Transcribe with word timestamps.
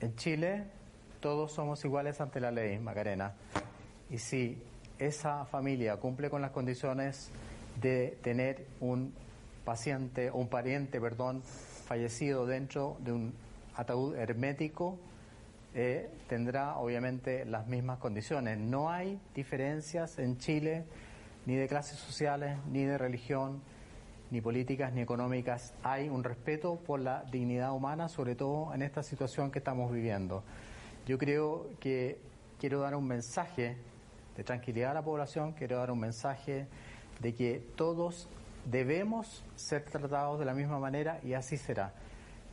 en 0.00 0.14
Chile 0.16 0.64
todos 1.20 1.52
somos 1.52 1.84
iguales 1.84 2.20
ante 2.20 2.40
la 2.40 2.50
ley, 2.50 2.78
Macarena. 2.78 3.34
Y 4.10 4.18
si 4.18 4.62
esa 4.98 5.44
familia 5.46 5.96
cumple 5.96 6.30
con 6.30 6.40
las 6.42 6.50
condiciones 6.52 7.30
de 7.80 8.18
tener 8.22 8.66
un 8.80 9.12
paciente 9.64 10.30
un 10.30 10.48
pariente, 10.48 11.00
perdón, 11.00 11.42
fallecido 11.42 12.46
dentro 12.46 12.96
de 13.00 13.12
un 13.12 13.34
ataúd 13.74 14.14
hermético, 14.16 14.96
eh, 15.74 16.08
tendrá 16.28 16.76
obviamente 16.78 17.44
las 17.44 17.66
mismas 17.66 17.98
condiciones. 17.98 18.58
No 18.58 18.90
hay 18.90 19.20
diferencias 19.34 20.18
en 20.18 20.38
Chile 20.38 20.84
ni 21.44 21.56
de 21.56 21.66
clases 21.68 21.98
sociales, 21.98 22.56
ni 22.70 22.84
de 22.84 22.96
religión, 22.96 23.60
ni 24.30 24.40
políticas, 24.40 24.92
ni 24.92 25.00
económicas. 25.00 25.74
Hay 25.82 26.08
un 26.08 26.24
respeto 26.24 26.76
por 26.76 27.00
la 27.00 27.24
dignidad 27.30 27.72
humana, 27.72 28.08
sobre 28.08 28.34
todo 28.34 28.74
en 28.74 28.82
esta 28.82 29.02
situación 29.02 29.50
que 29.50 29.58
estamos 29.58 29.92
viviendo. 29.92 30.42
Yo 31.06 31.18
creo 31.18 31.68
que 31.80 32.18
quiero 32.58 32.80
dar 32.80 32.94
un 32.94 33.06
mensaje 33.06 33.76
de 34.36 34.44
tranquilidad 34.44 34.90
a 34.90 34.94
la 34.94 35.02
población, 35.02 35.52
quiero 35.52 35.78
dar 35.78 35.90
un 35.90 36.00
mensaje 36.00 36.66
de 37.20 37.34
que 37.34 37.62
todos 37.76 38.28
debemos 38.64 39.44
ser 39.54 39.84
tratados 39.84 40.38
de 40.38 40.44
la 40.44 40.54
misma 40.54 40.78
manera 40.78 41.20
y 41.22 41.34
así 41.34 41.56
será. 41.56 41.92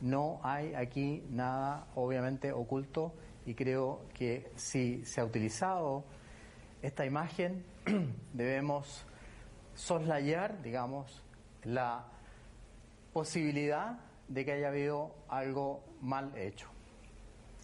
No 0.00 0.40
hay 0.42 0.74
aquí 0.74 1.24
nada 1.30 1.86
obviamente 1.94 2.52
oculto 2.52 3.12
y 3.46 3.54
creo 3.54 4.00
que 4.14 4.50
si 4.56 5.04
se 5.04 5.20
ha 5.20 5.24
utilizado 5.24 6.04
esta 6.82 7.04
imagen 7.04 7.64
debemos 8.32 9.04
soslayar, 9.74 10.62
digamos, 10.62 11.22
la 11.64 12.04
posibilidad 13.12 13.98
de 14.28 14.44
que 14.44 14.52
haya 14.52 14.68
habido 14.68 15.14
algo 15.28 15.80
mal 16.00 16.36
hecho. 16.36 16.68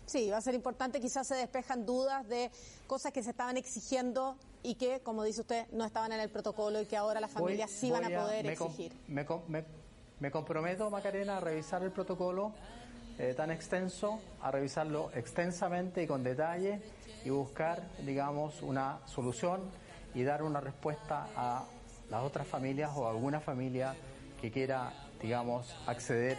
Sí, 0.07 0.29
va 0.29 0.39
a 0.39 0.41
ser 0.41 0.55
importante, 0.55 1.01
quizás 1.01 1.27
se 1.27 1.37
despejan 1.37 1.87
dudas 1.87 2.27
de 2.29 2.51
cosas 2.89 3.13
que 3.13 3.23
se 3.23 3.31
estaban 3.31 3.57
exigiendo 3.57 4.37
y 4.63 4.75
que, 4.75 5.01
como 5.01 5.23
dice 5.23 5.43
usted, 5.43 5.67
no 5.71 5.85
estaban 5.85 6.11
en 6.13 6.21
el 6.21 6.29
protocolo 6.29 6.81
y 6.81 6.87
que 6.87 6.97
ahora 6.97 7.21
las 7.21 7.31
familias 7.31 7.71
sí 7.71 7.91
van 7.91 8.05
a 8.13 8.21
poder 8.21 8.47
exigir. 8.47 8.93
Me, 9.07 10.31
comprometo, 10.31 10.91
Macarena, 10.91 11.37
a 11.37 11.41
revisar 11.41 11.83
el 11.83 11.93
protocolo 11.93 12.53
eh, 13.19 13.35
tan 13.37 13.51
extenso, 13.51 14.21
a 14.43 14.51
revisarlo 14.51 15.11
extensamente 15.15 16.03
y 16.03 16.07
con 16.07 16.25
detalle 16.25 16.83
y 17.25 17.31
buscar, 17.31 17.83
digamos, 18.05 18.63
una 18.63 18.99
solución 19.07 19.61
y 20.15 20.25
dar 20.25 20.43
una 20.43 20.61
respuesta 20.61 21.29
a 21.37 21.65
las 22.11 22.23
otras 22.23 22.47
familias 22.47 22.91
o 22.95 23.09
alguna 23.09 23.41
familia 23.41 23.95
que 24.41 24.51
quiera, 24.51 24.93
digamos, 25.21 25.77
acceder 25.87 26.37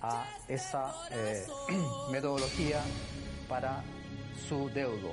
a 0.00 0.24
esa 0.46 0.94
eh, 1.10 1.46
metodología 2.12 2.80
para 3.48 3.82
su 4.48 4.68
deudo. 4.70 5.12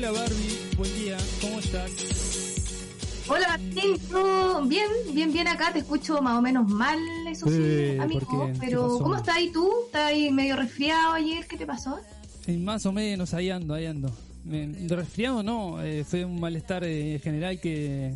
Hola 0.00 0.12
Barbie, 0.12 0.76
buen 0.78 0.94
día, 0.94 1.18
¿cómo 1.42 1.58
estás? 1.58 1.90
Hola 3.28 3.48
Martín, 3.48 3.98
bien, 4.66 4.86
bien, 5.12 5.30
bien 5.30 5.46
acá, 5.46 5.74
te 5.74 5.80
escucho 5.80 6.22
más 6.22 6.38
o 6.38 6.40
menos 6.40 6.66
mal, 6.70 6.98
eso 7.28 7.46
sí, 7.46 7.58
eh, 7.60 7.98
amigo, 8.00 8.50
pero 8.58 8.98
¿cómo 8.98 9.16
estás 9.16 9.36
ahí 9.36 9.52
tú? 9.52 9.70
¿Estás 9.84 10.06
ahí 10.06 10.30
medio 10.30 10.56
resfriado 10.56 11.12
ayer? 11.12 11.46
¿Qué 11.46 11.58
te 11.58 11.66
pasó? 11.66 12.00
más 12.60 12.86
o 12.86 12.92
menos, 12.92 13.34
ahí 13.34 13.50
ando, 13.50 13.74
ahí 13.74 13.84
ando. 13.84 14.10
De 14.42 14.96
resfriado 14.96 15.42
no, 15.42 15.82
eh, 15.82 16.02
fue 16.04 16.24
un 16.24 16.40
malestar 16.40 16.82
eh, 16.84 17.20
general 17.22 17.60
que, 17.60 18.14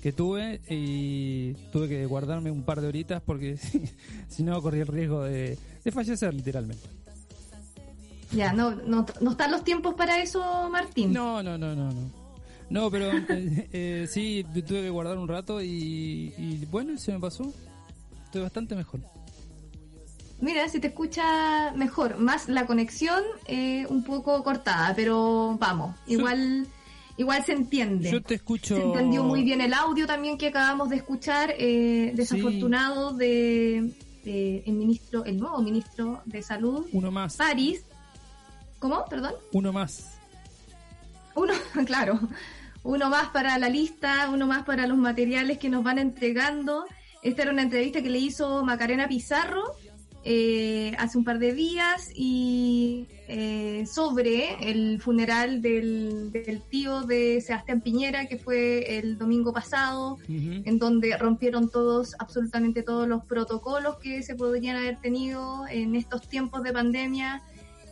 que 0.00 0.12
tuve 0.12 0.60
y 0.70 1.54
tuve 1.72 1.88
que 1.88 2.06
guardarme 2.06 2.52
un 2.52 2.62
par 2.62 2.80
de 2.80 2.86
horitas 2.86 3.20
porque 3.20 3.56
si 4.28 4.44
no 4.44 4.62
corría 4.62 4.82
el 4.82 4.88
riesgo 4.88 5.24
de, 5.24 5.58
de 5.82 5.90
fallecer 5.90 6.32
literalmente. 6.32 6.86
Ya, 8.32 8.52
no, 8.52 8.72
no, 8.74 9.06
no 9.20 9.30
están 9.30 9.50
los 9.52 9.64
tiempos 9.64 9.94
para 9.94 10.20
eso, 10.20 10.68
Martín. 10.70 11.12
No, 11.12 11.42
no, 11.42 11.56
no, 11.56 11.74
no, 11.74 11.90
no. 11.92 12.10
No, 12.68 12.90
pero 12.90 13.10
eh, 13.28 13.68
eh, 13.72 14.06
sí, 14.08 14.44
tuve 14.66 14.82
que 14.82 14.90
guardar 14.90 15.18
un 15.18 15.28
rato 15.28 15.62
y, 15.62 16.66
bueno, 16.70 16.98
se 16.98 17.12
me 17.12 17.20
pasó. 17.20 17.52
Estoy 18.24 18.42
bastante 18.42 18.74
mejor. 18.74 19.00
Mira, 20.40 20.68
si 20.68 20.80
te 20.80 20.88
escucha 20.88 21.72
mejor, 21.74 22.18
más 22.18 22.48
la 22.48 22.66
conexión 22.66 23.22
eh, 23.46 23.86
un 23.88 24.04
poco 24.04 24.42
cortada, 24.42 24.92
pero 24.94 25.56
vamos, 25.58 25.96
igual 26.06 26.66
igual 27.16 27.44
se 27.44 27.52
entiende. 27.52 28.10
Yo 28.10 28.22
te 28.22 28.34
escucho. 28.34 28.76
Se 28.76 28.82
entendió 28.82 29.24
muy 29.24 29.42
bien 29.42 29.60
el 29.60 29.72
audio 29.72 30.06
también 30.06 30.36
que 30.36 30.48
acabamos 30.48 30.90
de 30.90 30.96
escuchar, 30.96 31.54
eh, 31.58 32.12
desafortunado 32.14 33.12
de, 33.12 33.94
de, 34.24 34.62
el 34.66 34.74
ministro, 34.74 35.24
el 35.24 35.38
nuevo 35.38 35.62
ministro 35.62 36.20
de 36.26 36.42
salud, 36.42 36.86
uno 36.92 37.10
más, 37.10 37.36
París, 37.36 37.82
¿Cómo? 38.78 39.04
Perdón. 39.08 39.34
Uno 39.52 39.72
más. 39.72 40.18
Uno, 41.34 41.54
claro. 41.86 42.18
Uno 42.82 43.10
más 43.10 43.28
para 43.28 43.58
la 43.58 43.68
lista, 43.68 44.28
uno 44.30 44.46
más 44.46 44.64
para 44.64 44.86
los 44.86 44.96
materiales 44.96 45.58
que 45.58 45.68
nos 45.68 45.82
van 45.82 45.98
entregando. 45.98 46.86
Esta 47.22 47.42
era 47.42 47.50
una 47.50 47.62
entrevista 47.62 48.02
que 48.02 48.10
le 48.10 48.18
hizo 48.18 48.64
Macarena 48.64 49.08
Pizarro 49.08 49.74
eh, 50.28 50.92
hace 50.98 51.18
un 51.18 51.22
par 51.22 51.38
de 51.38 51.52
días 51.52 52.10
y 52.12 53.06
eh, 53.28 53.84
sobre 53.86 54.70
el 54.70 55.00
funeral 55.00 55.62
del, 55.62 56.32
tío 56.68 57.02
de 57.02 57.40
Sebastián 57.40 57.80
Piñera 57.80 58.26
que 58.26 58.36
fue 58.36 58.98
el 58.98 59.18
domingo 59.18 59.52
pasado, 59.52 60.18
en 60.28 60.80
donde 60.80 61.16
rompieron 61.16 61.70
todos, 61.70 62.16
absolutamente 62.18 62.82
todos 62.82 63.06
los 63.06 63.24
protocolos 63.24 63.98
que 63.98 64.24
se 64.24 64.34
podrían 64.34 64.76
haber 64.76 65.00
tenido 65.00 65.64
en 65.68 65.94
estos 65.94 66.28
tiempos 66.28 66.64
de 66.64 66.72
pandemia 66.72 67.40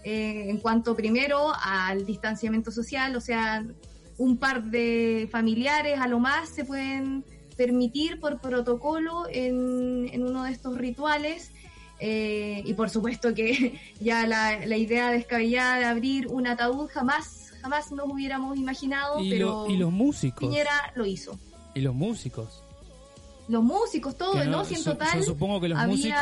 eh, 0.05 0.51
en 0.51 0.59
cuanto 0.59 0.95
primero 0.95 1.53
al 1.63 2.05
distanciamiento 2.05 2.71
social, 2.71 3.17
o 3.17 3.21
sea, 3.21 3.65
un 4.19 4.37
par 4.37 4.65
de 4.65 5.29
familiares 5.33 5.99
a 5.99 6.07
lo 6.07 6.21
más 6.21 6.51
se 6.51 6.65
pueden 6.65 7.25
permitir 7.57 8.21
por 8.21 8.41
protocolo 8.41 9.25
en, 9.31 10.11
en 10.13 10.23
uno 10.25 10.45
de 10.45 10.53
estos 10.53 10.77
rituales. 10.77 11.53
Eh, 12.01 12.63
y 12.67 12.75
por 12.75 12.91
supuesto 12.91 13.35
que 13.35 13.81
ya 14.01 14.27
la, 14.27 14.67
la, 14.67 14.77
idea 14.77 15.11
descabellada 15.11 15.79
de 15.79 15.85
abrir 15.85 16.27
un 16.27 16.47
ataúd 16.49 16.89
jamás, 16.89 17.53
jamás 17.63 17.93
nos 17.93 18.07
hubiéramos 18.11 18.59
imaginado, 18.59 19.21
¿Y 19.21 19.31
pero 19.31 19.67
y 19.69 19.77
los 19.77 19.93
músicos. 19.93 20.41
Piñera 20.41 20.93
lo 20.97 21.07
hizo. 21.07 21.39
Y 21.73 21.81
los 21.81 21.95
músicos 21.95 22.64
los 23.49 23.63
músicos, 23.63 24.17
todo, 24.17 24.43
¿no? 24.45 24.65
Si 24.65 24.75
en 24.75 24.85
total. 24.85 25.19
Yo 25.19 25.23
supongo 25.23 25.61
que 25.61 25.69
los 25.69 25.87
músicos. 25.87 26.19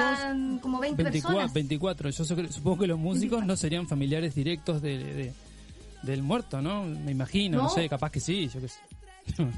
como 0.60 0.80
20 0.80 1.02
24, 1.02 1.10
personas. 1.12 1.52
24. 1.52 2.10
Yo 2.10 2.24
supongo 2.24 2.78
que 2.78 2.86
los 2.86 2.98
músicos 2.98 3.44
no 3.44 3.56
serían 3.56 3.86
familiares 3.86 4.34
directos 4.34 4.82
de, 4.82 5.32
del 6.02 6.22
muerto, 6.22 6.60
¿no? 6.60 6.84
Me 6.84 7.12
imagino, 7.12 7.62
no, 7.62 7.68
sé, 7.68 7.88
capaz 7.88 8.10
que 8.10 8.20
sí, 8.20 8.50
yo 8.52 8.60
qué 8.60 8.68
sé. 8.68 8.80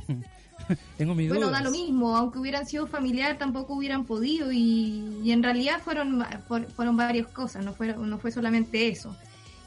Tengo 0.97 1.15
mi 1.15 1.27
dudas. 1.27 1.39
Bueno, 1.39 1.53
da 1.53 1.63
lo 1.63 1.71
mismo, 1.71 2.17
aunque 2.17 2.39
hubieran 2.39 2.67
sido 2.67 2.87
familiares 2.87 3.39
tampoco 3.39 3.75
hubieran 3.75 4.05
podido 4.05 4.53
y, 4.53 5.21
y 5.23 5.33
en 5.33 5.43
realidad 5.43 5.81
fueron, 5.83 6.25
fueron 6.77 6.97
varias 6.97 7.27
cosas, 7.27 7.65
no 7.65 7.73
fue, 7.73 7.95
no 7.95 8.19
fue 8.19 8.31
solamente 8.31 8.89
eso. 8.89 9.17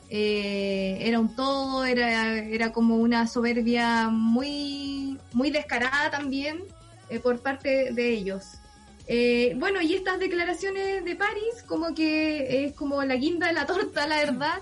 Eh, 0.09 0.99
era 1.01 1.19
un 1.19 1.35
todo, 1.35 1.83
era, 1.83 2.37
era 2.37 2.71
como 2.71 2.95
una 2.95 3.27
soberbia 3.27 4.07
muy, 4.07 5.19
muy 5.33 5.51
descarada 5.51 6.09
también 6.09 6.63
eh, 7.09 7.19
por 7.19 7.39
parte 7.39 7.91
de 7.93 8.09
ellos. 8.13 8.59
Eh, 9.07 9.55
bueno, 9.57 9.81
y 9.81 9.93
estas 9.93 10.19
declaraciones 10.19 11.05
de 11.05 11.15
París, 11.15 11.63
como 11.65 11.93
que 11.93 12.65
es 12.65 12.73
como 12.73 13.01
la 13.03 13.15
guinda 13.15 13.47
de 13.47 13.53
la 13.53 13.65
torta, 13.65 14.05
la 14.05 14.17
verdad, 14.17 14.59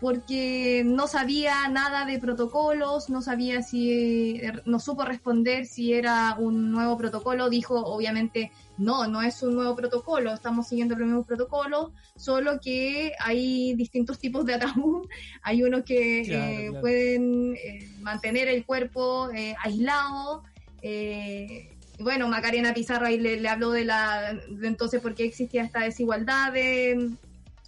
porque 0.00 0.82
no 0.84 1.06
sabía 1.06 1.68
nada 1.68 2.04
de 2.04 2.18
protocolos, 2.18 3.08
no 3.08 3.22
sabía 3.22 3.62
si, 3.62 4.40
eh, 4.40 4.52
no 4.64 4.80
supo 4.80 5.04
responder 5.04 5.66
si 5.66 5.92
era 5.92 6.34
un 6.36 6.72
nuevo 6.72 6.98
protocolo, 6.98 7.48
dijo 7.48 7.76
obviamente 7.76 8.50
no, 8.76 9.06
no 9.06 9.22
es 9.22 9.40
un 9.44 9.54
nuevo 9.54 9.76
protocolo, 9.76 10.34
estamos 10.34 10.66
siguiendo 10.66 10.96
los 10.96 11.06
mismos 11.06 11.26
protocolos, 11.26 11.92
solo 12.16 12.58
que 12.60 13.12
hay 13.20 13.74
distintos 13.74 14.18
tipos 14.18 14.44
de 14.44 14.54
ataúd, 14.54 15.06
hay 15.42 15.62
unos 15.62 15.84
que 15.84 16.72
pueden 16.80 17.56
mantener 18.02 18.48
el 18.48 18.66
cuerpo 18.66 19.28
aislado, 19.62 20.42
eh, 20.86 21.73
bueno, 22.04 22.28
Macarena 22.28 22.74
Pizarro 22.74 23.06
ahí 23.06 23.18
le, 23.18 23.48
habló 23.48 23.70
de 23.70 23.84
la 23.84 24.38
entonces 24.62 25.00
por 25.00 25.14
qué 25.14 25.24
existía 25.24 25.64
esta 25.64 25.80
desigualdad 25.80 26.52
de, 26.52 27.10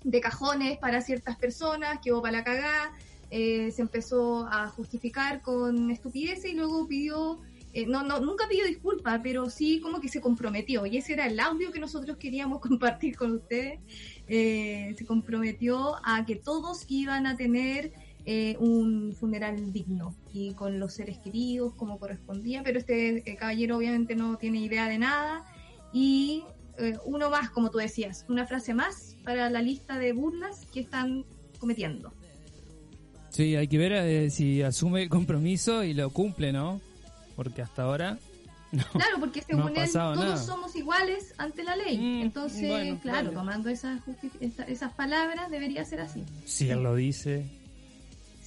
de 0.05 0.21
cajones 0.21 0.79
para 0.79 1.01
ciertas 1.01 1.37
personas, 1.37 1.99
que 2.03 2.13
hubo 2.13 2.23
para 2.23 2.39
la 2.39 2.45
cagada, 2.45 2.93
eh, 3.31 3.73
se 3.73 3.83
empezó 3.83 4.47
a 4.47 4.69
justificar 4.69 5.43
con 5.43 5.91
estupideces 5.91 6.53
y 6.53 6.55
luego 6.55 6.87
pidió, 6.87 7.41
eh, 7.73 7.87
no, 7.87 8.05
no, 8.05 8.21
nunca 8.21 8.47
pidió 8.49 8.67
disculpas, 8.67 9.21
pero 9.23 9.51
sí 9.51 9.81
como 9.81 10.01
que 10.01 10.09
se 10.09 10.21
comprometió, 10.21 10.87
y 10.87 10.99
ese 10.99 11.15
era 11.15 11.27
el 11.27 11.41
audio 11.41 11.73
que 11.73 11.81
nosotros 11.81 12.19
queríamos 12.19 12.61
compartir 12.67 13.17
con 13.17 13.33
ustedes, 13.33 13.81
eh, 14.29 14.95
se 14.97 15.05
comprometió 15.05 15.97
a 16.05 16.25
que 16.25 16.37
todos 16.37 16.85
iban 16.89 17.27
a 17.27 17.37
tener 17.37 17.93
un 18.59 19.15
funeral 19.15 19.73
digno 19.73 20.17
y 20.33 20.53
con 20.55 20.81
los 20.81 20.95
seres 20.95 21.19
queridos 21.19 21.75
como 21.75 21.99
correspondía, 21.99 22.63
pero 22.65 22.81
este 22.81 23.23
caballero 23.39 23.77
obviamente 23.77 24.17
no 24.17 24.37
tiene 24.37 24.59
idea 24.59 24.89
de 24.89 24.99
nada 24.99 25.45
y 25.93 26.43
uno 27.05 27.31
más, 27.31 27.51
como 27.51 27.71
tú 27.71 27.79
decías, 27.79 28.25
una 28.29 28.47
frase 28.47 28.75
más 28.75 29.17
para 29.25 29.49
la 29.51 29.63
lista 29.63 29.99
de 29.99 30.13
burlas 30.13 30.67
que 30.73 30.81
están 30.81 31.25
cometiendo. 31.59 32.13
Sí, 33.31 33.55
hay 33.55 33.69
que 33.69 33.79
ver 33.79 33.93
eh, 33.93 34.31
si 34.31 34.63
asume 34.63 35.03
el 35.03 35.09
compromiso 35.09 35.85
y 35.85 35.95
lo 35.95 36.11
cumple, 36.11 36.53
¿no? 36.53 36.81
Porque 37.35 37.63
hasta 37.63 37.83
ahora... 37.83 38.19
claro, 38.93 39.21
porque 39.21 39.43
según 39.43 39.77
él 39.77 39.91
todos 39.93 40.45
somos 40.45 40.75
iguales 40.75 41.35
ante 41.39 41.63
la 41.63 41.77
ley. 41.77 41.99
Mm, 41.99 42.23
Entonces, 42.23 42.99
claro, 43.01 43.33
tomando 43.33 43.69
esas, 43.69 44.01
esas 44.41 44.93
palabras 44.95 45.51
debería 45.51 45.85
ser 45.85 46.01
así. 46.01 46.25
Si 46.45 46.71
él 46.71 46.83
lo 46.83 46.95
dice. 46.95 47.47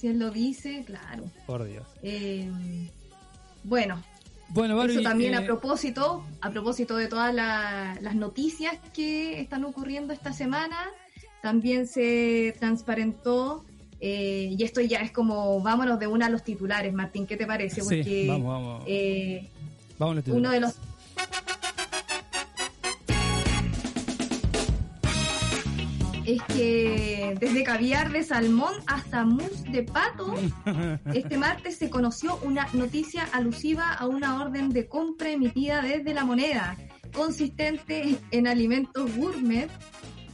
Si 0.00 0.08
él 0.08 0.18
lo 0.18 0.30
dice, 0.30 0.82
claro. 0.86 1.24
Por 1.46 1.64
Dios. 1.64 1.86
Eh, 2.02 2.50
bueno, 3.64 4.02
bueno, 4.48 4.82
Eso 4.82 5.02
también 5.02 5.34
a 5.34 5.42
eh, 5.42 5.44
propósito, 5.44 6.24
a 6.40 6.50
propósito 6.50 6.96
de 6.96 7.06
todas 7.06 7.34
las 7.34 8.14
noticias 8.14 8.78
que 8.94 9.38
están 9.40 9.64
ocurriendo 9.64 10.14
esta 10.14 10.32
semana, 10.32 10.88
también 11.42 11.86
se 11.86 12.56
transparentó 12.58 13.62
eh, 14.00 14.54
y 14.58 14.62
esto 14.64 14.80
ya 14.80 15.00
es 15.00 15.12
como, 15.12 15.60
vámonos 15.60 15.98
de 16.00 16.06
una 16.06 16.26
a 16.26 16.30
los 16.30 16.44
titulares, 16.44 16.94
Martín, 16.94 17.26
¿qué 17.26 17.36
te 17.36 17.46
parece? 17.46 17.82
Porque 17.82 18.26
vamos, 18.26 18.48
vamos. 18.48 18.84
Eh, 18.86 19.50
uno 20.28 20.50
de 20.50 20.60
los... 20.60 20.76
Es 26.30 26.42
que 26.44 27.36
desde 27.40 27.64
caviar 27.64 28.12
de 28.12 28.22
salmón 28.22 28.72
hasta 28.86 29.24
mousse 29.24 29.64
de 29.72 29.82
pato, 29.82 30.32
este 31.12 31.36
martes 31.36 31.76
se 31.76 31.90
conoció 31.90 32.38
una 32.44 32.68
noticia 32.72 33.24
alusiva 33.32 33.92
a 33.92 34.06
una 34.06 34.40
orden 34.40 34.68
de 34.68 34.86
compra 34.86 35.30
emitida 35.30 35.82
desde 35.82 36.14
la 36.14 36.24
moneda, 36.24 36.76
consistente 37.12 38.16
en 38.30 38.46
alimentos 38.46 39.12
gourmet 39.16 39.68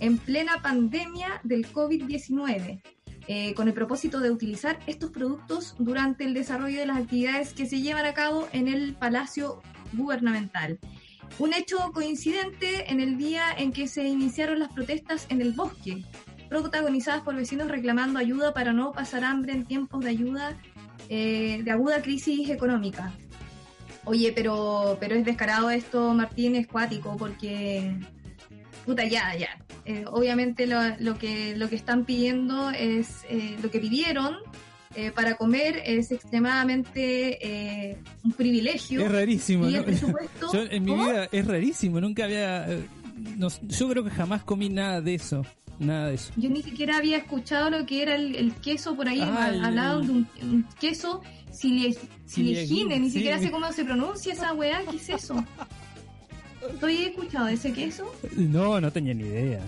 en 0.01 0.19
plena 0.19 0.61
pandemia 0.61 1.41
del 1.45 1.67
COVID-19 1.73 2.83
eh, 3.27 3.55
con 3.55 3.67
el 3.67 3.73
propósito 3.73 4.21
de 4.21 4.31
utilizar 4.31 4.79
estos 4.87 5.11
productos 5.11 5.77
durante 5.79 6.25
el 6.25 6.35
desarrollo 6.35 6.79
de 6.79 6.87
las 6.87 6.99
actividades 6.99 7.55
que 7.55 7.65
se 7.65 7.81
llevan 7.81 8.05
a 8.05 8.13
cabo 8.13 8.47
en 8.53 8.69
el 8.69 8.95
Palacio 8.97 9.63
Gubernamental. 9.95 10.79
Un 11.39 11.53
hecho 11.53 11.77
coincidente 11.93 12.91
en 12.91 13.01
el 13.01 13.19
día 13.19 13.45
en 13.57 13.73
que 13.73 13.89
se 13.89 14.05
iniciaron 14.05 14.59
las 14.59 14.73
protestas 14.73 15.27
en 15.29 15.41
el 15.41 15.53
bosque, 15.53 16.05
protagonizadas 16.49 17.23
por 17.23 17.35
vecinos 17.35 17.69
reclamando 17.69 18.19
ayuda 18.19 18.55
para 18.55 18.73
no 18.73 18.93
pasar 18.93 19.25
hambre 19.25 19.53
en 19.53 19.65
tiempos 19.65 20.05
de 20.05 20.11
ayuda 20.11 20.57
eh, 21.09 21.61
de 21.63 21.71
aguda 21.71 22.03
crisis 22.03 22.49
económica. 22.51 23.13
Oye, 24.05 24.33
pero, 24.33 24.97
pero 25.01 25.15
es 25.15 25.25
descarado 25.25 25.71
esto, 25.71 26.15
Martín, 26.15 26.55
es 26.55 26.67
cuático, 26.67 27.17
porque 27.17 27.97
puta, 28.87 29.05
ya, 29.05 29.35
ya. 29.37 29.59
Eh, 29.85 30.05
obviamente 30.07 30.67
lo, 30.67 30.81
lo, 31.01 31.19
que, 31.19 31.57
lo 31.57 31.69
que 31.69 31.77
están 31.77 32.05
pidiendo 32.05 32.71
es, 32.71 33.25
eh, 33.29 33.57
lo 33.63 33.71
que 33.71 33.81
pidieron 33.81 34.37
eh, 34.97 35.13
para 35.13 35.37
comer 35.37 35.83
es 35.85 36.11
extremadamente 36.11 37.99
un 38.25 38.33
privilegio. 38.33 39.01
Es 39.05 39.13
rarísimo, 39.13 39.67
¿no? 39.67 39.71
yo, 40.53 40.63
en 40.71 40.85
mi 40.85 40.95
vida 40.95 41.29
es 41.31 41.47
rarísimo, 41.47 42.01
nunca 42.01 42.25
había... 42.25 42.67
yo 43.63 43.89
creo 43.89 44.05
que 44.05 44.11
jamás 44.11 44.43
comí 44.43 44.69
nada 44.69 45.01
de 45.01 45.15
eso. 45.15 45.45
Nada 45.79 46.09
de 46.09 46.15
eso. 46.15 46.33
Yo 46.37 46.49
ni 46.49 46.63
siquiera 46.63 46.97
había 46.97 47.19
escuchado 47.19 47.71
lo 47.71 47.85
que 47.85 48.03
era 48.03 48.15
el, 48.15 48.55
queso 48.63 48.97
por 48.97 49.09
ahí, 49.09 49.21
hablado 49.21 50.01
de 50.01 50.11
un, 50.11 50.67
queso 50.81 51.23
silegine, 51.51 52.99
ni 52.99 53.11
siquiera 53.11 53.39
sé 53.39 53.51
cómo 53.51 53.71
se 53.73 53.85
pronuncia 53.85 54.33
esa 54.33 54.53
weá, 54.53 54.83
¿qué 54.91 54.97
es 54.97 55.09
eso? 55.09 55.45
¿Tú 56.81 56.87
has 56.87 56.93
escuchado 56.93 57.47
de 57.47 57.55
ese 57.55 57.73
queso? 57.73 58.11
No, 58.37 58.81
no 58.81 58.91
tenía 58.91 59.15
ni 59.15 59.25
idea. 59.25 59.61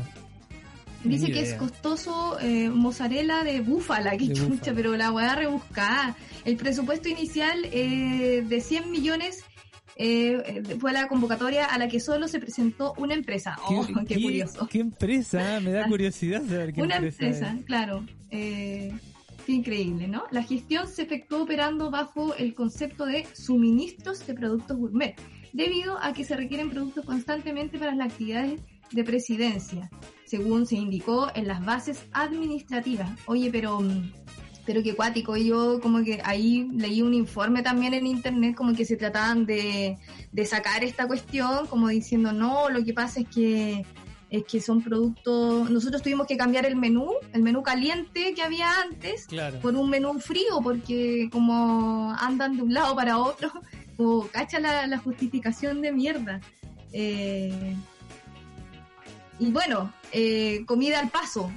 Dice 1.08 1.32
que 1.32 1.40
es 1.40 1.54
costoso 1.54 2.38
eh, 2.40 2.68
mozzarella 2.68 3.42
de 3.42 3.60
búfala, 3.60 4.16
que 4.16 4.32
chucha, 4.32 4.72
pero 4.74 4.96
la 4.96 5.10
voy 5.10 5.24
a 5.24 5.34
rebuscar. 5.34 6.14
El 6.44 6.56
presupuesto 6.56 7.08
inicial 7.08 7.64
eh, 7.72 8.44
de 8.46 8.60
100 8.60 8.90
millones 8.90 9.44
eh, 10.00 10.62
fue 10.78 10.92
la 10.92 11.08
convocatoria 11.08 11.66
a 11.66 11.76
la 11.76 11.88
que 11.88 11.98
solo 11.98 12.28
se 12.28 12.38
presentó 12.38 12.94
una 12.98 13.14
empresa. 13.14 13.56
Oh, 13.64 13.84
qué, 14.06 14.22
curioso. 14.22 14.68
¿Qué 14.70 14.78
empresa? 14.78 15.58
Me 15.60 15.72
da 15.72 15.86
curiosidad 15.88 16.42
saber 16.46 16.72
qué 16.72 16.82
una 16.82 16.96
empresa. 16.96 17.56
claro. 17.66 18.06
Eh, 18.30 18.92
qué 19.44 19.52
increíble, 19.52 20.06
¿no? 20.06 20.24
La 20.30 20.42
gestión 20.44 20.86
se 20.86 21.02
efectuó 21.02 21.42
operando 21.42 21.90
bajo 21.90 22.34
el 22.36 22.54
concepto 22.54 23.06
de 23.06 23.26
suministros 23.34 24.24
de 24.26 24.34
productos 24.34 24.76
gourmet 24.76 25.16
debido 25.52 25.98
a 26.00 26.12
que 26.12 26.24
se 26.24 26.36
requieren 26.36 26.70
productos 26.70 27.04
constantemente 27.04 27.78
para 27.78 27.94
las 27.94 28.12
actividades 28.12 28.60
de 28.90 29.04
presidencia, 29.04 29.90
según 30.24 30.66
se 30.66 30.76
indicó 30.76 31.28
en 31.34 31.48
las 31.48 31.64
bases 31.64 32.06
administrativas. 32.12 33.10
Oye, 33.26 33.50
pero 33.50 33.80
mm, 33.80 34.12
pero 34.68 34.82
qué 34.82 34.94
cuático, 34.94 35.34
yo 35.34 35.80
como 35.80 36.04
que 36.04 36.20
ahí 36.24 36.68
leí 36.74 37.00
un 37.00 37.14
informe 37.14 37.62
también 37.62 37.94
en 37.94 38.06
internet 38.06 38.54
como 38.54 38.74
que 38.74 38.84
se 38.84 38.98
trataban 38.98 39.46
de, 39.46 39.96
de 40.30 40.44
sacar 40.44 40.84
esta 40.84 41.06
cuestión, 41.06 41.66
como 41.68 41.88
diciendo, 41.88 42.34
no, 42.34 42.68
lo 42.68 42.84
que 42.84 42.92
pasa 42.92 43.20
es 43.20 43.28
que 43.28 43.86
es 44.30 44.44
que 44.44 44.60
son 44.60 44.82
productos, 44.82 45.70
nosotros 45.70 46.02
tuvimos 46.02 46.26
que 46.26 46.36
cambiar 46.36 46.66
el 46.66 46.76
menú, 46.76 47.12
el 47.32 47.42
menú 47.42 47.62
caliente 47.62 48.34
que 48.34 48.42
había 48.42 48.68
antes, 48.82 49.26
por 49.62 49.74
un 49.74 49.88
menú 49.88 50.20
frío, 50.20 50.60
porque 50.62 51.30
como 51.32 52.12
andan 52.18 52.56
de 52.56 52.62
un 52.62 52.74
lado 52.74 52.94
para 52.94 53.18
otro, 53.18 53.50
o 53.96 54.28
cacha 54.30 54.60
la, 54.60 54.98
justificación 54.98 55.80
de 55.80 55.92
mierda. 55.92 56.40
Eh, 56.92 57.74
y 59.38 59.50
bueno, 59.50 59.92
eh, 60.12 60.64
comida 60.66 61.00
al 61.00 61.10
paso. 61.10 61.50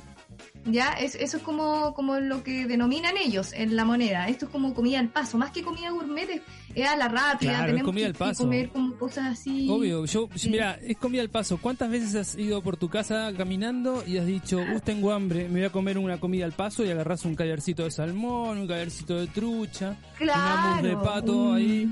Ya, 0.66 0.92
es, 0.92 1.16
eso 1.16 1.38
es 1.38 1.44
como, 1.44 1.96
como 1.96 2.20
lo 2.20 2.44
que 2.44 2.68
denominan 2.68 3.18
ellos 3.18 3.52
en 3.54 3.76
la 3.76 3.84
moneda. 3.84 4.28
Esto 4.28 4.46
es 4.46 4.52
como 4.52 4.76
comida 4.76 5.00
al 5.00 5.10
paso, 5.10 5.38
más 5.40 5.50
que 5.50 5.64
comida 5.64 5.90
gourmet, 5.90 6.44
es, 6.76 6.88
a 6.88 6.96
la 6.96 7.08
rápida. 7.08 7.66
tenemos 7.66 7.84
comida 7.84 8.06
al 8.06 8.14
paso. 8.14 8.44
comer 8.44 8.70
como 8.70 8.96
cosas 8.96 9.40
así. 9.40 9.68
Obvio, 9.70 10.06
yo, 10.06 10.30
mira, 10.48 10.78
es 10.84 10.98
comida 10.98 11.24
al 11.24 11.30
paso. 11.30 11.58
¿Cuántas 11.58 11.90
veces 11.90 12.16
has 12.16 12.38
ido 12.38 12.62
por 12.62 12.78
tu 12.78 12.90
casa 12.90 13.32
caminando 13.36 14.04
y 14.06 14.18
has 14.18 14.26
dicho, 14.28 14.60
uh, 14.60 14.80
tengo 14.80 15.12
hambre, 15.12 15.48
me 15.50 15.62
voy 15.62 15.64
a 15.64 15.72
comer 15.72 15.98
una 15.98 16.20
comida 16.20 16.46
al 16.46 16.54
paso 16.54 16.86
y 16.86 16.92
agarras 16.92 17.26
un 17.26 17.36
callarcito 17.36 17.84
de 17.84 17.92
salmón, 17.92 18.60
un 18.60 18.68
callarcito 18.68 19.20
de 19.20 19.28
trucha, 19.28 19.98
claro, 20.16 20.88
de 20.88 20.96
pato 20.96 21.54
ahí? 21.54 21.92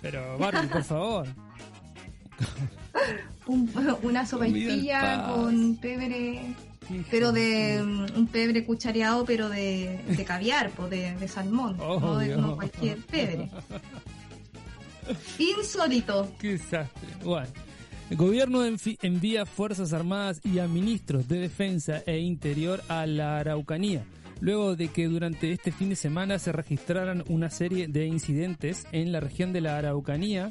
Pero, 0.00 0.36
Barbie, 0.36 0.68
por 0.68 0.82
favor. 0.82 1.28
una 4.02 4.26
sopaipilla 4.26 5.26
con 5.26 5.76
pebre, 5.76 6.54
pero 7.10 7.32
de 7.32 7.80
un 7.82 8.26
pebre 8.26 8.64
cuchareado, 8.64 9.24
pero 9.24 9.48
de, 9.48 10.00
de 10.06 10.24
caviar, 10.24 10.70
pues 10.70 10.90
de, 10.90 11.28
salmón, 11.28 11.76
no 11.78 12.18
de 12.18 12.34
cualquier 12.34 12.98
pebre. 12.98 13.50
Insólito. 15.38 16.32
Qué 16.38 16.52
desastre. 16.52 17.08
Bueno. 17.24 17.48
El 18.10 18.18
gobierno 18.18 18.62
envía 18.64 19.46
Fuerzas 19.46 19.94
Armadas 19.94 20.40
y 20.44 20.58
a 20.58 20.68
ministros 20.68 21.28
de 21.28 21.38
Defensa 21.38 22.02
e 22.04 22.18
Interior 22.18 22.82
a 22.88 23.06
la 23.06 23.38
Araucanía 23.38 24.04
luego 24.42 24.74
de 24.74 24.88
que 24.88 25.06
durante 25.06 25.52
este 25.52 25.70
fin 25.70 25.88
de 25.88 25.96
semana 25.96 26.36
se 26.40 26.50
registraran 26.50 27.22
una 27.28 27.48
serie 27.48 27.86
de 27.86 28.06
incidentes 28.06 28.86
en 28.90 29.12
la 29.12 29.20
región 29.20 29.52
de 29.52 29.60
la 29.60 29.78
Araucanía. 29.78 30.50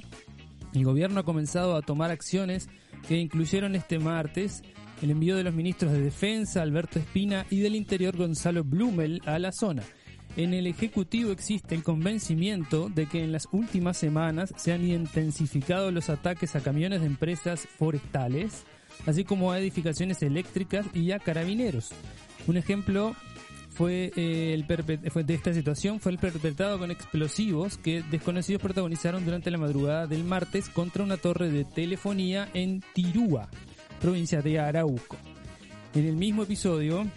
El 0.74 0.86
gobierno 0.86 1.20
ha 1.20 1.25
comenzado 1.25 1.75
a 1.75 1.82
tomar 1.82 2.12
acciones 2.12 2.70
que 3.08 3.18
incluyeron 3.18 3.75
este 3.75 4.00
martes 4.00 4.63
el 5.01 5.12
envío 5.12 5.36
de 5.36 5.44
los 5.44 5.54
ministros 5.54 5.92
de 5.92 6.01
Defensa, 6.01 6.62
Alberto 6.62 7.00
Espina, 7.00 7.46
y 7.50 7.60
del 7.60 7.75
Interior, 7.75 8.16
Gonzalo 8.16 8.63
Blumel, 8.63 9.22
a 9.25 9.40
la 9.40 9.51
zona. 9.51 9.84
En 10.38 10.54
el 10.54 10.68
Ejecutivo 10.68 11.32
existe 11.32 11.75
el 11.75 11.84
convencimiento 11.84 12.88
de 12.88 13.08
que 13.08 13.24
en 13.24 13.32
las 13.32 13.48
últimas 13.51 13.98
semanas 13.98 14.54
se 14.56 14.72
han 14.72 14.88
intensificado 14.88 15.92
los 15.92 16.10
ataques 16.10 16.56
a 16.56 16.62
camiones 16.62 17.01
de 17.01 17.08
empresas 17.08 17.68
forestales, 17.78 18.63
así 19.06 19.25
como 19.25 19.51
a 19.51 19.60
edificaciones 19.60 20.22
eléctricas 20.22 20.86
y 20.94 21.12
a 21.12 21.20
carabineros. 21.20 21.90
Un 22.48 22.58
ejemplo 22.58 23.16
fue, 23.72 24.12
eh, 24.16 24.54
el 24.54 24.68
de 24.68 25.34
esta 25.34 25.54
situación 25.54 26.00
fue 26.00 26.12
el 26.12 26.18
perpetrado 26.18 26.78
con 26.78 26.92
explosivos 26.92 27.78
que 27.78 28.04
desconocidos 28.12 28.62
protagonizaron 28.62 29.25
durante 29.25 29.50
la 29.50 29.58
madrugada 29.58 30.08
del 30.08 30.24
martes 30.24 30.70
contra 30.70 31.04
una 31.04 31.18
torre 31.18 31.50
de 31.50 31.63
telefonía 31.63 32.50
en 32.54 32.84
Tirúa, 32.94 33.50
provincia 34.01 34.42
de 34.42 34.60
Arauco. 34.60 35.18
En 35.96 36.06
el 36.06 36.16
mismo 36.16 36.44
episodio, 36.44 37.08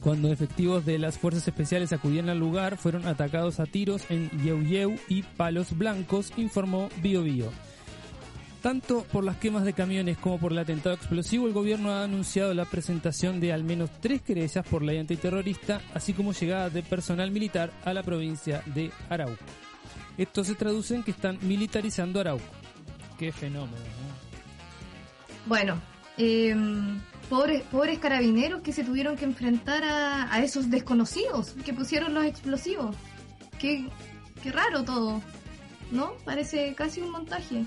cuando 0.00 0.30
efectivos 0.30 0.84
de 0.84 0.98
las 0.98 1.18
fuerzas 1.18 1.48
especiales 1.48 1.92
acudían 1.92 2.28
al 2.28 2.38
lugar, 2.38 2.76
fueron 2.76 3.06
atacados 3.06 3.58
a 3.58 3.66
tiros 3.66 4.02
en 4.10 4.30
Yeu 4.42 4.96
y 5.08 5.22
Palos 5.22 5.76
Blancos, 5.76 6.32
informó 6.36 6.88
Bio 7.02 7.22
Bio. 7.22 7.50
Tanto 8.66 9.04
por 9.12 9.22
las 9.22 9.36
quemas 9.36 9.64
de 9.64 9.74
camiones 9.74 10.18
como 10.18 10.40
por 10.40 10.50
el 10.50 10.58
atentado 10.58 10.96
explosivo, 10.96 11.46
el 11.46 11.52
gobierno 11.52 11.92
ha 11.92 12.02
anunciado 12.02 12.52
la 12.52 12.64
presentación 12.64 13.38
de 13.38 13.52
al 13.52 13.62
menos 13.62 13.90
tres 14.00 14.22
querellas 14.22 14.66
por 14.66 14.82
ley 14.82 14.98
antiterrorista, 14.98 15.80
así 15.94 16.12
como 16.12 16.32
llegada 16.32 16.68
de 16.68 16.82
personal 16.82 17.30
militar 17.30 17.70
a 17.84 17.94
la 17.94 18.02
provincia 18.02 18.64
de 18.74 18.90
Arauco. 19.08 19.36
Esto 20.18 20.42
se 20.42 20.56
traduce 20.56 20.96
en 20.96 21.04
que 21.04 21.12
están 21.12 21.38
militarizando 21.42 22.18
Arauco. 22.18 22.42
Qué 23.16 23.30
fenómeno. 23.30 23.76
Bueno, 25.46 25.80
em, 26.18 27.00
pobres, 27.30 27.62
pobres 27.70 28.00
carabineros 28.00 28.62
que 28.62 28.72
se 28.72 28.82
tuvieron 28.82 29.14
que 29.16 29.26
enfrentar 29.26 29.84
a, 29.84 30.34
a 30.34 30.42
esos 30.42 30.70
desconocidos 30.70 31.54
que 31.64 31.72
pusieron 31.72 32.14
los 32.14 32.24
explosivos. 32.24 32.96
Qué, 33.60 33.86
qué 34.42 34.50
raro 34.50 34.82
todo, 34.82 35.22
¿no? 35.92 36.14
Parece 36.24 36.74
casi 36.74 37.00
un 37.00 37.12
montaje 37.12 37.64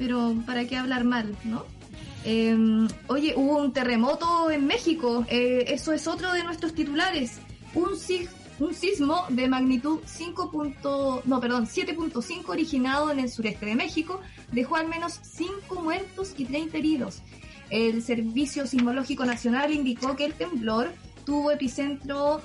pero 0.00 0.34
¿para 0.46 0.64
qué 0.66 0.78
hablar 0.78 1.04
mal, 1.04 1.36
no? 1.44 1.66
Em, 2.24 2.88
oye, 3.06 3.34
hubo 3.36 3.58
un 3.58 3.72
terremoto 3.74 4.50
en 4.50 4.66
México, 4.66 5.26
eh, 5.28 5.66
eso 5.68 5.92
es 5.92 6.06
otro 6.06 6.32
de 6.32 6.42
nuestros 6.42 6.74
titulares. 6.74 7.38
Un, 7.74 7.96
sismo 8.74 9.26
de 9.28 9.46
magnitud 9.46 10.00
5. 10.06 11.22
no, 11.26 11.40
perdón, 11.40 11.66
7.5 11.66 12.48
originado 12.48 13.10
en 13.10 13.20
el 13.20 13.30
sureste 13.30 13.66
de 13.66 13.74
México 13.74 14.22
dejó 14.52 14.76
al 14.76 14.88
menos 14.88 15.20
5 15.22 15.82
muertos 15.82 16.34
y 16.38 16.46
30 16.46 16.78
heridos. 16.78 17.22
El 17.68 18.02
Servicio 18.02 18.66
Sismológico 18.66 19.26
Nacional 19.26 19.70
indicó 19.70 20.16
que 20.16 20.24
el 20.24 20.32
temblor 20.32 20.92
tuvo 21.26 21.50
epicentro 21.50 22.40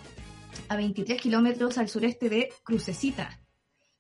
a 0.68 0.76
23 0.76 1.22
kilómetros 1.22 1.78
al 1.78 1.88
sureste 1.88 2.30
de 2.30 2.50
Crucecita, 2.64 3.40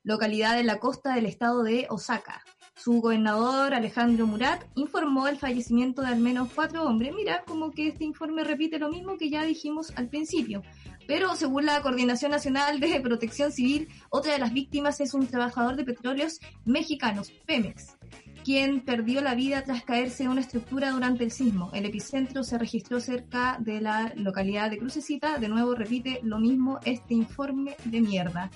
localidad 0.03 0.59
en 0.59 0.67
la 0.67 0.79
costa 0.79 1.15
del 1.15 1.25
estado 1.25 1.63
de 1.63 1.87
Osaka. 1.89 2.43
Su 2.75 3.01
gobernador, 3.01 3.73
Alejandro 3.73 4.27
Murat, 4.27 4.63
informó 4.75 5.27
el 5.27 5.37
fallecimiento 5.37 6.01
de 6.01 6.09
al 6.09 6.19
menos 6.19 6.49
cuatro 6.53 6.83
hombres. 6.83 7.13
Mira, 7.15 7.43
como 7.47 7.71
que 7.71 7.87
este 7.87 8.03
informe 8.03 8.43
repite 8.43 8.77
lo 8.79 8.89
mismo 8.89 9.17
que 9.17 9.29
ya 9.29 9.43
dijimos 9.43 9.93
al 9.95 10.09
principio. 10.09 10.61
Pero 11.07 11.35
según 11.35 11.65
la 11.65 11.81
Coordinación 11.81 12.31
Nacional 12.31 12.79
de 12.79 12.99
Protección 12.99 13.51
Civil, 13.51 13.87
otra 14.09 14.33
de 14.33 14.39
las 14.39 14.53
víctimas 14.53 14.99
es 14.99 15.13
un 15.13 15.25
trabajador 15.25 15.77
de 15.77 15.85
petróleos 15.85 16.39
mexicanos, 16.65 17.31
Pemex, 17.45 17.95
quien 18.43 18.81
perdió 18.81 19.21
la 19.21 19.35
vida 19.35 19.63
tras 19.63 19.83
caerse 19.83 20.23
en 20.23 20.29
una 20.29 20.41
estructura 20.41 20.91
durante 20.91 21.23
el 21.23 21.31
sismo. 21.31 21.71
El 21.73 21.85
epicentro 21.85 22.43
se 22.43 22.57
registró 22.57 22.99
cerca 22.99 23.57
de 23.59 23.81
la 23.81 24.13
localidad 24.15 24.69
de 24.69 24.79
Crucecita. 24.79 25.37
De 25.37 25.47
nuevo 25.47 25.75
repite 25.75 26.19
lo 26.23 26.39
mismo 26.39 26.79
este 26.83 27.13
informe 27.13 27.75
de 27.85 28.01
mierda. 28.01 28.51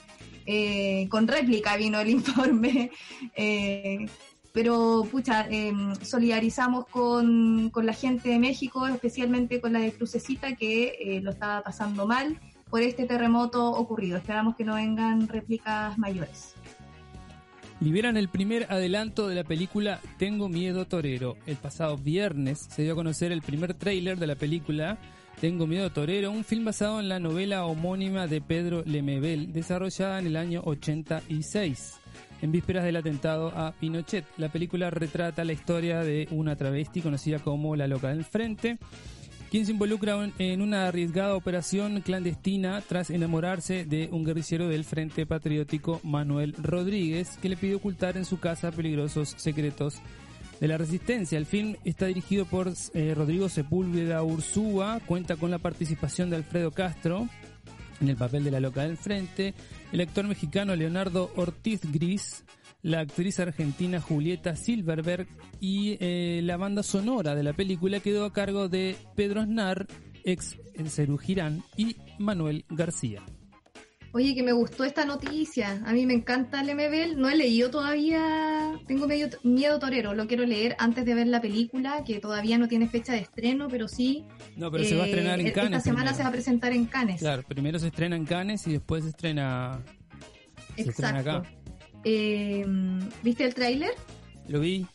Eh, 0.52 1.08
con 1.10 1.28
réplica 1.28 1.78
vino 1.78 2.00
el 2.00 2.10
informe. 2.20 2.90
Eh, 3.36 4.08
pero, 4.52 5.08
pucha, 5.12 5.46
em, 5.48 5.94
solidarizamos 6.02 6.88
con, 6.88 7.72
la 7.72 7.94
gente 7.94 8.30
de 8.30 8.40
México, 8.40 8.88
especialmente 8.88 9.62
con 9.62 9.74
la 9.74 9.80
de 9.80 9.92
Crucecita, 9.92 10.56
que 10.56 10.96
eh, 11.00 11.22
lo 11.22 11.30
estaba 11.30 11.62
pasando 11.62 12.08
mal 12.08 12.40
por 12.68 12.82
este 12.82 13.06
terremoto 13.06 13.70
ocurrido. 13.70 14.18
Esperamos 14.18 14.56
que 14.56 14.64
no 14.64 14.74
vengan 14.74 15.28
réplicas 15.28 15.96
mayores. 16.00 16.56
Liberan 17.80 18.18
el 18.18 18.28
primer 18.28 18.66
adelanto 18.72 19.28
de 19.28 19.36
la 19.36 19.44
película 19.44 20.00
Tengo 20.18 20.50
Miedo 20.50 20.86
Torero. 20.86 21.38
El 21.46 21.58
pasado 21.58 21.96
viernes 21.96 22.68
se 22.72 22.82
dio 22.82 22.94
a 22.94 22.96
conocer 22.96 23.32
el 23.32 23.44
primer 23.44 23.76
tráiler 23.76 24.18
de 24.18 24.28
la 24.28 24.36
película 24.36 24.98
tengo 25.40 25.68
miedo 25.68 25.90
torero, 25.90 26.32
un 26.32 26.44
film 26.44 26.66
basado 26.66 27.00
en 27.00 27.08
la 27.08 27.20
novela 27.20 27.66
homónima 27.66 28.28
de 28.28 28.42
Pedro 28.42 28.84
Lemebel, 28.86 29.54
desarrollada 29.54 30.20
en 30.20 30.28
el 30.28 30.36
año 30.36 30.62
86, 30.66 31.94
en 32.42 32.52
vísperas 32.52 32.84
del 32.84 32.98
atentado 32.98 33.54
a 33.56 33.72
Pinochet. 33.72 34.26
La 34.38 34.50
película 34.50 34.90
retrata 34.90 35.46
la 35.46 35.54
historia 35.54 36.02
de 36.02 36.28
una 36.32 36.58
travesti 36.58 37.02
conocida 37.02 37.40
como 37.40 37.78
la 37.78 37.88
loca 37.88 38.10
del 38.10 38.26
frente, 38.26 38.80
quien 39.50 39.66
se 39.66 39.72
involucra 39.72 40.30
en 40.40 40.62
una 40.62 40.88
arriesgada 40.88 41.36
operación 41.36 42.02
clandestina 42.02 42.82
tras 42.86 43.10
enamorarse 43.10 43.86
de 43.86 44.10
un 44.12 44.26
guerrillero 44.26 44.68
del 44.68 44.84
Frente 44.84 45.26
Patriótico 45.26 46.02
Manuel 46.04 46.54
Rodríguez, 46.62 47.38
que 47.42 47.50
le 47.50 47.56
pide 47.56 47.76
ocultar 47.76 48.18
en 48.18 48.26
su 48.26 48.42
casa 48.42 48.72
peligrosos 48.72 49.36
secretos 49.38 50.02
de 50.60 50.68
la 50.68 50.78
Resistencia. 50.78 51.38
El 51.38 51.46
film 51.46 51.76
está 51.86 52.06
dirigido 52.06 52.46
por 52.46 52.72
eh, 52.94 53.14
Rodrigo 53.16 53.50
Sepúlveda 53.50 54.24
Ursúa, 54.24 55.00
cuenta 55.06 55.36
con 55.36 55.52
la 55.52 55.60
participación 55.60 56.30
de 56.30 56.38
Alfredo 56.38 56.72
Castro 56.72 57.28
en 58.02 58.10
el 58.10 58.16
papel 58.16 58.44
de 58.44 58.52
la 58.52 58.60
loca 58.60 58.84
del 58.84 58.98
frente, 58.98 59.54
el 59.92 60.02
actor 60.02 60.26
mexicano 60.26 60.76
Leonardo 60.76 61.32
Ortiz 61.36 61.82
Gris, 61.92 62.46
la 62.82 63.02
actriz 63.02 63.40
argentina 63.40 64.00
Julieta 64.00 64.56
Silverberg 64.56 65.28
y 65.60 65.98
eh, 66.00 66.42
la 66.44 66.58
banda 66.58 66.84
sonora 66.84 67.36
de 67.36 67.44
la 67.44 67.54
película 67.54 68.00
quedó 68.00 68.26
a 68.26 68.34
cargo 68.34 68.70
de 68.70 68.96
Pedro 69.16 69.44
Snar, 69.44 69.88
ex 70.24 70.58
Cerú 70.88 71.18
Girán 71.18 71.64
y 71.76 71.98
Manuel 72.18 72.66
García. 72.70 73.22
Oye, 74.12 74.34
que 74.34 74.42
me 74.42 74.54
gustó 74.54 74.84
esta 74.84 75.06
noticia. 75.06 75.84
A 75.86 75.94
mí 75.94 76.06
me 76.06 76.14
encanta 76.14 76.62
el 76.62 76.74
MBL. 76.74 77.20
No 77.20 77.30
he 77.30 77.36
leído 77.36 77.70
todavía. 77.70 78.74
Tengo 78.88 79.08
medio 79.08 79.30
miedo 79.44 79.78
torero. 79.78 80.16
Lo 80.16 80.26
quiero 80.28 80.46
leer 80.46 80.76
antes 80.80 81.06
de 81.06 81.14
ver 81.14 81.28
la 81.28 81.42
película, 81.42 82.04
que 82.06 82.20
todavía 82.20 82.58
no 82.58 82.68
tiene 82.68 82.88
fecha 82.88 83.14
de 83.14 83.20
estreno, 83.20 83.68
pero 83.68 83.88
sí. 83.88 84.26
No, 84.56 84.72
pero 84.72 84.84
se 84.84 84.96
va 84.96 85.04
a 85.04 85.08
estrenar 85.08 85.40
en 85.40 85.48
eh, 85.48 85.54
Cannes. 85.54 85.78
Esta 85.78 85.92
semana 85.92 86.14
se 86.14 86.24
va 86.24 86.30
a 86.30 86.32
presentar 86.32 86.74
en 86.74 86.86
Cannes. 86.86 87.20
Claro, 87.20 87.44
primero 87.44 87.78
se 87.78 87.88
estrena 87.88 88.16
en 88.16 88.26
Cannes 88.26 88.66
y 88.66 88.74
después 88.74 89.04
se 89.04 89.12
estrena. 89.12 89.80
Se 90.76 90.90
estrena 90.90 91.20
acá. 91.20 91.44
Eh, 92.04 92.66
¿Viste 93.22 93.44
el 93.44 93.54
tráiler? 93.54 93.92
Lo 94.48 94.60
vi. 94.60 94.88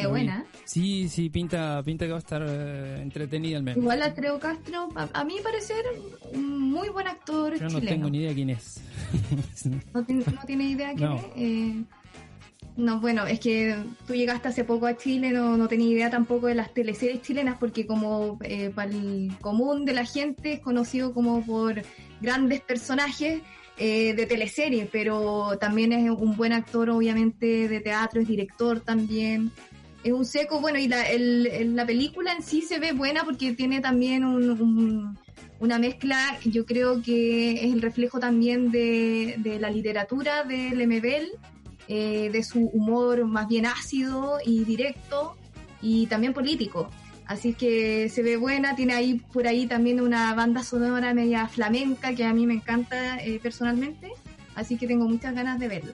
Se 0.00 0.06
buena. 0.06 0.44
Sí, 0.64 1.08
sí, 1.08 1.28
pinta, 1.30 1.82
pinta 1.84 2.04
que 2.06 2.10
va 2.10 2.18
a 2.18 2.20
estar 2.20 2.44
eh, 2.46 3.00
entretenida 3.00 3.58
al 3.58 3.62
menos. 3.62 3.78
Igual 3.78 4.02
Alfredo 4.02 4.38
Castro, 4.38 4.88
a, 4.94 5.08
a, 5.12 5.24
mí 5.24 5.36
parecer 5.42 5.84
un 6.32 6.70
muy 6.70 6.88
buen 6.88 7.06
actor 7.06 7.58
Yo 7.58 7.68
no 7.68 7.80
tengo 7.80 8.10
ni 8.10 8.18
idea 8.18 8.34
quién 8.34 8.50
es. 8.50 8.80
no, 9.92 10.04
tiene 10.46 10.64
idea 10.64 10.94
quién 10.94 11.12
es. 11.12 11.24
Eh, 11.36 11.84
no, 12.76 13.00
bueno, 13.00 13.24
es 13.26 13.38
que 13.38 13.76
tú 14.06 14.14
llegaste 14.14 14.48
hace 14.48 14.64
poco 14.64 14.86
a 14.86 14.96
Chile, 14.96 15.30
no, 15.30 15.56
no 15.56 15.68
tenía 15.68 15.88
idea 15.88 16.10
tampoco 16.10 16.48
de 16.48 16.56
las 16.56 16.74
teleseries 16.74 17.22
chilenas, 17.22 17.56
porque 17.58 17.86
como 17.86 18.38
eh, 18.42 18.70
para 18.74 18.90
el 18.90 19.32
común 19.40 19.84
de 19.84 19.92
la 19.92 20.04
gente 20.04 20.54
es 20.54 20.60
conocido 20.60 21.14
como 21.14 21.44
por 21.44 21.82
grandes 22.20 22.62
personajes 22.62 23.42
eh, 23.76 24.14
de 24.14 24.26
teleseries, 24.26 24.88
pero 24.90 25.56
también 25.60 25.92
es 25.92 26.10
un 26.10 26.36
buen 26.36 26.52
actor, 26.52 26.90
obviamente, 26.90 27.68
de 27.68 27.80
teatro, 27.80 28.20
es 28.20 28.26
director 28.26 28.80
también 28.80 29.52
es 30.04 30.12
un 30.12 30.26
seco, 30.26 30.60
bueno, 30.60 30.78
y 30.78 30.86
la, 30.86 31.02
el, 31.04 31.74
la 31.74 31.86
película 31.86 32.32
en 32.32 32.42
sí 32.42 32.60
se 32.60 32.78
ve 32.78 32.92
buena 32.92 33.24
porque 33.24 33.54
tiene 33.54 33.80
también 33.80 34.24
un, 34.24 35.18
una 35.58 35.78
mezcla, 35.78 36.38
yo 36.44 36.66
creo 36.66 37.02
que 37.02 37.52
es 37.52 37.72
el 37.72 37.80
reflejo 37.80 38.20
también 38.20 38.70
de, 38.70 39.36
de 39.38 39.58
la 39.58 39.70
literatura 39.70 40.44
de 40.44 40.74
Lemebel, 40.74 41.30
eh, 41.88 42.28
de 42.30 42.42
su 42.42 42.60
humor 42.66 43.26
más 43.26 43.48
bien 43.48 43.64
ácido 43.64 44.38
y 44.44 44.64
directo 44.64 45.36
y 45.80 46.06
también 46.06 46.34
político. 46.34 46.90
Así 47.26 47.54
que 47.54 48.10
se 48.10 48.22
ve 48.22 48.36
buena, 48.36 48.76
tiene 48.76 48.92
ahí 48.92 49.14
por 49.32 49.46
ahí 49.46 49.66
también 49.66 50.02
una 50.02 50.34
banda 50.34 50.62
sonora 50.62 51.14
media 51.14 51.48
flamenca 51.48 52.14
que 52.14 52.24
a 52.24 52.34
mí 52.34 52.46
me 52.46 52.54
encanta 52.54 53.16
eh, 53.24 53.40
personalmente, 53.42 54.12
así 54.54 54.76
que 54.76 54.86
tengo 54.86 55.08
muchas 55.08 55.34
ganas 55.34 55.58
de 55.58 55.68
verla. 55.68 55.92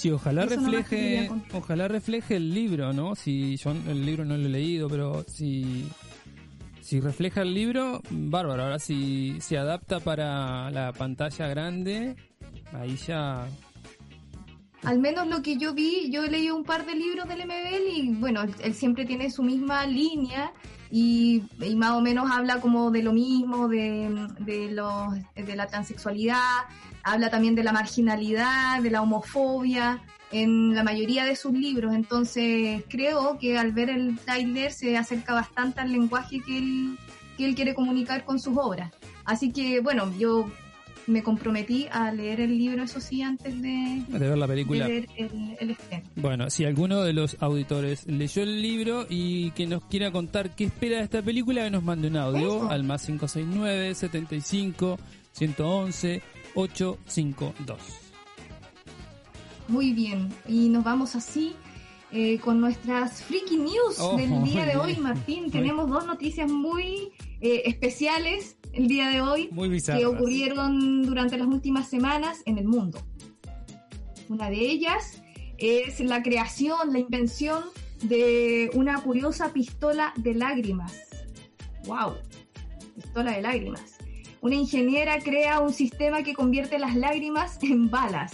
Sí, 0.00 0.10
ojalá 0.10 0.46
refleje, 0.46 1.30
ojalá 1.52 1.86
refleje 1.86 2.36
el 2.36 2.54
libro, 2.54 2.94
¿no? 2.94 3.14
Si 3.14 3.58
yo 3.58 3.72
el 3.72 4.06
libro 4.06 4.24
no 4.24 4.34
lo 4.34 4.46
he 4.46 4.48
leído, 4.48 4.88
pero 4.88 5.26
si 5.28 5.84
si 6.80 7.00
refleja 7.00 7.42
el 7.42 7.52
libro, 7.52 8.00
bárbaro. 8.08 8.62
Ahora 8.62 8.78
si 8.78 9.38
se 9.42 9.58
adapta 9.58 10.00
para 10.00 10.70
la 10.70 10.94
pantalla 10.94 11.48
grande, 11.48 12.16
ahí 12.72 12.96
ya 12.96 13.46
al 14.84 15.00
menos 15.00 15.26
lo 15.26 15.42
que 15.42 15.58
yo 15.58 15.74
vi, 15.74 16.10
yo 16.10 16.24
he 16.24 16.30
leído 16.30 16.56
un 16.56 16.64
par 16.64 16.86
de 16.86 16.94
libros 16.94 17.28
del 17.28 17.44
MBL 17.44 17.98
y 17.98 18.14
bueno, 18.14 18.44
él, 18.62 18.72
siempre 18.72 19.04
tiene 19.04 19.30
su 19.30 19.42
misma 19.42 19.84
línea 19.84 20.50
y, 20.90 21.42
más 21.76 21.92
o 21.92 22.00
menos 22.00 22.30
habla 22.30 22.60
como 22.60 22.90
de 22.90 23.02
lo 23.02 23.12
mismo, 23.12 23.68
de, 23.68 24.28
de, 24.40 24.72
los, 24.72 25.14
de 25.34 25.56
la 25.56 25.66
transexualidad, 25.66 26.64
habla 27.02 27.30
también 27.30 27.54
de 27.54 27.62
la 27.62 27.72
marginalidad, 27.72 28.82
de 28.82 28.90
la 28.90 29.02
homofobia 29.02 30.02
en 30.32 30.74
la 30.74 30.82
mayoría 30.82 31.24
de 31.24 31.36
sus 31.36 31.52
libros. 31.52 31.94
Entonces 31.94 32.84
creo 32.88 33.38
que 33.38 33.58
al 33.58 33.72
ver 33.72 33.90
el 33.90 34.18
trailer 34.18 34.72
se 34.72 34.96
acerca 34.96 35.34
bastante 35.34 35.80
al 35.80 35.92
lenguaje 35.92 36.40
que 36.40 36.58
él, 36.58 36.98
que 37.36 37.46
él 37.46 37.54
quiere 37.54 37.74
comunicar 37.74 38.24
con 38.24 38.38
sus 38.38 38.56
obras. 38.56 38.92
Así 39.24 39.52
que, 39.52 39.80
bueno, 39.80 40.12
yo 40.18 40.50
me 41.10 41.22
comprometí 41.22 41.86
a 41.90 42.12
leer 42.12 42.40
el 42.40 42.56
libro, 42.56 42.82
eso 42.82 43.00
sí, 43.00 43.22
antes 43.22 43.60
de, 43.60 44.02
ver 44.08 44.38
la 44.38 44.46
película. 44.46 44.86
ver 44.86 45.06
el, 45.16 45.56
el 45.58 45.70
estreno. 45.70 46.04
Bueno, 46.16 46.50
si 46.50 46.64
alguno 46.64 47.02
de 47.02 47.12
los 47.12 47.36
auditores 47.40 48.06
leyó 48.06 48.42
el 48.42 48.62
libro 48.62 49.06
y 49.08 49.50
que 49.52 49.66
nos 49.66 49.84
quiera 49.84 50.10
contar 50.10 50.54
qué 50.54 50.64
espera 50.64 50.98
de 50.98 51.04
esta 51.04 51.22
película, 51.22 51.64
que 51.64 51.70
nos 51.70 51.82
mande 51.82 52.08
un 52.08 52.16
audio 52.16 52.56
Eso. 52.58 52.70
al 52.70 52.84
más 52.84 53.04
569 53.06 53.94
75 53.94 54.98
111 55.32 56.22
852. 56.54 57.78
Muy 59.68 59.92
bien, 59.92 60.28
y 60.48 60.68
nos 60.68 60.82
vamos 60.82 61.14
así 61.14 61.54
eh, 62.12 62.38
con 62.40 62.60
nuestras 62.60 63.22
freaky 63.22 63.56
news 63.56 63.98
Oh, 64.00 64.16
del 64.16 64.42
día 64.42 64.66
de 64.66 64.76
hoy. 64.76 64.96
Martín. 64.96 65.50
Tenemos 65.50 65.88
dos 65.88 66.06
noticias 66.06 66.50
muy 66.50 67.12
eh, 67.40 67.62
especiales 67.66 68.56
el 68.72 68.88
día 68.88 69.08
de 69.08 69.20
hoy 69.20 69.48
Muy 69.52 69.80
que 69.80 70.06
ocurrieron 70.06 71.02
durante 71.02 71.36
las 71.36 71.46
últimas 71.46 71.88
semanas 71.88 72.42
en 72.46 72.58
el 72.58 72.66
mundo. 72.66 73.00
Una 74.28 74.48
de 74.50 74.58
ellas 74.58 75.22
es 75.58 76.00
la 76.00 76.22
creación, 76.22 76.92
la 76.92 76.98
invención 76.98 77.64
de 78.02 78.70
una 78.74 79.00
curiosa 79.02 79.52
pistola 79.52 80.12
de 80.16 80.34
lágrimas. 80.34 81.08
¡Wow! 81.84 82.14
Pistola 82.94 83.32
de 83.32 83.42
lágrimas. 83.42 83.98
Una 84.40 84.54
ingeniera 84.54 85.18
crea 85.18 85.60
un 85.60 85.72
sistema 85.72 86.22
que 86.22 86.34
convierte 86.34 86.78
las 86.78 86.96
lágrimas 86.96 87.58
en 87.62 87.90
balas. 87.90 88.32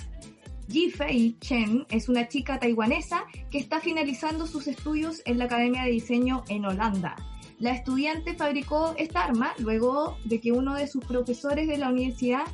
Ji-Fei 0.69 1.37
Chen 1.41 1.87
es 1.91 2.09
una 2.09 2.29
chica 2.29 2.59
taiwanesa 2.59 3.25
que 3.51 3.59
está 3.59 3.81
finalizando 3.81 4.47
sus 4.47 4.67
estudios 4.67 5.23
en 5.25 5.39
la 5.39 5.45
Academia 5.45 5.85
de 5.85 5.91
Diseño 5.91 6.45
en 6.49 6.65
Holanda. 6.65 7.17
La 7.59 7.73
estudiante 7.73 8.35
fabricó 8.35 8.95
esta 8.99 9.25
arma 9.25 9.53
luego 9.59 10.19
de 10.25 10.41
que 10.41 10.53
uno 10.53 10.75
de 10.75 10.87
sus 10.87 11.05
profesores 11.05 11.69
de 11.69 11.79
la 11.79 11.91
universidad 11.91 12.45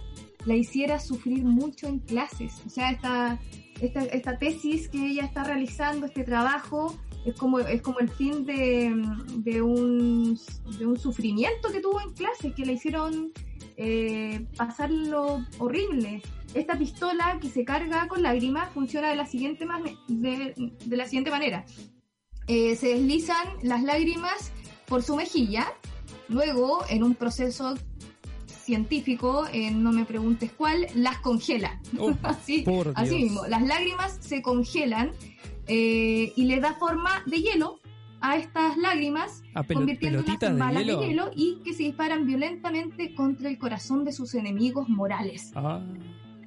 la 0.45 0.55
hiciera 0.55 1.01
sufrir 1.01 1.45
mucho 1.45 1.87
en 1.87 1.99
clases. 2.01 2.63
O 2.67 2.71
sea, 2.71 2.91
esta, 2.91 3.41
esta, 3.81 4.05
esta 4.05 4.39
tesis 4.39 4.89
que 4.89 5.07
ella 5.07 5.25
está 5.25 5.45
realizando, 5.45 6.07
este 6.07 6.25
trabajo, 6.25 6.97
es 7.25 7.35
como, 7.37 7.61
es 7.61 7.83
como 7.83 8.01
el 8.01 8.09
fin 8.09 8.45
de, 8.45 8.93
de, 9.37 9.63
un, 9.63 10.39
de 10.79 10.87
un 10.87 10.99
sufrimiento 10.99 11.71
que 11.71 11.81
tuvo 11.81 12.01
en 12.01 12.13
clases, 12.13 12.55
que 12.55 12.67
le 12.67 12.75
hicieron 12.75 13.33
eh, 13.77 14.47
pasar 14.57 14.91
lo 14.91 15.45
horrible. 15.59 16.23
Esta 16.55 16.77
pistola 16.77 17.39
que 17.41 17.49
se 17.49 17.65
carga 17.65 18.09
con 18.09 18.23
lágrimas 18.23 18.71
funciona 18.73 19.11
de 19.11 19.17
la 19.17 19.27
siguiente, 19.27 19.67
de, 20.09 20.73
de 20.85 20.97
la 20.97 21.05
siguiente 21.07 21.31
manera. 21.31 21.65
Eh, 22.49 22.75
se 22.75 22.89
deslizan 22.89 23.47
las 23.63 23.83
lágrimas 23.85 24.53
por 24.93 25.03
su 25.03 25.17
mejilla, 25.17 25.73
luego 26.29 26.85
en 26.91 27.03
un 27.03 27.15
proceso 27.15 27.77
científico, 28.47 29.47
eh, 29.51 29.71
no 29.71 29.91
me 29.91 30.05
preguntes 30.05 30.53
cuál, 30.53 30.87
las 30.95 31.17
congela. 31.21 31.81
Oh, 31.99 32.13
así, 32.23 32.63
así 32.95 33.15
mismo, 33.15 33.47
las 33.47 33.63
lágrimas 33.63 34.19
se 34.21 34.43
congelan 34.43 35.13
eh, 35.67 36.35
y 36.37 36.45
le 36.45 36.61
da 36.61 36.75
forma 36.75 37.23
de 37.25 37.41
hielo 37.41 37.81
a 38.21 38.37
estas 38.37 38.77
lágrimas, 38.77 39.43
A 39.55 39.65
convirtiéndolas 39.65 40.29
en 40.43 40.57
de 40.57 40.61
balas 40.61 40.85
hielo. 40.85 41.01
de 41.01 41.07
hielo 41.07 41.31
y 41.35 41.61
que 41.65 41.73
se 41.73 41.85
disparan 41.85 42.27
violentamente 42.27 43.15
contra 43.15 43.49
el 43.49 43.57
corazón 43.57 44.05
de 44.05 44.13
sus 44.13 44.35
enemigos 44.35 44.91
morales. 44.91 45.53
Ah, 45.55 45.81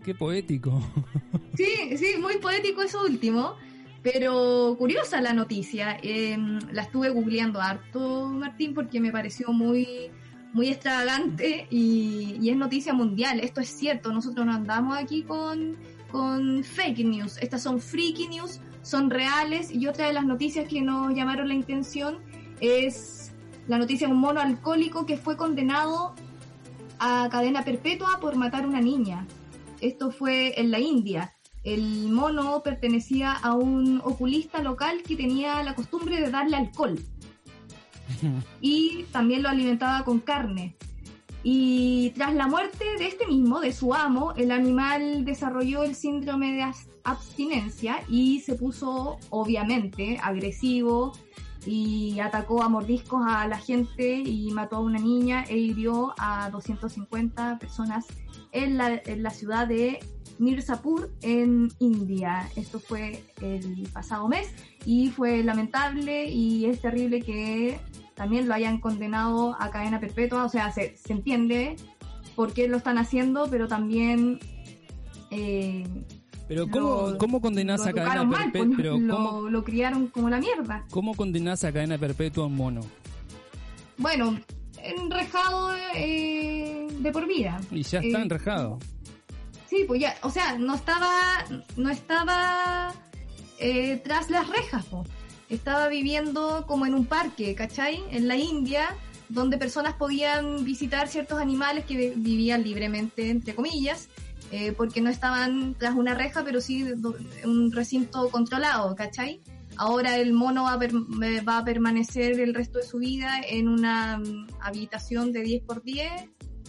qué 0.04 0.14
poético. 0.14 0.80
Sí, 1.58 1.98
sí, 1.98 2.18
muy 2.20 2.38
poético 2.38 2.84
eso 2.84 3.02
último, 3.02 3.56
pero 4.06 4.76
curiosa 4.78 5.20
la 5.20 5.34
noticia. 5.34 5.98
Eh, 6.04 6.38
la 6.72 6.84
estuve 6.84 7.10
googleando 7.10 7.60
harto, 7.60 8.28
Martín, 8.28 8.76
porque 8.76 9.00
me 9.00 9.12
pareció 9.12 9.52
muy, 9.52 10.12
muy 10.54 10.68
extravagante 10.68 11.66
y, 11.72 12.38
y 12.40 12.52
es 12.52 12.56
noticia 12.56 12.94
mundial. 12.94 13.40
Esto 13.40 13.62
es 13.62 13.70
cierto, 13.70 14.14
nosotros 14.14 14.46
no 14.46 14.54
andamos 14.54 14.96
aquí 14.96 15.24
con, 15.24 15.76
con 16.12 16.64
fake 16.64 17.00
news. 17.00 17.40
Estas 17.42 17.64
son 17.64 17.82
freaky 17.82 18.28
news, 18.28 18.62
son 18.84 19.10
reales. 19.10 19.74
Y 19.74 19.88
otra 19.88 20.06
de 20.06 20.14
las 20.14 20.26
noticias 20.26 20.68
que 20.68 20.84
nos 20.84 21.16
llamaron 21.16 21.48
la 21.48 21.56
intención 21.56 22.20
es 22.62 23.34
la 23.66 23.80
noticia 23.80 24.06
de 24.06 24.14
un 24.14 24.20
mono 24.20 24.40
alcohólico 24.40 25.08
que 25.08 25.18
fue 25.18 25.36
condenado 25.36 26.14
a 27.00 27.28
cadena 27.32 27.66
perpetua 27.66 28.20
por 28.22 28.36
matar 28.36 28.66
a 28.66 28.68
una 28.68 28.82
niña. 28.82 29.26
Esto 29.82 30.12
fue 30.12 30.62
en 30.62 30.70
la 30.70 30.80
India. 30.80 31.35
El 31.66 32.10
mono 32.12 32.62
pertenecía 32.64 33.34
a 33.34 33.54
un 33.56 34.00
oculista 34.04 34.62
local 34.62 35.02
que 35.02 35.16
tenía 35.16 35.62
la 35.64 35.76
costumbre 35.76 36.22
de 36.22 36.30
darle 36.30 36.58
alcohol 36.58 37.00
y 38.62 39.04
también 39.12 39.44
lo 39.44 39.50
alimentaba 39.50 40.06
con 40.06 40.20
carne. 40.20 40.76
Y 41.44 42.12
tras 42.12 42.34
la 42.34 42.48
muerte 42.48 42.86
de 42.98 43.08
este 43.08 43.28
mismo, 43.28 43.60
de 43.60 43.74
su 43.74 43.94
amo, 43.94 44.34
el 44.36 44.52
animal 44.52 45.26
desarrolló 45.26 45.84
el 45.84 45.96
síndrome 45.96 46.54
de 46.54 46.66
abstinencia 47.04 48.04
y 48.10 48.40
se 48.40 48.56
puso, 48.56 49.18
obviamente, 49.30 50.20
agresivo 50.24 51.14
y 51.66 52.20
atacó 52.20 52.64
a 52.64 52.70
mordiscos 52.70 53.24
a 53.28 53.48
la 53.48 53.58
gente 53.58 54.18
y 54.18 54.52
mató 54.52 54.78
a 54.78 54.80
una 54.80 55.00
niña 55.00 55.44
e 55.48 55.58
hirió 55.58 56.14
a 56.18 56.50
250 56.50 57.60
personas 57.60 58.06
en 58.52 58.78
la, 58.78 59.30
ciudad 59.32 59.68
de 59.68 60.00
Mirzapur, 60.40 61.12
en 61.22 61.70
India. 61.80 62.50
Esto 62.56 62.80
fue 62.80 63.24
el 63.42 63.90
pasado 63.92 64.28
mes 64.28 64.54
y 64.86 65.10
fue 65.10 65.44
lamentable 65.44 66.26
y 66.26 66.66
es 66.66 66.82
terrible 66.82 67.22
que 67.22 67.80
también 68.14 68.48
lo 68.48 68.54
hayan 68.54 68.80
condenado 68.80 69.56
a 69.60 69.72
cadena 69.72 70.00
perpetua. 70.00 70.46
O 70.46 70.50
sea, 70.50 70.72
se, 70.72 70.96
se 70.96 71.14
entiende 71.14 71.76
por 72.36 72.54
qué 72.54 72.68
lo 72.68 72.78
están 72.78 72.98
haciendo, 72.98 73.48
pero 73.50 73.68
también... 73.68 74.40
eh, 75.32 75.84
Pero 76.48 76.68
¿cómo, 76.70 77.10
lo- 77.12 77.18
cómo 77.18 77.42
condenás 77.42 77.86
a 77.88 77.92
cadena 77.94 78.30
perpetua? 78.30 78.76
pues, 78.76 79.02
lo, 79.02 79.16
¿cómo, 79.16 79.50
lo 79.50 79.64
criaron 79.64 80.08
como 80.08 80.30
la 80.30 80.38
mierda. 80.40 80.86
¿cómo 80.92 81.16
condenás 81.16 81.64
a 81.64 81.72
cadena 81.72 81.98
perpetua 81.98 82.44
a 82.44 82.48
un 82.48 82.56
mono? 82.56 82.82
Bueno, 83.98 84.40
enrejado 84.84 85.74
eh, 85.96 86.88
de 87.00 87.12
por 87.12 87.28
vida. 87.28 87.60
Y 87.72 87.82
ya 87.84 88.00
está 88.00 88.20
Eh, 88.20 88.22
enrejado. 88.24 88.80
Sí, 89.70 89.84
pues 89.88 90.00
ya, 90.02 90.16
o 90.22 90.30
sea, 90.30 90.58
no 90.58 90.76
estaba, 90.76 91.44
no 91.76 91.90
estaba 91.90 92.94
eh, 93.60 94.00
tras 94.04 94.30
las 94.30 94.48
rejas, 94.48 94.86
po. 94.86 95.04
estaba 95.50 95.88
viviendo 95.88 96.66
como 96.68 96.86
en 96.86 96.94
un 96.94 97.06
parque, 97.06 97.56
¿cachai? 97.56 98.04
En 98.12 98.28
la 98.28 98.36
India, 98.36 98.96
donde 99.30 99.58
personas 99.58 99.96
podían 99.96 100.64
visitar 100.64 101.08
ciertos 101.08 101.40
animales 101.40 101.86
que 101.86 101.96
vi- 101.98 102.14
vivían 102.16 102.64
libremente, 102.64 103.30
entre 103.32 103.56
comillas, 103.56 104.10
eh, 104.52 104.72
porque 104.74 105.02
no 105.02 105.10
estaban 105.10 105.76
tras 105.78 105.96
una 105.96 106.14
reja, 106.14 106.44
pero 106.44 106.62
sí 106.62 106.84
un 107.44 107.72
recinto 107.72 108.30
controlado, 108.30 108.96
¿cachai? 108.96 109.42
Ahora 109.78 110.18
el 110.18 110.32
mono 110.34 110.64
va 110.64 110.74
a, 110.74 110.80
per- 110.80 110.94
va 110.96 111.58
a 111.58 111.66
permanecer 111.66 112.40
el 112.40 112.54
resto 112.54 112.80
de 112.80 112.86
su 112.86 112.98
vida 113.00 113.42
en 113.48 113.68
una 113.68 114.18
mm, 114.20 114.48
habitación 114.62 115.32
de 115.34 115.42
10 115.42 115.64
por 115.64 115.84
10 115.84 116.10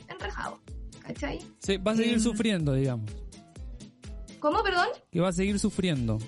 enrejado, 0.08 0.60
¿cachai? 1.00 1.38
Sí, 1.60 1.76
va 1.76 1.92
a 1.92 1.96
seguir 1.96 2.14
em, 2.14 2.20
sufriendo, 2.20 2.72
digamos. 2.74 3.10
¿Cómo, 4.40 4.62
perdón? 4.62 4.88
Que 5.10 5.20
va 5.20 5.28
a 5.28 5.32
seguir 5.32 5.58
sufriendo. 5.58 6.18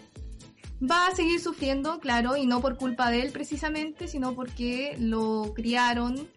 Va 0.81 1.09
a 1.09 1.15
seguir 1.17 1.41
sufriendo, 1.41 1.99
claro, 1.99 2.37
y 2.37 2.47
no 2.47 2.61
por 2.61 2.77
culpa 2.79 3.11
de 3.11 3.23
él 3.23 3.33
precisamente, 3.33 4.07
sino 4.07 4.35
porque 4.35 4.97
lo 5.01 5.53
criaron 5.55 6.29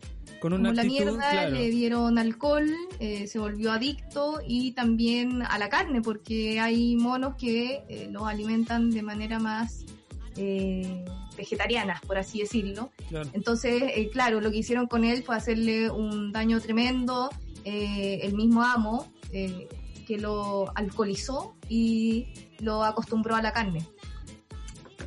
Con 0.42 0.52
como 0.52 0.56
una 0.62 0.74
la 0.74 0.82
actitud, 0.82 1.06
mierda, 1.06 1.32
claro. 1.32 1.52
le 1.52 1.70
dieron 1.70 2.18
alcohol, 2.18 2.68
eh, 3.00 3.28
se 3.28 3.40
volvió 3.40 3.72
adicto 3.72 4.42
y 4.46 4.72
también 4.74 5.44
a 5.44 5.58
la 5.60 5.70
carne, 5.70 6.02
porque 6.02 6.60
hay 6.60 6.96
monos 6.98 7.36
que 7.36 7.84
eh, 7.88 8.10
los 8.12 8.24
alimentan 8.28 8.90
de 8.90 9.04
manera 9.04 9.40
más 9.40 9.86
eh, 10.36 11.06
vegetariana, 11.38 12.02
por 12.08 12.18
así 12.18 12.40
decirlo. 12.40 12.92
claro. 13.08 13.30
Entonces, 13.34 13.84
eh, 13.96 14.10
claro, 14.12 14.42
lo 14.42 14.50
que 14.52 14.58
hicieron 14.58 14.88
con 14.88 15.06
él 15.06 15.22
fue 15.24 15.36
hacerle 15.36 15.90
un 15.92 16.32
daño 16.32 16.60
tremendo. 16.60 17.30
eh, 17.64 18.22
el 18.24 18.34
mismo 18.34 18.64
amo 18.64 19.14
eh, 19.32 19.70
que 20.08 20.18
lo 20.18 20.72
alcoholizó 20.76 21.54
y 21.70 22.26
lo 22.60 22.84
acostumbró 22.84 23.36
a 23.36 23.42
la 23.44 23.54
carne. 23.54 23.86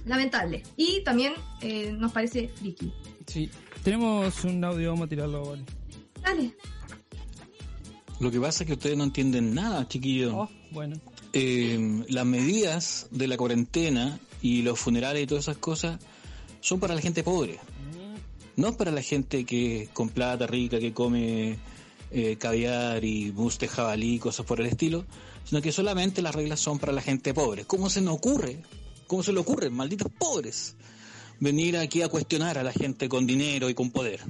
Lamentable. 0.07 0.63
Y 0.77 1.03
también 1.03 1.33
eh, 1.63 1.93
nos 1.99 2.13
parece 2.13 2.49
friki. 2.55 2.93
Sí. 3.27 3.51
Tenemos 3.85 4.43
un 4.45 4.65
audio, 4.65 4.93
vamos 4.93 5.07
a 5.07 5.09
tirarlo, 5.11 5.45
vale. 5.45 5.63
Dale. 6.23 6.55
Lo 8.19 8.31
que 8.31 8.41
pasa 8.41 8.65
es 8.65 8.67
que 8.67 8.73
ustedes 8.73 8.97
no 8.97 9.05
entienden 9.05 9.55
nada, 9.55 9.87
chiquillos. 9.87 10.33
Oh, 10.35 10.49
bueno. 10.71 10.97
Eh, 11.35 12.03
las 12.09 12.25
medidas 12.25 13.09
de 13.11 13.29
la 13.29 13.37
cuarentena 13.37 14.19
y 14.41 14.63
los 14.63 14.79
funerales 14.79 15.23
y 15.23 15.27
todas 15.27 15.45
esas 15.45 15.59
cosas 15.59 16.01
son 16.63 16.81
para 16.81 16.95
la 16.95 17.03
gente 17.03 17.23
pobre. 17.23 17.59
No 18.57 18.69
es 18.69 18.77
para 18.77 18.91
la 18.91 19.03
gente 19.03 19.45
que 19.45 19.91
con 19.93 20.09
plata 20.09 20.47
rica, 20.47 20.79
que 20.79 20.95
come 20.95 21.59
eh, 22.11 22.37
caviar 22.37 23.05
y 23.05 23.33
de 23.33 23.69
jabalí 23.69 24.15
y 24.15 24.19
cosas 24.19 24.47
por 24.47 24.61
el 24.61 24.67
estilo, 24.67 25.05
sino 25.45 25.61
que 25.61 25.73
solamente 25.73 26.23
las 26.23 26.35
reglas 26.35 26.59
son 26.59 26.79
para 26.79 26.93
la 26.93 27.03
gente 27.03 27.35
pobre. 27.35 27.67
¿Cómo 27.67 27.91
se 27.91 28.01
nos 28.01 28.15
ocurre? 28.15 28.63
¿Cómo 29.07 29.23
se 29.23 29.35
le 29.35 29.41
ocurre, 29.41 29.69
malditos 29.69 30.11
pobres, 30.19 30.77
venir 31.41 31.77
aquí 31.77 32.03
a 32.03 32.09
cuestionar 32.09 32.59
a 32.59 32.63
la 32.63 32.73
gente 32.73 33.09
con 33.09 33.27
dinero 33.27 33.69
y 33.69 33.75
con 33.75 33.91
poder? 33.91 34.21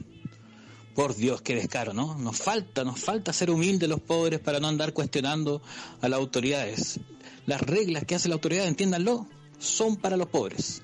Por 0.94 1.16
Dios, 1.16 1.42
qué 1.42 1.56
descaro, 1.56 1.92
¿no? 1.92 2.16
Nos 2.18 2.38
falta, 2.38 2.84
nos 2.84 3.00
falta 3.00 3.32
ser 3.32 3.50
humildes 3.50 3.88
los 3.88 4.00
pobres 4.00 4.38
para 4.38 4.60
no 4.60 4.68
andar 4.68 4.92
cuestionando 4.92 5.60
a 6.00 6.08
las 6.08 6.18
autoridades. 6.18 7.00
Las 7.46 7.60
reglas 7.60 8.04
que 8.04 8.14
hace 8.14 8.28
la 8.28 8.36
autoridad, 8.36 8.66
entiéndanlo, 8.66 9.26
son 9.58 9.96
para 9.96 10.16
los 10.16 10.28
pobres. 10.28 10.82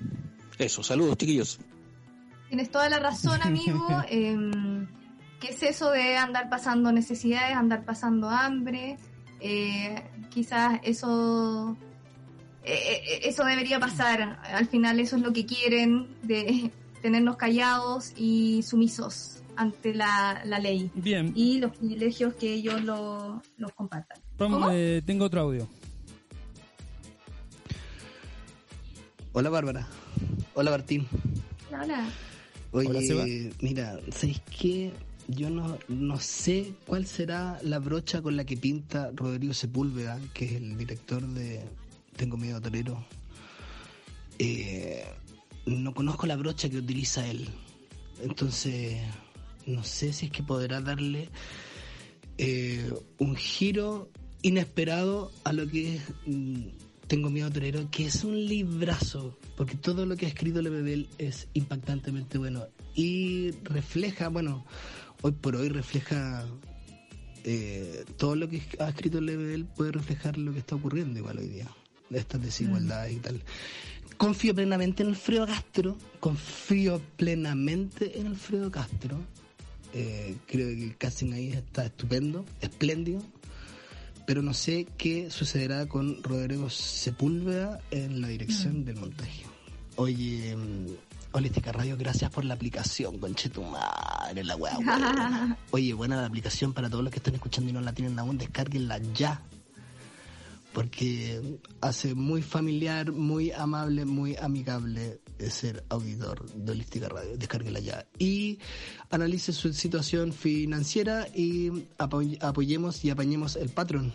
Eso, 0.57 0.83
saludos, 0.83 1.17
chiquillos. 1.17 1.59
Tienes 2.49 2.69
toda 2.69 2.89
la 2.89 2.99
razón, 2.99 3.41
amigo. 3.43 3.87
Em, 4.09 4.87
¿Qué 5.39 5.49
es 5.49 5.63
eso 5.63 5.89
de 5.89 6.17
andar 6.17 6.49
pasando 6.49 6.91
necesidades, 6.91 7.55
andar 7.55 7.85
pasando 7.85 8.29
hambre? 8.29 8.97
Eh, 9.39 9.95
quizás 10.29 10.79
eso 10.83 11.75
eh, 12.63 13.01
eh, 13.05 13.19
eso 13.23 13.43
debería 13.43 13.79
pasar. 13.79 14.39
Al 14.43 14.67
final 14.67 14.99
eso 14.99 15.15
es 15.15 15.21
lo 15.21 15.33
que 15.33 15.45
quieren, 15.45 16.07
de 16.23 16.71
tenernos 17.01 17.37
callados 17.37 18.13
y 18.15 18.63
sumisos 18.63 19.43
ante 19.55 19.93
la, 19.93 20.43
ley. 20.61 20.91
Bien. 20.95 21.33
Y 21.35 21.59
los 21.59 21.75
privilegios 21.75 22.33
que 22.35 22.53
ellos 22.53 22.81
lo, 22.83 23.41
los 23.57 23.71
compartan. 23.73 24.19
tengo 25.05 25.25
otro 25.25 25.41
audio. 25.41 25.67
Hola 29.33 29.49
Bárbara. 29.49 29.87
Hola 30.53 30.71
Martín. 30.71 31.07
Hola. 31.71 32.05
Oye, 32.73 33.51
mira, 33.61 33.99
¿sabéis 34.11 34.41
qué? 34.59 34.91
Yo 35.27 35.49
no, 35.49 35.77
no 35.87 36.19
sé 36.19 36.73
cuál 36.85 37.05
será 37.05 37.57
la 37.63 37.79
brocha 37.79 38.21
con 38.21 38.35
la 38.35 38.45
que 38.45 38.57
pinta 38.57 39.11
Rodrigo 39.13 39.53
Sepúlveda, 39.53 40.19
que 40.33 40.45
es 40.45 40.51
el 40.53 40.77
director 40.77 41.21
de 41.21 41.63
Tengo 42.21 42.37
Miedo 42.37 42.57
a 42.57 42.61
Torero. 42.61 43.03
Eh, 44.37 45.03
no 45.65 45.91
conozco 45.95 46.27
la 46.27 46.35
brocha 46.35 46.69
que 46.69 46.77
utiliza 46.77 47.27
él. 47.27 47.49
Entonces, 48.21 49.01
no 49.65 49.83
sé 49.83 50.13
si 50.13 50.27
es 50.27 50.31
que 50.31 50.43
podrá 50.43 50.81
darle 50.81 51.29
eh, 52.37 52.93
un 53.17 53.35
giro 53.35 54.11
inesperado 54.43 55.31
a 55.45 55.51
lo 55.51 55.67
que 55.67 55.95
es 55.95 56.03
mm, 56.27 56.67
Tengo 57.07 57.31
Miedo 57.31 57.47
a 57.47 57.51
Torero, 57.51 57.89
que 57.89 58.05
es 58.05 58.23
un 58.23 58.45
librazo, 58.45 59.35
porque 59.57 59.75
todo 59.75 60.05
lo 60.05 60.15
que 60.15 60.27
ha 60.27 60.29
escrito 60.29 60.61
Lebebel 60.61 61.09
es 61.17 61.47
impactantemente 61.55 62.37
bueno 62.37 62.67
y 62.93 63.49
refleja, 63.63 64.27
bueno, 64.27 64.63
hoy 65.23 65.31
por 65.31 65.55
hoy 65.55 65.69
refleja 65.69 66.45
eh, 67.45 68.05
todo 68.17 68.35
lo 68.35 68.47
que 68.47 68.61
ha 68.77 68.89
escrito 68.89 69.19
Lebel 69.19 69.65
puede 69.65 69.91
reflejar 69.91 70.37
lo 70.37 70.53
que 70.53 70.59
está 70.59 70.75
ocurriendo 70.75 71.17
igual 71.17 71.39
hoy 71.39 71.47
día, 71.47 71.67
de 72.11 72.19
estas 72.19 72.41
desigualdades 72.41 73.13
y 73.13 73.19
tal. 73.19 73.41
Confío 74.17 74.53
plenamente 74.53 75.01
en 75.01 75.09
Alfredo 75.09 75.47
Castro, 75.47 75.97
confío 76.19 77.01
plenamente 77.17 78.19
en 78.19 78.27
Alfredo 78.27 78.69
Castro. 78.69 79.17
Eh, 79.93 80.37
creo 80.45 80.67
que 80.67 80.83
el 80.83 80.97
casting 80.97 81.33
ahí 81.33 81.51
está 81.51 81.85
estupendo, 81.85 82.45
espléndido, 82.61 83.21
pero 84.27 84.41
no 84.41 84.53
sé 84.53 84.87
qué 84.97 85.31
sucederá 85.31 85.87
con 85.87 86.23
Rodrigo 86.23 86.69
Sepúlveda 86.69 87.79
en 87.89 88.21
la 88.21 88.27
dirección 88.27 88.81
mm. 88.81 88.85
del 88.85 88.95
montaje. 88.97 89.43
Oye, 89.95 90.55
Holística 91.33 91.71
Radio, 91.71 91.97
gracias 91.97 92.29
por 92.29 92.45
la 92.45 92.53
aplicación, 92.53 93.17
conchetumare, 93.17 94.43
la 94.43 94.55
weá, 94.55 94.77
Oye, 95.71 95.93
buena 95.93 96.17
la 96.17 96.27
aplicación 96.27 96.73
para 96.73 96.89
todos 96.89 97.03
los 97.03 97.11
que 97.11 97.19
están 97.19 97.35
escuchando 97.35 97.69
y 97.69 97.73
no 97.73 97.81
la 97.81 97.93
tienen 97.93 98.19
aún, 98.19 98.37
descarguenla 98.37 98.99
ya. 99.13 99.41
Porque 100.73 101.59
hace 101.81 102.15
muy 102.15 102.41
familiar, 102.41 103.11
muy 103.11 103.51
amable, 103.51 104.05
muy 104.05 104.37
amigable 104.37 105.19
ser 105.49 105.83
auditor 105.89 106.49
de 106.53 106.71
Holística 106.71 107.09
Radio. 107.09 107.37
Descárguela 107.37 107.79
ya. 107.79 108.05
Y 108.17 108.59
analice 109.09 109.51
su 109.53 109.73
situación 109.73 110.33
financiera 110.33 111.27
y 111.35 111.71
apoyemos 111.97 113.03
y 113.03 113.09
apañemos 113.09 113.55
el 113.55 113.69
Patreon. 113.69 114.13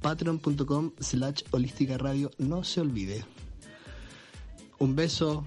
Patreon.com 0.00 0.92
slash 1.00 1.42
holística 1.50 1.98
radio. 1.98 2.30
No 2.38 2.64
se 2.64 2.80
olvide. 2.80 3.24
Un 4.78 4.94
beso, 4.94 5.46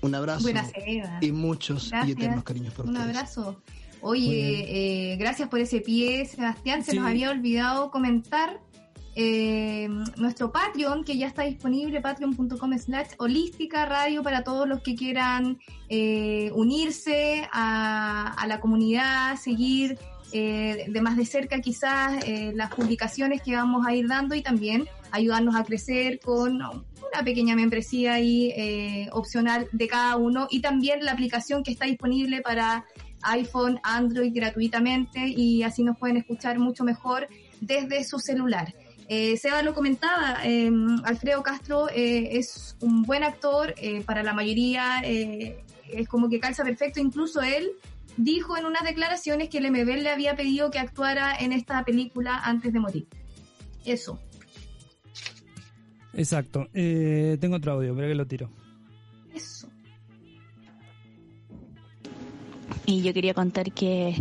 un 0.00 0.14
abrazo 0.14 0.48
y 1.20 1.32
muchos 1.32 1.92
y 2.06 2.12
eternos 2.12 2.44
cariños 2.44 2.74
por 2.74 2.86
Un 2.86 2.96
abrazo. 2.96 3.60
Oye, 4.00 5.12
eh, 5.12 5.16
gracias 5.16 5.48
por 5.48 5.60
ese 5.60 5.80
pie, 5.80 6.26
Sebastián. 6.26 6.84
Se 6.84 6.94
nos 6.94 7.06
había 7.06 7.30
olvidado 7.30 7.90
comentar 7.90 8.60
eh, 9.14 9.88
nuestro 10.16 10.50
Patreon, 10.50 11.04
que 11.04 11.16
ya 11.16 11.26
está 11.26 11.42
disponible, 11.42 12.00
patreon.com 12.00 12.78
slash 12.78 13.08
holística 13.18 13.86
radio 13.86 14.22
para 14.22 14.44
todos 14.44 14.68
los 14.68 14.80
que 14.82 14.94
quieran 14.94 15.58
eh, 15.88 16.50
unirse 16.54 17.48
a, 17.52 18.44
la 18.46 18.60
comunidad, 18.60 19.36
seguir 19.36 19.98
de 20.32 21.00
más 21.00 21.16
de 21.16 21.26
cerca 21.26 21.60
quizás 21.60 22.24
las 22.54 22.74
publicaciones 22.74 23.40
que 23.40 23.54
vamos 23.54 23.86
a 23.86 23.94
ir 23.94 24.08
dando 24.08 24.34
y 24.34 24.42
también 24.42 24.88
ayudarnos 25.14 25.54
a 25.54 25.62
crecer 25.62 26.18
con 26.18 26.60
una 27.14 27.24
pequeña 27.24 27.54
membresía 27.54 28.14
ahí 28.14 28.52
eh, 28.56 29.08
opcional 29.12 29.68
de 29.70 29.86
cada 29.86 30.16
uno 30.16 30.48
y 30.50 30.60
también 30.60 31.04
la 31.04 31.12
aplicación 31.12 31.62
que 31.62 31.70
está 31.70 31.86
disponible 31.86 32.40
para 32.40 32.84
iPhone, 33.22 33.78
Android 33.84 34.32
gratuitamente 34.34 35.28
y 35.28 35.62
así 35.62 35.84
nos 35.84 35.96
pueden 35.96 36.16
escuchar 36.16 36.58
mucho 36.58 36.82
mejor 36.82 37.28
desde 37.60 38.02
su 38.04 38.18
celular. 38.18 38.74
Eh, 39.08 39.36
Seba 39.36 39.62
lo 39.62 39.74
comentaba, 39.74 40.38
em, 40.44 40.96
Alfredo 41.04 41.42
Castro 41.42 41.88
eh, 41.90 42.38
es 42.38 42.76
un 42.80 43.02
buen 43.02 43.22
actor, 43.22 43.74
eh, 43.76 44.02
para 44.02 44.22
la 44.22 44.32
mayoría 44.32 45.02
es 45.02 46.08
como 46.08 46.28
que 46.30 46.40
calza 46.40 46.64
perfecto, 46.64 47.00
incluso 47.00 47.42
él 47.42 47.70
dijo 48.16 48.56
en 48.56 48.64
unas 48.64 48.84
declaraciones 48.84 49.48
que 49.50 49.58
el 49.58 49.70
MBL 49.70 50.02
le 50.02 50.10
había 50.10 50.36
pedido 50.36 50.70
que 50.70 50.78
actuara 50.78 51.36
en 51.38 51.52
esta 51.52 51.84
película 51.84 52.38
antes 52.38 52.72
de 52.72 52.80
morir. 52.80 53.06
Eso, 53.84 54.18
Exacto. 56.16 56.68
Tengo 56.72 57.56
otro 57.56 57.72
audio, 57.72 57.94
pero 57.94 58.06
que 58.06 58.14
lo 58.14 58.26
tiro. 58.26 58.48
Y 62.86 63.02
yo 63.02 63.14
quería 63.14 63.34
contar 63.34 63.72
que 63.72 64.14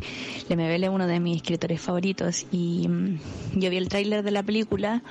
Lemebel 0.50 0.86
es 0.86 0.90
uno 0.90 1.08
de 1.08 1.20
mis 1.20 1.38
escritores 1.38 1.82
favoritos 1.82 2.46
y 2.52 2.88
mm, 2.88 3.20
yo 3.56 3.70
vi 3.70 3.78
el 3.78 3.90
tráiler 3.90 4.24
de 4.24 4.32
la 4.32 4.44
película. 4.44 5.04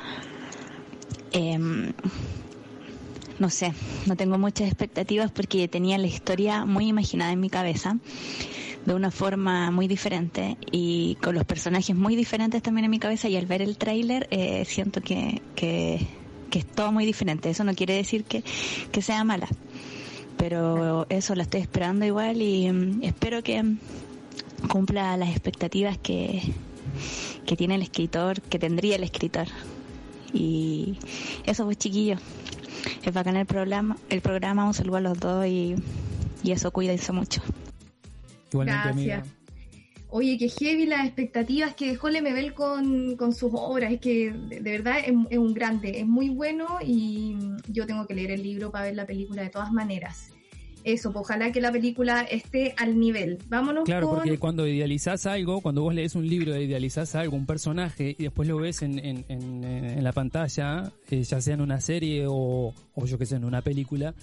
Em, 1.33 1.93
no 3.39 3.51
sé, 3.51 3.73
no 4.07 4.17
tengo 4.17 4.39
muchas 4.39 4.69
expectativas 4.69 5.31
porque 5.31 5.69
tenía 5.69 5.99
la 5.99 6.07
historia 6.07 6.65
muy 6.65 6.87
imaginada 6.87 7.33
en 7.33 7.41
mi 7.41 7.51
cabeza 7.51 7.99
de 8.87 8.95
una 8.95 9.11
forma 9.11 9.71
muy 9.71 9.87
diferente 9.87 10.57
y 10.71 11.17
con 11.23 11.35
los 11.35 11.45
personajes 11.45 11.95
muy 11.95 12.17
diferentes 12.17 12.63
también 12.63 12.87
en 12.87 12.91
mi 12.91 12.99
cabeza 12.99 13.29
y 13.29 13.37
al 13.37 13.47
ver 13.47 13.63
el 13.63 13.77
tráiler 13.77 14.27
eh, 14.31 14.65
siento 14.65 15.01
que, 15.01 15.41
que 15.55 16.07
que 16.53 16.59
es 16.61 16.67
todo 16.67 16.93
muy 16.93 17.07
diferente. 17.07 17.51
Eso 17.51 17.65
no 17.65 17.75
quiere 17.75 17.95
decir 17.95 18.25
que, 18.25 18.45
sea 19.03 19.25
mala, 19.25 19.49
pero 20.43 21.07
eso 21.09 21.37
la 21.37 21.45
estoy 21.45 21.61
esperando 21.61 22.05
igual 22.05 22.43
y 22.43 22.69
mm, 22.69 23.05
espero 23.05 23.45
que 23.45 23.63
cumpla 24.69 25.17
las 25.17 25.29
expectativas 25.29 25.99
que, 25.99 26.43
que 27.47 27.57
tiene 27.57 27.77
el 27.77 27.83
escritor, 27.83 28.43
que 28.43 28.59
tendría 28.59 28.97
el 28.97 29.05
escritor. 29.05 29.47
Y 30.33 30.99
eso 31.47 31.65
pues 31.65 31.79
chiquillo. 31.79 32.17
Es 33.05 33.15
bacán 33.15 33.37
el 33.37 33.47
programa, 33.47 33.97
el 34.09 34.21
programa, 34.21 34.67
un 34.67 34.75
saludo 34.75 34.97
a 34.97 35.01
los 35.01 35.21
dos 35.21 35.47
y, 35.47 35.77
y 36.43 36.51
eso 36.51 36.73
cuídense 36.73 37.13
mucho. 37.13 37.41
Gracias. 38.53 39.42
Oye, 40.15 40.37
qué 40.37 40.51
heavy 40.51 40.85
las 40.85 41.07
expectativas 41.07 41.75
que 41.75 41.89
dejó 41.89 42.11
Lemebel 42.11 42.53
con, 42.53 43.17
con 43.17 43.33
sus 43.33 43.51
obras. 43.55 43.95
Es 43.95 44.01
que 44.01 44.31
de, 44.31 44.61
verdad 44.61 44.99
es, 44.99 45.39
un 45.39 45.55
grande, 45.55 46.01
es 46.01 46.07
muy 46.07 46.29
bueno 46.29 46.67
y 46.85 47.35
yo 47.69 47.87
tengo 47.87 48.07
que 48.07 48.15
leer 48.15 48.31
el 48.33 48.43
libro 48.43 48.71
para 48.71 48.85
ver 48.85 48.95
la 48.95 49.07
película 49.07 49.41
de 49.41 49.49
todas 49.49 49.73
maneras. 49.73 50.29
Eso, 50.85 51.15
pues, 51.15 51.23
ojalá 51.23 51.51
que 51.51 51.63
la 51.63 51.73
película 51.73 52.21
esté 52.23 52.75
al 52.77 53.01
nivel. 53.01 53.39
Vámonos 53.49 53.85
Claro, 53.85 54.11
porque 54.11 54.37
cuando 54.37 54.67
idealizás 54.67 55.25
algo, 55.25 55.63
cuando 55.63 55.81
vos 55.81 55.95
lees 55.95 56.15
un 56.15 56.29
libro 56.29 56.55
e 56.55 56.65
idealizás 56.65 57.15
algo, 57.15 57.35
un 57.35 57.47
personaje, 57.47 58.15
y 58.19 58.25
después 58.25 58.47
lo 58.47 58.59
ves 58.59 58.83
en, 58.83 58.99
en, 58.99 59.25
en, 59.29 60.05
la 60.05 60.13
pantalla, 60.13 60.93
eh, 61.11 61.23
ya 61.23 61.41
sea 61.41 61.55
en 61.55 61.63
una 61.63 61.81
serie 61.81 62.27
o, 62.29 62.75
o 62.95 63.07
yo 63.07 63.17
que 63.17 63.25
sé, 63.25 63.37
en 63.37 63.45
una 63.45 63.63
película, 63.63 64.15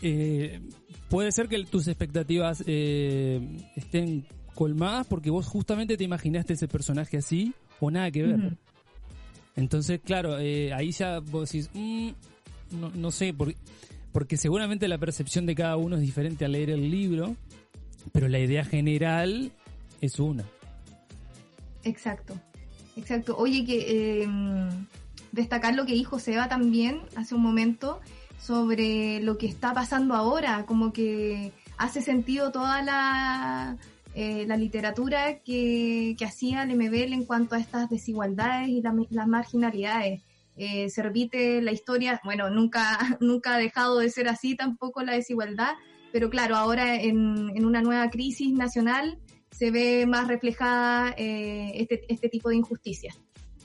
eh, 0.00 0.60
puede 1.08 1.32
ser 1.32 1.48
que 1.48 1.64
tus 1.64 1.88
expectativas 1.88 2.62
eh, 2.66 3.40
estén 3.74 4.26
colmadas 4.58 5.06
porque 5.06 5.30
vos 5.30 5.46
justamente 5.46 5.96
te 5.96 6.02
imaginaste 6.02 6.54
ese 6.54 6.66
personaje 6.66 7.16
así 7.16 7.54
o 7.78 7.92
nada 7.92 8.10
que 8.10 8.24
ver. 8.24 8.56
Entonces, 9.54 10.00
claro, 10.04 10.36
eh, 10.40 10.72
ahí 10.72 10.90
ya 10.90 11.20
vos 11.20 11.48
decís, 11.48 11.70
mm, 11.74 12.08
no, 12.72 12.90
no, 12.92 13.12
sé, 13.12 13.32
porque, 13.32 13.56
porque 14.10 14.36
seguramente 14.36 14.88
la 14.88 14.98
percepción 14.98 15.46
de 15.46 15.54
cada 15.54 15.76
uno 15.76 15.94
es 15.94 16.02
diferente 16.02 16.44
al 16.44 16.52
leer 16.52 16.70
el 16.70 16.90
libro, 16.90 17.36
pero 18.10 18.26
la 18.26 18.40
idea 18.40 18.64
general 18.64 19.52
es 20.00 20.18
una. 20.18 20.42
Exacto, 21.84 22.34
exacto. 22.96 23.36
Oye, 23.36 23.64
que 23.64 24.24
em, 24.24 24.70
destacar 25.30 25.76
lo 25.76 25.86
que 25.86 25.92
dijo 25.92 26.18
Seba 26.18 26.48
también 26.48 27.02
hace 27.14 27.36
un 27.36 27.42
momento 27.42 28.00
sobre 28.40 29.20
lo 29.20 29.38
que 29.38 29.46
está 29.46 29.72
pasando 29.72 30.16
ahora, 30.16 30.66
como 30.66 30.92
que 30.92 31.52
hace 31.76 32.02
sentido 32.02 32.50
toda 32.50 32.82
la 32.82 33.76
eh, 34.20 34.46
la 34.48 34.56
literatura 34.56 35.38
que, 35.44 36.16
que 36.18 36.24
hacía 36.24 36.64
Lemebel 36.64 37.12
en 37.12 37.24
cuanto 37.24 37.54
a 37.54 37.60
estas 37.60 37.88
desigualdades 37.88 38.68
y 38.68 38.82
las 38.82 39.28
marginalidades. 39.28 40.24
Eh, 40.56 40.90
se 40.90 41.04
repite 41.04 41.62
la 41.62 41.70
historia, 41.70 42.20
bueno, 42.24 42.50
nunca, 42.50 42.98
nunca 43.20 43.54
ha 43.54 43.58
dejado 43.58 44.00
de 44.00 44.10
ser 44.10 44.26
así 44.26 44.56
tampoco 44.56 45.04
la 45.04 45.12
desigualdad, 45.12 45.74
pero 46.10 46.30
claro, 46.30 46.56
ahora 46.56 47.00
en, 47.00 47.52
en 47.54 47.64
una 47.64 47.80
nueva 47.80 48.10
crisis 48.10 48.52
nacional 48.52 49.20
se 49.52 49.70
ve 49.70 50.04
más 50.04 50.26
reflejada 50.26 51.14
eh, 51.16 51.70
este, 51.76 52.04
este 52.12 52.28
tipo 52.28 52.48
de 52.48 52.56
injusticias. 52.56 53.16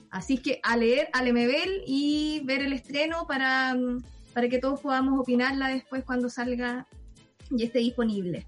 Así 0.08 0.38
que 0.38 0.60
a 0.62 0.76
leer 0.76 1.08
a 1.14 1.24
Lemebel 1.24 1.82
y 1.84 2.42
ver 2.44 2.62
el 2.62 2.74
estreno 2.74 3.26
para, 3.26 3.76
para 4.32 4.48
que 4.48 4.60
todos 4.60 4.80
podamos 4.80 5.18
opinarla 5.18 5.70
después 5.70 6.04
cuando 6.04 6.30
salga 6.30 6.86
y 7.50 7.64
esté 7.64 7.80
disponible. 7.80 8.46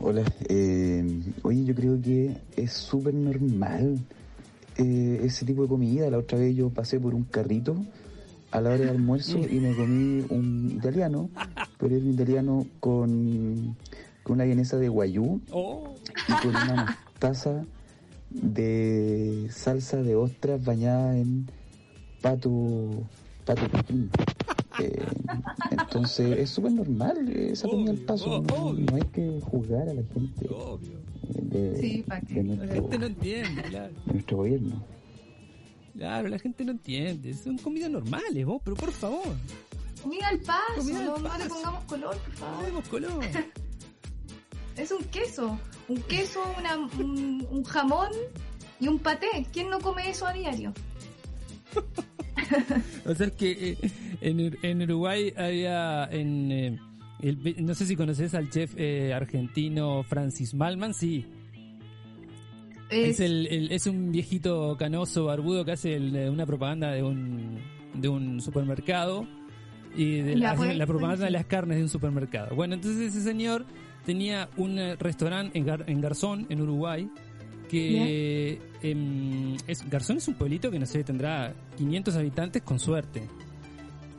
Hola, 0.00 0.22
eh, 0.48 1.04
oye, 1.42 1.64
yo 1.64 1.74
creo 1.74 2.00
que 2.00 2.36
es 2.56 2.72
súper 2.72 3.14
normal 3.14 3.98
eh, 4.76 5.20
ese 5.24 5.44
tipo 5.44 5.62
de 5.62 5.68
comida. 5.68 6.08
La 6.10 6.18
otra 6.18 6.38
vez 6.38 6.54
yo 6.54 6.70
pasé 6.70 7.00
por 7.00 7.14
un 7.14 7.24
carrito 7.24 7.76
a 8.52 8.60
la 8.60 8.70
hora 8.70 8.84
de 8.84 8.90
almuerzo 8.90 9.38
y 9.50 9.58
me 9.60 9.74
comí 9.74 10.24
un 10.30 10.72
italiano, 10.76 11.28
pero 11.78 11.96
es 11.96 12.02
un 12.02 12.12
italiano 12.14 12.66
con, 12.80 13.76
con 14.22 14.34
una 14.34 14.44
vienesa 14.44 14.76
de 14.78 14.88
guayú 14.88 15.40
Oh. 15.50 15.94
y 16.28 16.32
con 16.42 16.50
una 16.56 16.76
mostaza 17.10 17.64
de 18.30 19.48
salsa 19.50 20.02
de 20.02 20.14
ostras 20.14 20.64
bañada 20.64 21.16
en 21.18 21.48
pato, 22.22 22.88
pato 23.44 23.68
piquín. 23.68 24.10
Eh, 24.80 25.06
entonces 25.72 26.38
es 26.38 26.50
súper 26.50 26.72
normal 26.72 27.28
esa 27.36 27.68
comida 27.68 27.90
al 27.90 27.96
Obvio, 27.96 28.06
paso. 28.06 28.30
o- 28.30 28.42
No, 28.42 28.72
no 28.72 28.96
hay 28.96 29.02
que 29.12 29.40
juzgar 29.42 29.88
a 29.88 29.94
la 29.94 30.02
gente 30.02 30.48
Obvio. 30.50 30.98
de, 31.22 31.80
Sí, 31.80 32.04
¿pa' 32.06 32.20
qué? 32.20 32.42
de 32.42 32.66
La 32.66 32.74
gente 32.74 32.98
no 32.98 33.06
entiende, 33.06 33.62
claro. 33.62 33.92
de 34.06 34.12
nuestro 34.12 34.36
gobierno. 34.38 34.82
Claro, 35.96 36.28
la 36.28 36.38
gente 36.38 36.64
no 36.64 36.72
entiende. 36.72 37.34
Son 37.34 37.58
comidas 37.58 37.90
normales, 37.90 38.46
vos, 38.46 38.60
pero 38.64 38.76
por 38.76 38.92
favor. 38.92 39.26
Comida 40.02 40.28
al 40.28 40.38
paso, 40.40 40.60
Comida 40.76 41.00
al 41.00 41.04
no, 41.06 41.16
no 41.18 41.22
le 41.22 41.28
paso. 41.28 41.48
pongamos 41.48 41.84
color, 41.84 42.16
por 42.18 42.32
favor. 42.34 42.64
Demos 42.66 42.88
color. 42.88 43.24
Es 44.76 44.92
un 44.92 45.02
queso, 45.06 45.58
un 45.88 46.00
queso, 46.02 46.40
una- 46.56 46.76
un, 46.78 47.44
un 47.50 47.64
jamón 47.64 48.10
y 48.78 48.86
un 48.86 49.00
paté. 49.00 49.26
¿Quién 49.52 49.70
no 49.70 49.80
come 49.80 50.08
eso 50.08 50.24
a 50.24 50.32
diario? 50.32 50.72
O 53.06 53.14
sea, 53.14 53.26
es 53.26 53.32
que 53.32 53.50
eh, 53.82 53.90
en, 54.20 54.56
en 54.62 54.82
Uruguay 54.82 55.32
había 55.36 56.04
en 56.10 56.52
eh, 56.52 56.78
el- 57.20 57.64
no 57.64 57.74
sé 57.74 57.86
si 57.86 57.96
conoces 57.96 58.34
al 58.34 58.50
chef 58.50 58.74
eh, 58.76 59.12
argentino 59.14 60.02
Francis 60.04 60.54
Malman, 60.54 60.94
sí. 60.94 61.24
Es, 62.90 63.14
Es, 63.14 63.20
el, 63.20 63.46
el- 63.48 63.72
es 63.72 63.86
un 63.86 64.12
viejito 64.12 64.76
canoso 64.78 65.26
barbudo 65.26 65.64
que 65.64 65.72
hace 65.72 65.94
el- 65.96 66.14
eh, 66.16 66.30
una 66.30 66.46
propaganda 66.46 66.90
de 66.92 67.02
un, 67.02 67.58
de 67.94 68.08
un 68.08 68.40
supermercado 68.40 69.26
y 69.96 70.20
de 70.20 70.36
la, 70.36 70.54
pues, 70.54 70.76
la 70.76 70.86
propaganda 70.86 71.24
de 71.26 71.30
las 71.30 71.46
carnes 71.46 71.76
de 71.78 71.82
un 71.82 71.88
supermercado. 71.88 72.54
Bueno, 72.54 72.74
entonces 72.74 73.14
ese 73.14 73.22
señor 73.22 73.64
tenía 74.06 74.48
un 74.56 74.78
eh, 74.78 74.96
restaurante 74.96 75.58
en, 75.58 75.66
Gar- 75.66 75.84
en 75.86 76.00
Garzón, 76.00 76.46
en 76.48 76.60
Uruguay, 76.62 77.10
que 77.68 78.60
em, 78.82 79.56
es 79.66 79.88
Garzón 79.88 80.16
es 80.18 80.28
un 80.28 80.34
pueblito 80.34 80.70
que 80.70 80.78
no 80.78 80.86
sé, 80.86 81.04
tendrá 81.04 81.54
500 81.76 82.16
habitantes 82.16 82.62
con 82.62 82.78
suerte. 82.78 83.22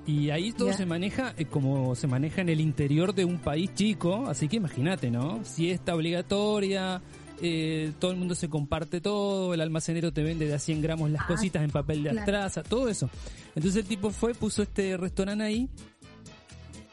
Y 0.06 0.32
ahí 0.32 0.52
todo 0.54 0.74
se 0.74 0.86
maneja 0.88 1.34
eh, 1.38 1.46
como 1.46 1.94
se 1.96 2.08
maneja 2.08 2.42
en 2.42 2.50
el 2.50 2.62
interior 2.62 3.14
de 3.14 3.26
un 3.26 3.38
país 3.38 3.70
chico, 3.76 4.26
así 4.28 4.48
que 4.48 4.58
imagínate, 4.58 5.12
¿no? 5.12 5.44
Siesta 5.44 5.94
obligatoria, 5.94 7.02
eh, 7.42 7.92
todo 8.00 8.12
el 8.12 8.18
mundo 8.18 8.34
se 8.34 8.50
comparte 8.50 9.02
todo, 9.02 9.54
el 9.54 9.62
almacenero 9.62 10.12
te 10.12 10.24
vende 10.24 10.48
de 10.48 10.56
a 10.56 10.60
100 10.60 10.82
gramos 10.82 11.12
las 11.12 11.22
Ah, 11.22 11.28
cositas 11.28 11.64
en 11.64 11.70
papel 11.70 11.98
de 12.04 12.10
claro. 12.10 12.20
astraza, 12.22 12.64
todo 12.64 12.90
eso. 12.90 13.08
Entonces 13.56 13.84
el 13.84 13.88
tipo 13.88 14.10
fue, 14.10 14.34
puso 14.34 14.64
este 14.64 14.98
restaurante 14.98 15.44
ahí 15.44 15.70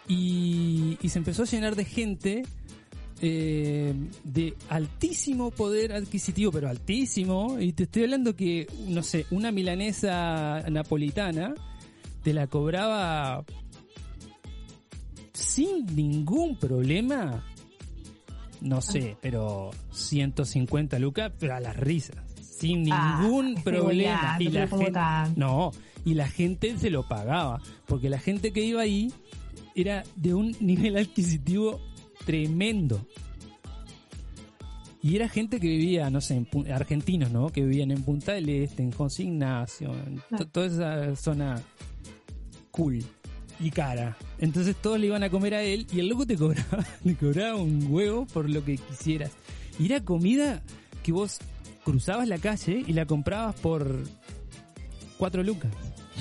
y, 0.08 0.98
y 1.00 1.08
se 1.08 1.18
empezó 1.18 1.42
a 1.42 1.46
llenar 1.46 1.74
de 1.74 1.84
gente 1.84 2.42
eh, 3.20 3.94
de 4.24 4.54
altísimo 4.68 5.50
poder 5.50 5.92
adquisitivo, 5.92 6.52
pero 6.52 6.68
altísimo. 6.68 7.58
Y 7.60 7.72
te 7.72 7.84
estoy 7.84 8.04
hablando 8.04 8.36
que, 8.36 8.66
no 8.88 9.02
sé, 9.02 9.26
una 9.30 9.50
milanesa 9.52 10.62
napolitana 10.70 11.54
te 12.22 12.34
la 12.34 12.46
cobraba 12.46 13.44
sin 15.32 15.86
ningún 15.94 16.58
problema. 16.58 17.44
No 18.60 18.80
sé, 18.80 19.16
pero 19.20 19.70
150 19.92 20.98
lucas, 20.98 21.30
pero 21.38 21.54
a 21.54 21.60
las 21.60 21.76
risas. 21.76 22.16
Sin 22.40 22.90
Ah, 22.90 23.20
ningún 23.20 23.62
problema. 23.62 24.36
Y 24.40 24.44
la 24.48 24.66
pero 24.66 24.70
¿cómo 24.70 24.82
gente, 24.84 25.00
no, 25.36 25.72
y 26.04 26.14
la 26.14 26.26
gente 26.26 26.76
se 26.78 26.90
lo 26.90 27.06
pagaba. 27.06 27.60
Porque 27.86 28.08
la 28.08 28.18
gente 28.18 28.52
que 28.52 28.64
iba 28.64 28.80
ahí 28.80 29.12
era 29.74 30.04
de 30.16 30.34
un 30.34 30.56
nivel 30.60 30.96
adquisitivo 30.96 31.80
tremendo. 32.26 33.06
Y 35.02 35.14
era 35.16 35.28
gente 35.28 35.60
que 35.60 35.68
vivía, 35.68 36.10
no 36.10 36.20
sé, 36.20 36.34
en 36.52 36.72
argentinos, 36.72 37.30
¿no? 37.30 37.48
Que 37.50 37.62
vivían 37.62 37.92
en 37.92 38.02
Punta 38.02 38.32
del 38.32 38.48
Este, 38.48 38.82
en 38.82 38.90
José 38.90 39.22
Ignacio, 39.22 39.92
en 39.94 40.20
to- 40.36 40.46
toda 40.48 40.66
esa 40.66 41.16
zona 41.16 41.62
cool 42.72 42.98
y 43.60 43.70
cara. 43.70 44.16
Entonces 44.38 44.74
todos 44.76 44.98
le 44.98 45.06
iban 45.06 45.22
a 45.22 45.30
comer 45.30 45.54
a 45.54 45.62
él 45.62 45.86
y 45.92 46.00
el 46.00 46.08
loco 46.08 46.26
te 46.26 46.36
cobraba, 46.36 46.84
te 47.04 47.14
cobraba 47.14 47.56
un 47.56 47.86
huevo 47.88 48.26
por 48.26 48.50
lo 48.50 48.64
que 48.64 48.76
quisieras. 48.78 49.30
Y 49.78 49.86
era 49.86 50.02
comida 50.04 50.62
que 51.04 51.12
vos 51.12 51.38
cruzabas 51.84 52.26
la 52.26 52.38
calle 52.38 52.82
y 52.84 52.92
la 52.92 53.06
comprabas 53.06 53.54
por 53.60 54.02
cuatro 55.18 55.44
lucas. 55.44 55.70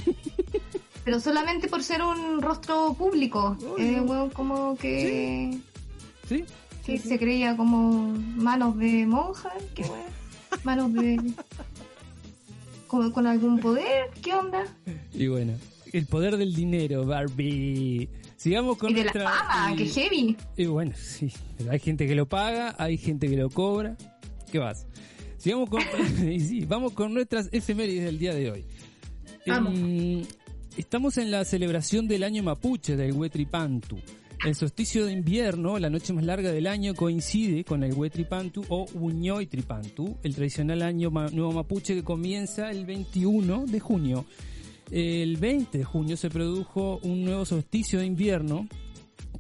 pero 1.04 1.20
solamente 1.20 1.68
por 1.68 1.82
ser 1.82 2.04
un 2.04 2.39
rostro 2.41 2.94
público. 2.94 3.58
Eh, 3.80 4.00
weón, 4.00 4.30
como 4.30 4.78
que, 4.78 5.52
¿Sí? 5.54 5.62
Que 6.86 6.98
se 7.00 7.18
creía 7.20 7.56
como 7.58 8.14
manos 8.36 8.78
de 8.78 9.06
monja. 9.06 9.52
¿Qué 9.74 9.84
weón? 9.84 10.06
Manos 10.64 10.94
de. 10.94 11.20
Con 12.88 13.28
algún 13.28 13.60
poder. 13.60 14.06
¿Qué 14.22 14.34
onda? 14.34 14.64
Y 15.14 15.28
bueno, 15.28 15.54
el 15.92 16.06
poder 16.06 16.38
del 16.38 16.54
dinero, 16.56 17.06
Barbie. 17.06 18.08
Sigamos 18.38 18.78
con 18.78 18.92
Y 18.92 18.94
de 18.94 19.06
la 19.06 19.12
nuestra... 19.14 19.30
fama, 19.32 19.74
y- 19.74 19.76
que 19.78 19.86
heavy. 19.88 20.38
Y 20.56 20.66
bueno, 20.68 20.92
sí, 20.96 21.32
pero 21.58 21.72
hay 21.72 21.80
gente 21.80 22.06
que 22.08 22.16
lo 22.16 22.28
paga, 22.28 22.76
hay 22.78 22.98
gente 22.98 23.28
que 23.28 23.36
lo 23.36 23.50
cobra. 23.50 23.98
¿Qué 24.52 24.60
vas? 24.60 24.86
Sigamos 25.38 25.70
con, 25.70 25.82
y 26.32 26.40
sí, 26.40 26.66
vamos 26.66 26.94
con 26.94 27.14
nuestras 27.14 27.50
efemérides 27.52 28.06
del 28.06 28.20
día 28.20 28.34
de 28.36 28.52
hoy. 28.52 28.66
Vamos. 29.48 29.74
Em, 29.78 30.24
estamos 30.78 31.18
en 31.18 31.32
la 31.32 31.44
celebración 31.44 32.08
del 32.08 32.24
año 32.24 32.44
mapuche 32.44 32.96
del 32.96 33.14
Huetripantu. 33.14 33.98
El 34.45 34.53
solsticio 34.53 35.08
de 35.08 35.12
invierno, 35.12 35.79
la 35.79 35.89
noche 35.89 36.13
más 36.13 36.23
larga 36.23 36.51
del 36.51 36.67
año, 36.67 36.93
coincide 36.93 37.63
con 37.63 37.84
el 37.84 37.93
Huetripantu 37.93 38.63
o 38.69 38.86
Uñoy 38.93 39.47
Tripantu, 39.47 40.17
el 40.21 40.36
tradicional 40.36 40.84
año 40.84 41.10
nuevo 41.10 41.51
mapuche 41.51 41.95
que 41.95 42.03
comienza 42.03 42.69
el 42.69 42.86
21 42.86 43.65
de 43.65 43.79
junio. 43.79 44.25
El 44.91 45.38
20 45.38 45.79
de 45.79 45.84
junio 45.84 46.15
se 46.15 46.29
produjo 46.29 46.99
un 47.01 47.25
nuevo 47.25 47.43
solsticio 47.43 47.97
de 47.97 48.05
invierno, 48.05 48.67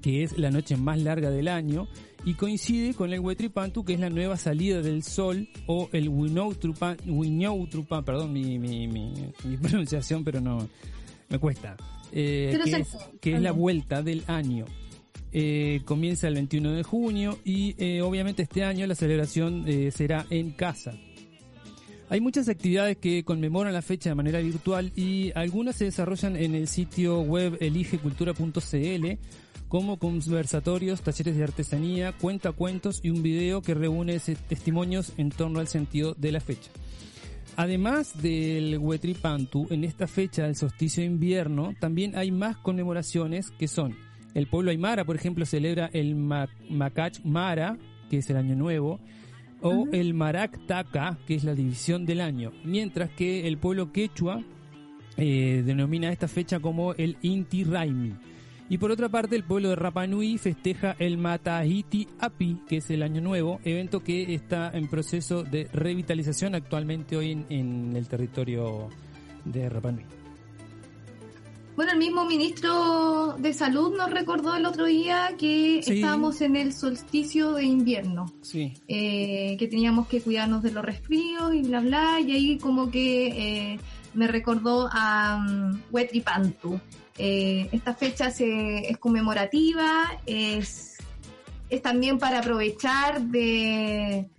que 0.01 0.23
es 0.23 0.39
la 0.39 0.49
noche 0.49 0.75
más 0.75 0.99
larga 0.99 1.29
del 1.29 1.49
año, 1.49 1.87
y 2.25 2.33
coincide 2.33 2.95
con 2.95 3.13
el 3.13 3.19
Huetripantu, 3.19 3.85
que 3.85 3.93
es 3.93 3.99
la 3.99 4.09
nueva 4.09 4.37
salida 4.37 4.81
del 4.81 5.03
sol, 5.03 5.47
o 5.67 5.87
el 5.93 6.09
Winautrupan, 6.09 6.97
perdón 8.03 8.33
mi, 8.33 8.57
mi, 8.57 8.87
mi, 8.87 9.13
mi 9.43 9.57
pronunciación, 9.61 10.23
pero 10.23 10.41
no, 10.41 10.67
me 11.29 11.37
cuesta, 11.37 11.77
eh, 12.11 12.57
es, 12.65 12.87
que 13.21 13.35
es 13.35 13.41
la 13.43 13.51
vuelta 13.51 14.01
del 14.01 14.23
año. 14.25 14.65
Eh, 15.37 15.81
comienza 15.83 16.29
el 16.29 16.35
21 16.35 16.71
de 16.71 16.83
junio 16.83 17.37
y 17.43 17.75
eh, 17.77 18.01
obviamente 18.01 18.43
este 18.43 18.63
año 18.63 18.87
la 18.87 18.95
celebración 18.95 19.65
eh, 19.67 19.91
será 19.91 20.25
en 20.29 20.51
casa. 20.51 20.93
Hay 22.07 22.21
muchas 22.21 22.47
actividades 22.47 22.95
que 22.95 23.25
conmemoran 23.25 23.73
la 23.73 23.81
fecha 23.81 24.07
de 24.07 24.15
manera 24.15 24.39
virtual 24.39 24.93
y 24.95 25.33
algunas 25.35 25.75
se 25.75 25.83
desarrollan 25.83 26.37
en 26.37 26.55
el 26.55 26.69
sitio 26.69 27.19
web 27.19 27.57
eligecultura.cl 27.59 29.05
como 29.67 29.99
conversatorios, 29.99 31.01
talleres 31.01 31.35
de 31.35 31.43
artesanía, 31.43 32.13
cuentacuentos 32.13 33.01
y 33.03 33.09
un 33.09 33.21
video 33.21 33.61
que 33.61 33.73
reúne 33.73 34.17
testimonios 34.47 35.11
en 35.17 35.31
torno 35.31 35.59
al 35.59 35.67
sentido 35.67 36.13
de 36.13 36.31
la 36.31 36.39
fecha. 36.39 36.71
Además 37.57 38.21
del 38.21 38.77
Huetripantu, 38.77 39.67
en 39.69 39.83
esta 39.83 40.07
fecha 40.07 40.43
del 40.43 40.55
solsticio 40.55 41.01
de 41.01 41.07
invierno, 41.07 41.75
también 41.77 42.15
hay 42.15 42.31
más 42.31 42.55
conmemoraciones 42.55 43.51
que 43.51 43.67
son 43.67 43.97
el 44.35 44.45
pueblo 44.47 44.69
Aymara, 44.69 45.03
por 45.03 45.15
ejemplo, 45.15 45.45
celebra 45.45 45.89
el 45.91 46.13
Ma- 46.15 46.47
Macach 46.69 47.19
Mara, 47.23 47.77
que 48.11 48.17
es 48.17 48.29
el 48.29 48.37
año 48.37 48.55
nuevo, 48.55 48.99
o 49.61 49.87
el 49.91 50.13
Marac 50.13 50.67
Taca, 50.67 51.17
que 51.25 51.33
es 51.33 51.43
la 51.43 51.55
división 51.55 52.05
del 52.05 52.21
año, 52.21 52.51
mientras 52.63 53.09
que 53.09 53.47
el 53.47 53.57
pueblo 53.57 53.91
quechua 53.91 54.43
eh, 55.17 55.63
denomina 55.65 56.11
esta 56.11 56.27
fecha 56.27 56.59
como 56.59 56.93
el 56.93 57.17
Inti 57.23 57.63
Raimi. 57.63 58.13
Y 58.67 58.77
por 58.79 58.91
otra 58.91 59.09
parte, 59.09 59.35
el 59.35 59.43
pueblo 59.43 59.69
de 59.69 59.75
Rapa 59.75 60.07
Nui 60.07 60.37
festeja 60.37 60.95
el 60.99 61.17
Matahiti 61.17 62.07
Api, 62.19 62.61
que 62.67 62.77
es 62.77 62.89
el 62.89 63.03
Año 63.03 63.21
Nuevo, 63.21 63.59
evento 63.63 64.03
que 64.03 64.33
está 64.33 64.71
en 64.73 64.87
proceso 64.87 65.43
de 65.43 65.69
revitalización 65.71 66.55
actualmente 66.55 67.15
hoy 67.15 67.31
en, 67.31 67.45
en 67.49 67.95
el 67.95 68.07
territorio 68.07 68.89
de 69.45 69.69
Rapa 69.69 69.91
Nui. 69.91 70.03
Bueno, 71.75 71.91
el 71.91 71.97
mismo 71.97 72.23
ministro 72.25 73.35
de 73.37 73.53
Salud 73.53 73.95
nos 73.97 74.09
recordó 74.09 74.55
el 74.55 74.65
otro 74.65 74.85
día 74.85 75.31
que 75.37 75.81
Sí. 75.83 75.95
estábamos 75.95 76.39
en 76.39 76.55
el 76.55 76.71
solsticio 76.73 77.51
de 77.53 77.65
invierno, 77.65 78.31
Sí, 78.41 78.73
eh, 78.87 79.57
que 79.59 79.67
teníamos 79.67 80.07
que 80.07 80.21
cuidarnos 80.21 80.63
de 80.63 80.71
los 80.71 80.85
resfríos 80.85 81.53
y 81.53 81.63
bla, 81.63 81.81
bla, 81.81 82.19
y 82.21 82.31
ahí 82.31 82.57
como 82.57 82.89
que 82.89 83.27
eh, 83.73 83.79
me 84.13 84.27
recordó 84.27 84.87
a 84.89 85.37
um, 85.45 85.77
Huetripantu. 85.91 86.79
Eh, 87.17 87.67
esta 87.73 87.93
fecha 87.93 88.31
se, 88.31 88.89
es 88.89 88.97
conmemorativa, 88.97 90.03
es, 90.25 90.95
es 91.69 91.81
también 91.81 92.19
para 92.19 92.39
aprovechar 92.39 93.21
de, 93.21 94.29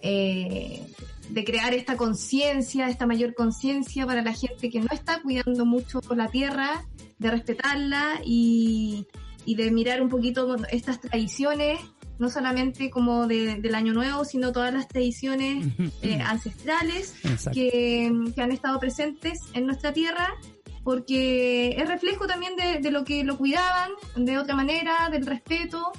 eh, 0.00 0.82
de 1.30 1.44
crear 1.44 1.72
esta 1.74 1.96
conciencia, 1.96 2.88
esta 2.88 3.06
mayor 3.06 3.34
conciencia 3.34 4.06
para 4.06 4.22
la 4.22 4.32
gente 4.32 4.70
que 4.70 4.80
no 4.80 4.88
está 4.92 5.20
cuidando 5.22 5.64
mucho 5.64 6.00
la 6.14 6.28
tierra, 6.28 6.84
de 7.18 7.30
respetarla 7.30 8.20
y, 8.24 9.06
y 9.44 9.54
de 9.54 9.70
mirar 9.70 10.02
un 10.02 10.08
poquito 10.08 10.56
estas 10.70 11.00
tradiciones, 11.00 11.78
no 12.18 12.28
solamente 12.28 12.90
como 12.90 13.26
de- 13.26 13.56
del 13.56 13.74
Año 13.74 13.92
Nuevo, 13.92 14.24
sino 14.24 14.52
todas 14.52 14.72
las 14.72 14.86
tradiciones 14.88 15.66
eh, 16.02 16.20
ancestrales 16.20 17.14
que, 17.52 18.12
que 18.34 18.42
han 18.42 18.52
estado 18.52 18.78
presentes 18.78 19.40
en 19.54 19.66
nuestra 19.66 19.92
tierra, 19.92 20.34
porque 20.82 21.70
es 21.78 21.88
reflejo 21.88 22.26
también 22.26 22.54
de, 22.56 22.78
de 22.80 22.90
lo 22.90 23.04
que 23.04 23.24
lo 23.24 23.38
cuidaban 23.38 23.90
de 24.16 24.38
otra 24.38 24.54
manera, 24.54 25.08
del 25.10 25.24
respeto, 25.26 25.92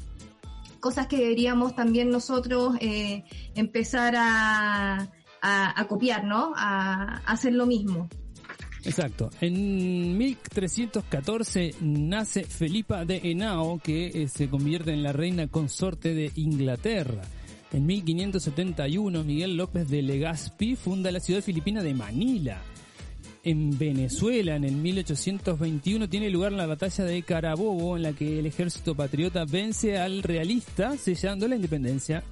cosas 0.86 1.08
que 1.08 1.18
deberíamos 1.18 1.74
también 1.74 2.12
nosotros 2.12 2.76
eh, 2.80 3.24
empezar 3.56 4.14
a, 4.16 5.10
a, 5.42 5.88
copiar, 5.88 6.26
¿no? 6.26 6.54
A, 6.56 7.24
a 7.26 7.32
hacer 7.32 7.54
lo 7.54 7.66
mismo. 7.66 8.08
Exacto. 8.84 9.32
En 9.42 10.16
1314 10.16 11.74
nace 11.82 12.44
Felipa 12.44 13.04
de 13.04 13.20
Henao, 13.24 13.80
que 13.80 14.10
eh, 14.10 14.28
se 14.28 14.48
convierte 14.48 14.94
en 14.94 15.02
la 15.02 15.12
reina 15.12 15.48
consorte 15.48 16.14
de 16.14 16.32
Inglaterra. 16.36 17.24
En 17.74 17.88
1571, 17.88 19.24
Miguel 19.24 19.58
López 19.58 19.90
de 19.90 20.04
Legazpi 20.04 20.76
funda 20.76 21.12
la 21.12 21.20
ciudad 21.20 21.42
filipina 21.42 21.82
de 21.82 21.96
Manila. 21.96 22.62
En 23.46 23.78
Venezuela, 23.78 24.56
en 24.56 24.64
el 24.64 24.76
1821, 24.76 26.10
tiene 26.10 26.32
lugar 26.32 26.52
la 26.52 26.66
batalla 26.66 27.04
de 27.04 27.22
Carabobo, 27.22 27.96
en 27.96 28.02
la 28.02 28.14
que 28.14 28.40
el 28.40 28.48
ejército 28.48 28.96
patriota 28.96 29.46
vence 29.46 30.00
al 30.00 30.24
realista, 30.24 30.98
sellando 30.98 31.48
la 31.48 31.56
independencia 31.56 32.24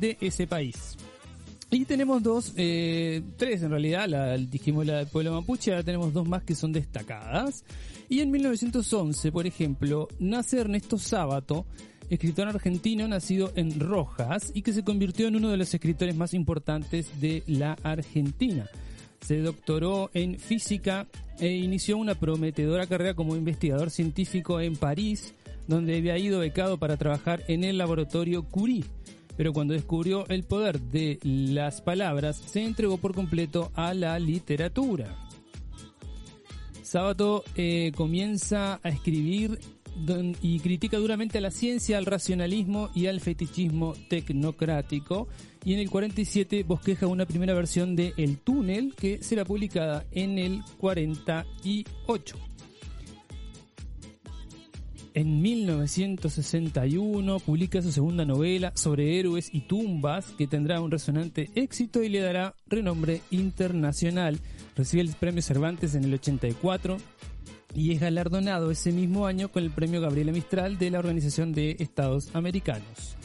de 0.00 0.16
ese 0.22 0.46
país. 0.46 0.96
Y 1.70 1.84
tenemos 1.84 2.22
dos, 2.22 2.54
eh, 2.56 3.20
tres 3.36 3.62
en 3.62 3.72
realidad, 3.72 4.08
la, 4.08 4.38
dijimos 4.38 4.86
la 4.86 4.98
del 4.98 5.08
pueblo 5.08 5.34
mapuche, 5.34 5.70
ahora 5.70 5.82
tenemos 5.82 6.14
dos 6.14 6.26
más 6.26 6.44
que 6.44 6.54
son 6.54 6.72
destacadas. 6.72 7.62
Y 8.08 8.20
en 8.20 8.30
1911, 8.30 9.32
por 9.32 9.46
ejemplo, 9.46 10.08
nace 10.18 10.60
Ernesto 10.60 10.96
Sábato, 10.96 11.66
escritor 12.08 12.48
argentino 12.48 13.06
nacido 13.06 13.52
en 13.54 13.78
Rojas 13.80 14.50
y 14.54 14.62
que 14.62 14.72
se 14.72 14.82
convirtió 14.82 15.28
en 15.28 15.36
uno 15.36 15.50
de 15.50 15.58
los 15.58 15.74
escritores 15.74 16.16
más 16.16 16.32
importantes 16.32 17.20
de 17.20 17.42
la 17.46 17.76
Argentina. 17.82 18.66
Se 19.24 19.40
doctoró 19.40 20.10
en 20.12 20.38
física 20.38 21.06
e 21.38 21.48
inició 21.48 21.96
una 21.96 22.14
prometedora 22.14 22.86
carrera 22.86 23.14
como 23.14 23.36
investigador 23.36 23.90
científico 23.90 24.60
en 24.60 24.76
París, 24.76 25.34
donde 25.66 25.96
había 25.96 26.18
ido 26.18 26.40
becado 26.40 26.78
para 26.78 26.98
trabajar 26.98 27.42
en 27.48 27.64
el 27.64 27.78
laboratorio 27.78 28.42
Curie 28.42 28.84
pero 29.36 29.52
cuando 29.52 29.74
descubrió 29.74 30.26
el 30.28 30.44
poder 30.44 30.80
de 30.80 31.18
las 31.22 31.80
palabras, 31.80 32.36
se 32.36 32.62
entregó 32.62 32.98
por 32.98 33.14
completo 33.14 33.72
a 33.74 33.94
la 33.94 34.18
literatura. 34.18 35.16
Sábato 36.82 37.42
eh, 37.56 37.92
comienza 37.96 38.78
a 38.82 38.88
escribir 38.88 39.58
y 40.42 40.60
critica 40.60 40.98
duramente 40.98 41.38
a 41.38 41.40
la 41.40 41.50
ciencia, 41.50 41.98
al 41.98 42.06
racionalismo 42.06 42.90
y 42.94 43.06
al 43.06 43.20
fetichismo 43.20 43.94
tecnocrático. 44.08 45.28
Y 45.64 45.74
en 45.74 45.80
el 45.80 45.90
47 45.90 46.64
bosqueja 46.64 47.06
una 47.06 47.26
primera 47.26 47.54
versión 47.54 47.96
de 47.96 48.12
El 48.16 48.38
túnel 48.38 48.94
que 48.96 49.22
será 49.22 49.44
publicada 49.44 50.04
en 50.12 50.38
el 50.38 50.62
48. 50.78 52.36
En 55.16 55.40
1961 55.40 57.38
publica 57.38 57.80
su 57.80 57.92
segunda 57.92 58.24
novela 58.24 58.72
sobre 58.74 59.20
héroes 59.20 59.48
y 59.52 59.60
tumbas 59.60 60.26
que 60.36 60.48
tendrá 60.48 60.80
un 60.80 60.90
resonante 60.90 61.50
éxito 61.54 62.02
y 62.02 62.08
le 62.08 62.18
dará 62.18 62.56
renombre 62.66 63.20
internacional. 63.30 64.40
Recibe 64.74 65.02
el 65.02 65.10
premio 65.10 65.40
Cervantes 65.40 65.94
en 65.94 66.02
el 66.02 66.14
84 66.14 66.96
y 67.74 67.92
es 67.92 68.00
galardonado 68.00 68.70
ese 68.70 68.92
mismo 68.92 69.26
año 69.26 69.48
con 69.50 69.62
el 69.64 69.70
premio 69.70 70.00
Gabriela 70.00 70.32
Mistral 70.32 70.78
de 70.78 70.90
la 70.90 70.98
Organización 71.00 71.52
de 71.52 71.76
Estados 71.80 72.34
Americanos. 72.34 73.16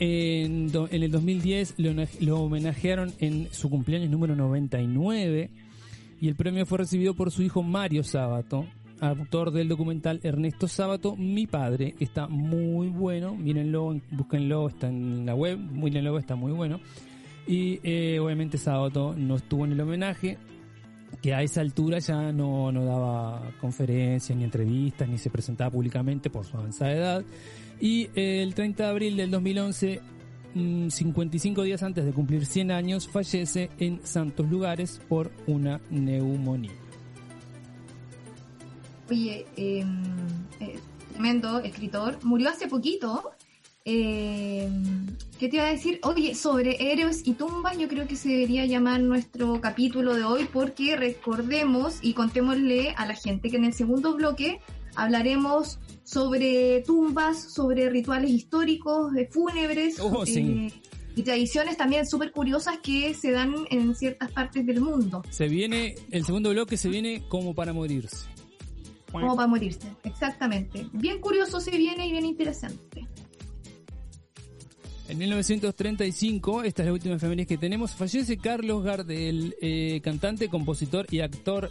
En, 0.00 0.70
el 0.92 1.10
2010 1.10 1.74
lo, 1.78 1.90
hona- 1.90 2.08
lo 2.20 2.40
homenajearon 2.40 3.12
en 3.18 3.48
su 3.50 3.68
cumpleaños 3.68 4.10
número 4.10 4.36
99 4.36 5.50
y 6.20 6.28
el 6.28 6.36
premio 6.36 6.66
fue 6.66 6.78
recibido 6.78 7.14
por 7.14 7.30
su 7.32 7.42
hijo 7.42 7.62
Mario 7.64 8.04
Sábato, 8.04 8.64
autor 9.00 9.50
del 9.50 9.68
documental 9.68 10.20
Ernesto 10.22 10.68
Sábato, 10.68 11.16
Mi 11.16 11.46
Padre. 11.46 11.94
Está 11.98 12.28
muy 12.28 12.88
bueno, 12.88 13.34
mírenlo, 13.34 14.00
búsquenlo, 14.12 14.68
está 14.68 14.88
en 14.88 15.26
la 15.26 15.34
web, 15.34 15.58
mírenlo, 15.58 16.16
está 16.18 16.36
muy 16.36 16.52
bueno. 16.52 16.80
Y 17.46 17.80
eh, 17.82 18.18
obviamente 18.20 18.56
Sábato 18.58 19.14
no 19.16 19.36
estuvo 19.36 19.64
en 19.64 19.72
el 19.72 19.80
homenaje, 19.80 20.38
que 21.22 21.34
a 21.34 21.42
esa 21.42 21.60
altura 21.60 21.98
ya 21.98 22.32
no, 22.32 22.70
no 22.70 22.84
daba 22.84 23.52
conferencias 23.60 24.36
ni 24.36 24.44
entrevistas, 24.44 25.08
ni 25.08 25.18
se 25.18 25.30
presentaba 25.30 25.70
públicamente 25.70 26.30
por 26.30 26.44
su 26.44 26.56
avanzada 26.56 26.92
edad. 26.92 27.24
Y 27.80 28.10
eh, 28.14 28.42
el 28.42 28.54
30 28.54 28.84
de 28.84 28.88
abril 28.88 29.16
del 29.16 29.30
2011, 29.30 30.00
mm, 30.54 30.88
55 30.88 31.62
días 31.62 31.82
antes 31.82 32.04
de 32.04 32.12
cumplir 32.12 32.46
100 32.46 32.70
años, 32.70 33.08
fallece 33.08 33.70
en 33.78 34.00
Santos 34.04 34.48
Lugares 34.48 35.00
por 35.08 35.30
una 35.46 35.80
neumonía. 35.90 36.72
Oye, 39.10 39.46
eh, 39.56 39.84
eh, 40.60 40.78
tremendo 41.12 41.60
escritor, 41.60 42.18
murió 42.24 42.50
hace 42.50 42.68
poquito. 42.68 43.32
Eh, 43.90 44.68
¿Qué 45.38 45.48
te 45.48 45.56
iba 45.56 45.64
a 45.64 45.70
decir? 45.70 45.98
Oye, 46.02 46.34
sobre 46.34 46.92
héroes 46.92 47.22
y 47.26 47.32
tumbas, 47.32 47.78
yo 47.78 47.88
creo 47.88 48.06
que 48.06 48.16
se 48.16 48.28
debería 48.28 48.66
llamar 48.66 49.00
nuestro 49.00 49.62
capítulo 49.62 50.14
de 50.14 50.24
hoy 50.24 50.46
porque 50.52 50.94
recordemos 50.94 51.98
y 52.02 52.12
contémosle 52.12 52.90
a 52.98 53.06
la 53.06 53.14
gente 53.14 53.48
que 53.48 53.56
en 53.56 53.64
el 53.64 53.72
segundo 53.72 54.14
bloque 54.14 54.60
hablaremos 54.94 55.78
sobre 56.04 56.82
tumbas, 56.82 57.50
sobre 57.54 57.88
rituales 57.88 58.30
históricos, 58.30 59.14
de 59.14 59.26
fúnebres 59.26 59.98
Oh, 60.00 60.26
sí. 60.26 60.40
eh, 60.40 60.72
y 61.16 61.22
tradiciones 61.22 61.78
también 61.78 62.06
súper 62.06 62.30
curiosas 62.30 62.78
que 62.82 63.14
se 63.14 63.30
dan 63.30 63.54
en 63.70 63.94
ciertas 63.94 64.30
partes 64.32 64.66
del 64.66 64.82
mundo. 64.82 65.22
Se 65.30 65.48
viene, 65.48 65.94
el 66.10 66.26
segundo 66.26 66.50
bloque 66.50 66.76
se 66.76 66.90
viene 66.90 67.22
como 67.28 67.54
para 67.54 67.72
morirse. 67.72 68.26
Como 69.10 69.34
para 69.34 69.48
morirse, 69.48 69.88
exactamente. 70.04 70.86
Bien 70.92 71.20
curioso 71.22 71.58
se 71.58 71.70
viene 71.70 72.06
y 72.06 72.12
bien 72.12 72.26
interesante. 72.26 73.06
En 75.08 75.16
1935, 75.16 76.64
esta 76.64 76.82
es 76.82 76.86
la 76.86 76.92
última 76.92 77.14
efeméride 77.14 77.46
que 77.46 77.56
tenemos, 77.56 77.92
fallece 77.92 78.36
Carlos 78.36 78.84
Gardel, 78.84 79.56
eh, 79.62 80.02
cantante, 80.04 80.48
compositor 80.48 81.06
y 81.10 81.20
actor. 81.20 81.70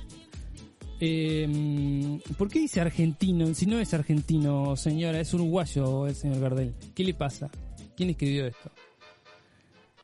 Eh, 1.00 2.20
¿Por 2.36 2.50
qué 2.50 2.60
dice 2.60 2.82
argentino? 2.82 3.54
Si 3.54 3.68
no 3.68 3.80
es 3.80 3.94
argentino, 3.94 4.76
señora, 4.76 5.20
es 5.20 5.32
uruguayo 5.36 6.08
el 6.08 6.16
señor 6.16 6.40
Gardel. 6.40 6.74
¿Qué 6.96 7.04
le 7.04 7.14
pasa? 7.14 7.52
¿Quién 7.96 8.10
escribió 8.10 8.48
esto? 8.48 8.72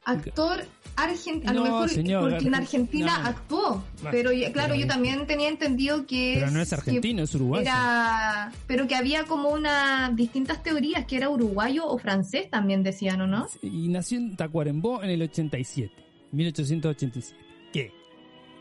Actor 0.06 0.66
argentino, 0.96 1.50
a 1.50 1.54
lo 1.54 1.60
No, 1.62 1.66
mejor 1.66 1.90
señor, 1.90 2.22
porque 2.30 2.48
en 2.48 2.54
Argen- 2.54 2.58
Argentina 2.62 3.18
no. 3.20 3.28
actuó, 3.28 3.84
pero 4.12 4.30
claro, 4.52 4.76
yo 4.76 4.86
también 4.86 5.26
tenía 5.26 5.48
entendido 5.50 6.06
que 6.06 6.36
Pero 6.40 6.52
no 6.52 6.62
es 6.62 6.72
argentino, 6.74 7.24
es 7.24 7.34
uruguayo. 7.34 7.64
Era, 7.64 8.52
pero 8.68 8.86
que 8.88 8.96
había 8.96 9.24
como 9.24 9.50
unas 9.50 10.16
distintas 10.16 10.62
teorías 10.62 11.06
que 11.06 11.16
era 11.18 11.30
uruguayo 11.30 11.88
o 11.88 11.98
francés 11.98 12.50
también 12.50 12.84
decían, 12.84 13.22
¿o 13.22 13.28
no? 13.28 13.48
Y 13.62 13.88
nació 13.88 14.18
en 14.20 14.36
Tacuarembó 14.36 15.02
en 15.04 15.10
el 15.10 15.22
87, 15.24 15.92
1887. 16.32 17.36
¿Qué? 17.72 17.92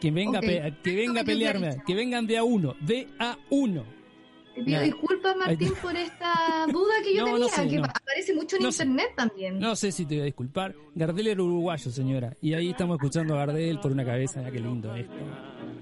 Que 0.00 0.10
venga, 0.10 0.40
pe- 0.40 0.74
que 0.82 0.96
venga 0.96 1.20
a 1.20 1.24
pelearme, 1.24 1.76
que 1.86 1.94
vengan 1.94 2.26
de 2.26 2.38
a 2.38 2.44
uno, 2.44 2.74
de 2.80 3.08
a 3.18 3.36
uno. 3.50 3.84
Te 4.54 4.62
pido 4.62 4.78
Ya. 4.80 4.84
disculpas, 4.84 5.36
Martín, 5.36 5.72
por 5.80 5.96
esta 5.96 6.66
duda 6.70 6.92
que 7.02 7.14
yo 7.14 7.20
No, 7.20 7.24
tenía, 7.32 7.38
no 7.40 7.48
sé, 7.48 7.68
que 7.68 7.76
no. 7.78 7.84
aparece 7.84 8.34
mucho 8.34 8.56
en 8.56 8.62
No 8.62 8.72
sé. 8.72 8.82
internet 8.84 9.12
también. 9.16 9.58
No 9.58 9.74
sé 9.76 9.92
si 9.92 10.04
te 10.04 10.14
voy 10.16 10.22
a 10.22 10.24
disculpar. 10.26 10.74
Gardel 10.94 11.26
era 11.28 11.42
uruguayo, 11.42 11.90
señora. 11.90 12.36
Y 12.42 12.52
ahí 12.54 12.70
estamos 12.70 12.96
escuchando 12.96 13.34
a 13.34 13.38
Gardel 13.46 13.80
por 13.80 13.92
una 13.92 14.04
cabeza. 14.04 14.40
Mira 14.40 14.50
qué 14.52 14.60
lindo 14.60 14.94
esto. 14.94 15.12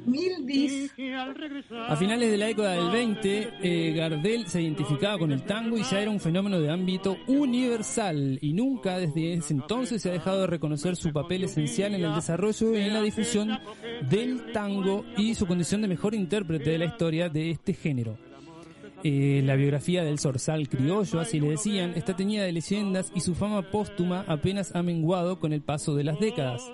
Mildis. 0.07 0.91
A 1.89 1.97
finales 1.97 2.31
de 2.31 2.39
la 2.39 2.47
década 2.47 2.73
del 2.75 2.91
20, 2.91 3.49
eh, 3.63 3.93
Gardel 3.95 4.47
se 4.47 4.63
identificaba 4.63 5.19
con 5.19 5.31
el 5.31 5.43
tango 5.43 5.77
y 5.77 5.83
ya 5.83 6.01
era 6.01 6.11
un 6.11 6.21
fenómeno 6.21 6.59
de 6.61 6.71
ámbito 6.71 7.19
universal 7.27 8.39
y 8.41 8.53
nunca 8.55 8.99
desde 8.99 9.35
ese 9.35 9.53
entonces 9.53 10.01
se 10.01 10.09
ha 10.09 10.13
dejado 10.13 10.43
de 10.43 10.47
reconocer 10.47 10.97
su 10.97 11.13
papel 11.13 11.45
esencial 11.45 11.95
en 11.95 12.05
el 12.05 12.15
desarrollo 12.15 12.75
y 12.77 12.81
en 12.81 12.95
la 12.95 13.03
difusión 13.03 13.59
del 14.09 14.53
tango 14.53 15.05
y 15.19 15.35
su 15.35 15.47
condición 15.47 15.83
de 15.83 15.89
mejor 15.89 16.15
intérprete 16.15 16.71
de 16.71 16.79
la 16.79 16.85
historia 16.87 17.29
de 17.29 17.51
este 17.51 17.75
género. 17.75 18.17
Eh, 19.03 19.41
la 19.45 19.57
biografía 19.57 20.05
del 20.05 20.19
zorzal 20.19 20.69
criollo, 20.69 21.21
así 21.21 21.41
le 21.41 21.49
decían, 21.49 21.95
está 21.97 22.15
teñida 22.15 22.45
de 22.45 22.53
leyendas 22.53 23.11
y 23.15 23.21
su 23.21 23.35
fama 23.35 23.63
póstuma 23.71 24.25
apenas 24.29 24.75
ha 24.77 24.83
menguado 24.83 25.41
con 25.41 25.55
el 25.55 25.63
paso 25.63 25.95
de 25.95 26.05
las 26.05 26.21
décadas. 26.21 26.71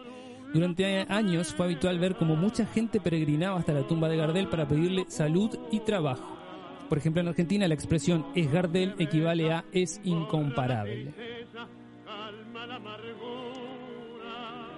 Durante 0.53 1.07
años 1.09 1.55
fue 1.55 1.67
habitual 1.67 1.99
ver 1.99 2.17
cómo 2.17 2.35
mucha 2.35 2.67
gente 2.67 3.01
peregrinaba 3.01 3.59
hasta 3.59 3.73
la 3.73 3.87
tumba 3.87 4.09
de 4.09 4.17
Gardel 4.17 4.49
para 4.49 4.67
pedirle 4.67 5.05
salud 5.09 5.57
y 5.71 5.81
trabajo. 5.81 6.37
Por 6.89 6.99
ejemplo, 6.99 7.21
en 7.21 7.29
Argentina 7.29 7.69
la 7.69 7.75
expresión 7.75 8.27
es 8.35 8.51
Gardel 8.51 8.95
equivale 8.99 9.53
a 9.53 9.65
es 9.73 10.01
incomparable. 10.05 11.13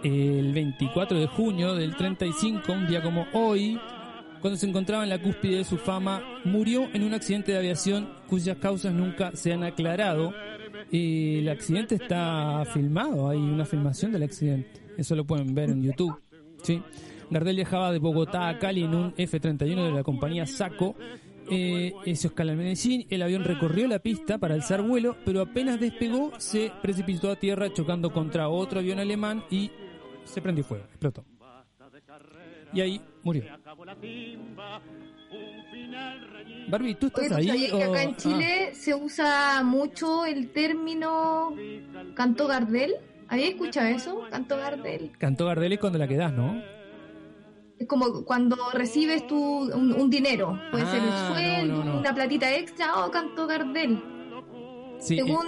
El 0.03 0.53
24 0.53 1.19
de 1.19 1.27
junio 1.27 1.75
del 1.75 1.97
35, 1.97 2.73
un 2.73 2.87
día 2.87 3.03
como 3.03 3.27
hoy, 3.33 3.81
cuando 4.41 4.57
se 4.57 4.66
encontraba 4.66 5.03
en 5.03 5.11
la 5.11 5.20
cúspide 5.20 5.59
de 5.59 5.64
su 5.64 5.78
fama, 5.78 6.22
murió 6.45 6.89
en 6.93 7.03
un 7.03 7.14
accidente 7.14 7.53
de 7.53 7.59
aviación 7.59 8.09
cuyas 8.28 8.57
causas 8.59 8.93
nunca 8.93 9.32
se 9.34 9.53
han 9.53 9.64
aclarado. 9.64 10.32
Y 10.91 11.39
el 11.39 11.49
accidente 11.49 11.97
está 11.97 12.64
filmado, 12.72 13.28
hay 13.28 13.39
una 13.39 13.64
filmación 13.64 14.12
del 14.12 14.22
accidente. 14.22 14.80
Eso 14.97 15.14
lo 15.14 15.24
pueden 15.24 15.55
ver 15.55 15.70
en 15.70 15.82
YouTube. 15.82 16.20
¿sí? 16.62 16.82
Gardel 17.30 17.57
viajaba 17.57 17.93
de 17.93 17.99
Bogotá 17.99 18.49
a 18.49 18.59
Cali 18.59 18.84
en 18.84 18.95
un 18.95 19.14
F-31 19.16 19.84
de 19.84 19.93
la 19.93 20.03
compañía 20.03 20.47
Saco. 20.47 20.97
Eh, 21.51 21.93
se 22.14 22.28
escala 22.28 22.53
en 22.53 22.59
Medellín, 22.59 23.07
el 23.09 23.22
avión 23.22 23.43
recorrió 23.43 23.89
la 23.89 24.01
pista 24.01 24.36
para 24.36 24.55
alzar 24.55 24.82
vuelo, 24.82 25.16
pero 25.24 25.41
apenas 25.41 25.80
despegó 25.80 26.32
se 26.36 26.70
precipitó 26.82 27.30
a 27.30 27.36
tierra 27.36 27.72
chocando 27.72 28.12
contra 28.12 28.51
otro 28.51 28.80
avión 28.80 28.99
alemán 28.99 29.43
y 29.51 29.70
se 30.24 30.43
prendió 30.43 30.62
fuego, 30.62 30.84
explotó. 30.84 31.24
Y 32.73 32.81
ahí 32.81 33.01
murió. 33.23 33.45
Barbie, 36.69 36.95
¿tú 36.97 37.07
estás 37.07 37.33
Oye, 37.39 37.47
¿tú 37.47 37.53
ahí? 37.53 37.71
que 37.71 37.83
acá 37.85 37.91
o- 37.91 37.97
en 37.97 38.16
Chile 38.16 38.75
se 38.75 38.95
usa 38.95 39.62
mucho 39.62 40.27
el 40.27 40.51
término 40.51 41.55
canto 42.14 42.47
Gardel. 42.47 42.95
¿Habías 43.29 43.51
escuchado 43.51 43.87
eso? 43.89 44.23
Canto 44.31 44.57
Gardel. 44.57 45.11
Ah, 45.12 45.16
cantó 45.19 45.47
Gardel 45.47 45.73
es 45.75 45.79
cuando 45.79 45.99
la 45.99 46.09
quedás, 46.09 46.33
¿no? 46.33 46.62
Es 47.79 47.87
como 47.87 48.25
cuando 48.25 48.57
recibes 48.73 49.27
tu, 49.27 49.37
un, 49.73 49.93
un 49.93 50.11
dinero. 50.11 50.59
Puede 50.71 50.87
ser 50.87 51.03
el 51.03 51.09
Ah, 51.11 51.29
sueldo, 51.33 51.77
no, 51.77 51.85
no, 51.85 51.93
no. 51.95 52.01
una 52.01 52.14
platita 52.14 52.55
extra 52.57 53.05
o 53.05 53.11
canto 53.11 53.47
Gardel. 53.47 54.03
Sí, 54.99 55.14
eh, 55.19 55.23
Según 55.25 55.47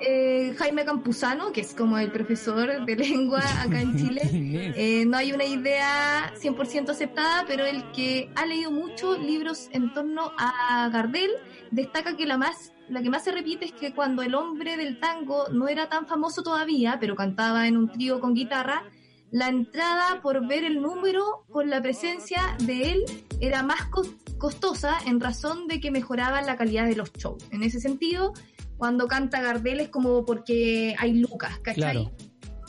eh, 0.00 0.54
Jaime 0.58 0.84
Campuzano, 0.84 1.52
que 1.52 1.60
es 1.60 1.74
como 1.74 1.98
el 1.98 2.10
profesor 2.12 2.84
de 2.84 2.96
lengua 2.96 3.40
acá 3.62 3.80
en 3.80 3.96
Chile, 3.96 4.20
eh, 4.76 5.04
no 5.06 5.16
hay 5.16 5.32
una 5.32 5.44
idea 5.44 6.32
100% 6.40 6.90
aceptada, 6.90 7.44
pero 7.46 7.64
el 7.64 7.90
que 7.92 8.30
ha 8.34 8.46
leído 8.46 8.70
muchos 8.70 9.18
libros 9.18 9.68
en 9.72 9.92
torno 9.92 10.32
a 10.38 10.88
Gardel 10.92 11.30
destaca 11.70 12.16
que 12.16 12.26
la 12.26 12.36
más 12.38 12.72
la 12.88 13.02
que 13.02 13.10
más 13.10 13.24
se 13.24 13.32
repite 13.32 13.64
es 13.64 13.72
que 13.72 13.92
cuando 13.92 14.22
el 14.22 14.36
hombre 14.36 14.76
del 14.76 15.00
tango 15.00 15.48
no 15.50 15.66
era 15.66 15.88
tan 15.88 16.06
famoso 16.06 16.44
todavía, 16.44 16.98
pero 17.00 17.16
cantaba 17.16 17.66
en 17.66 17.76
un 17.76 17.90
trío 17.90 18.20
con 18.20 18.32
guitarra, 18.32 18.84
la 19.32 19.48
entrada 19.48 20.20
por 20.22 20.46
ver 20.46 20.62
el 20.62 20.80
número 20.80 21.44
con 21.50 21.68
la 21.68 21.82
presencia 21.82 22.40
de 22.62 22.92
él 22.92 23.04
era 23.40 23.64
más 23.64 23.90
cos- 23.90 24.14
costosa 24.38 24.98
en 25.04 25.18
razón 25.18 25.66
de 25.66 25.80
que 25.80 25.90
mejoraba 25.90 26.42
la 26.42 26.56
calidad 26.56 26.86
de 26.86 26.94
los 26.94 27.12
shows. 27.14 27.42
En 27.50 27.64
ese 27.64 27.80
sentido, 27.80 28.34
cuando 28.76 29.06
canta 29.06 29.40
Gardel 29.40 29.80
es 29.80 29.88
como 29.88 30.24
porque 30.24 30.94
hay 30.98 31.14
lucas, 31.14 31.58
¿cachai? 31.60 32.08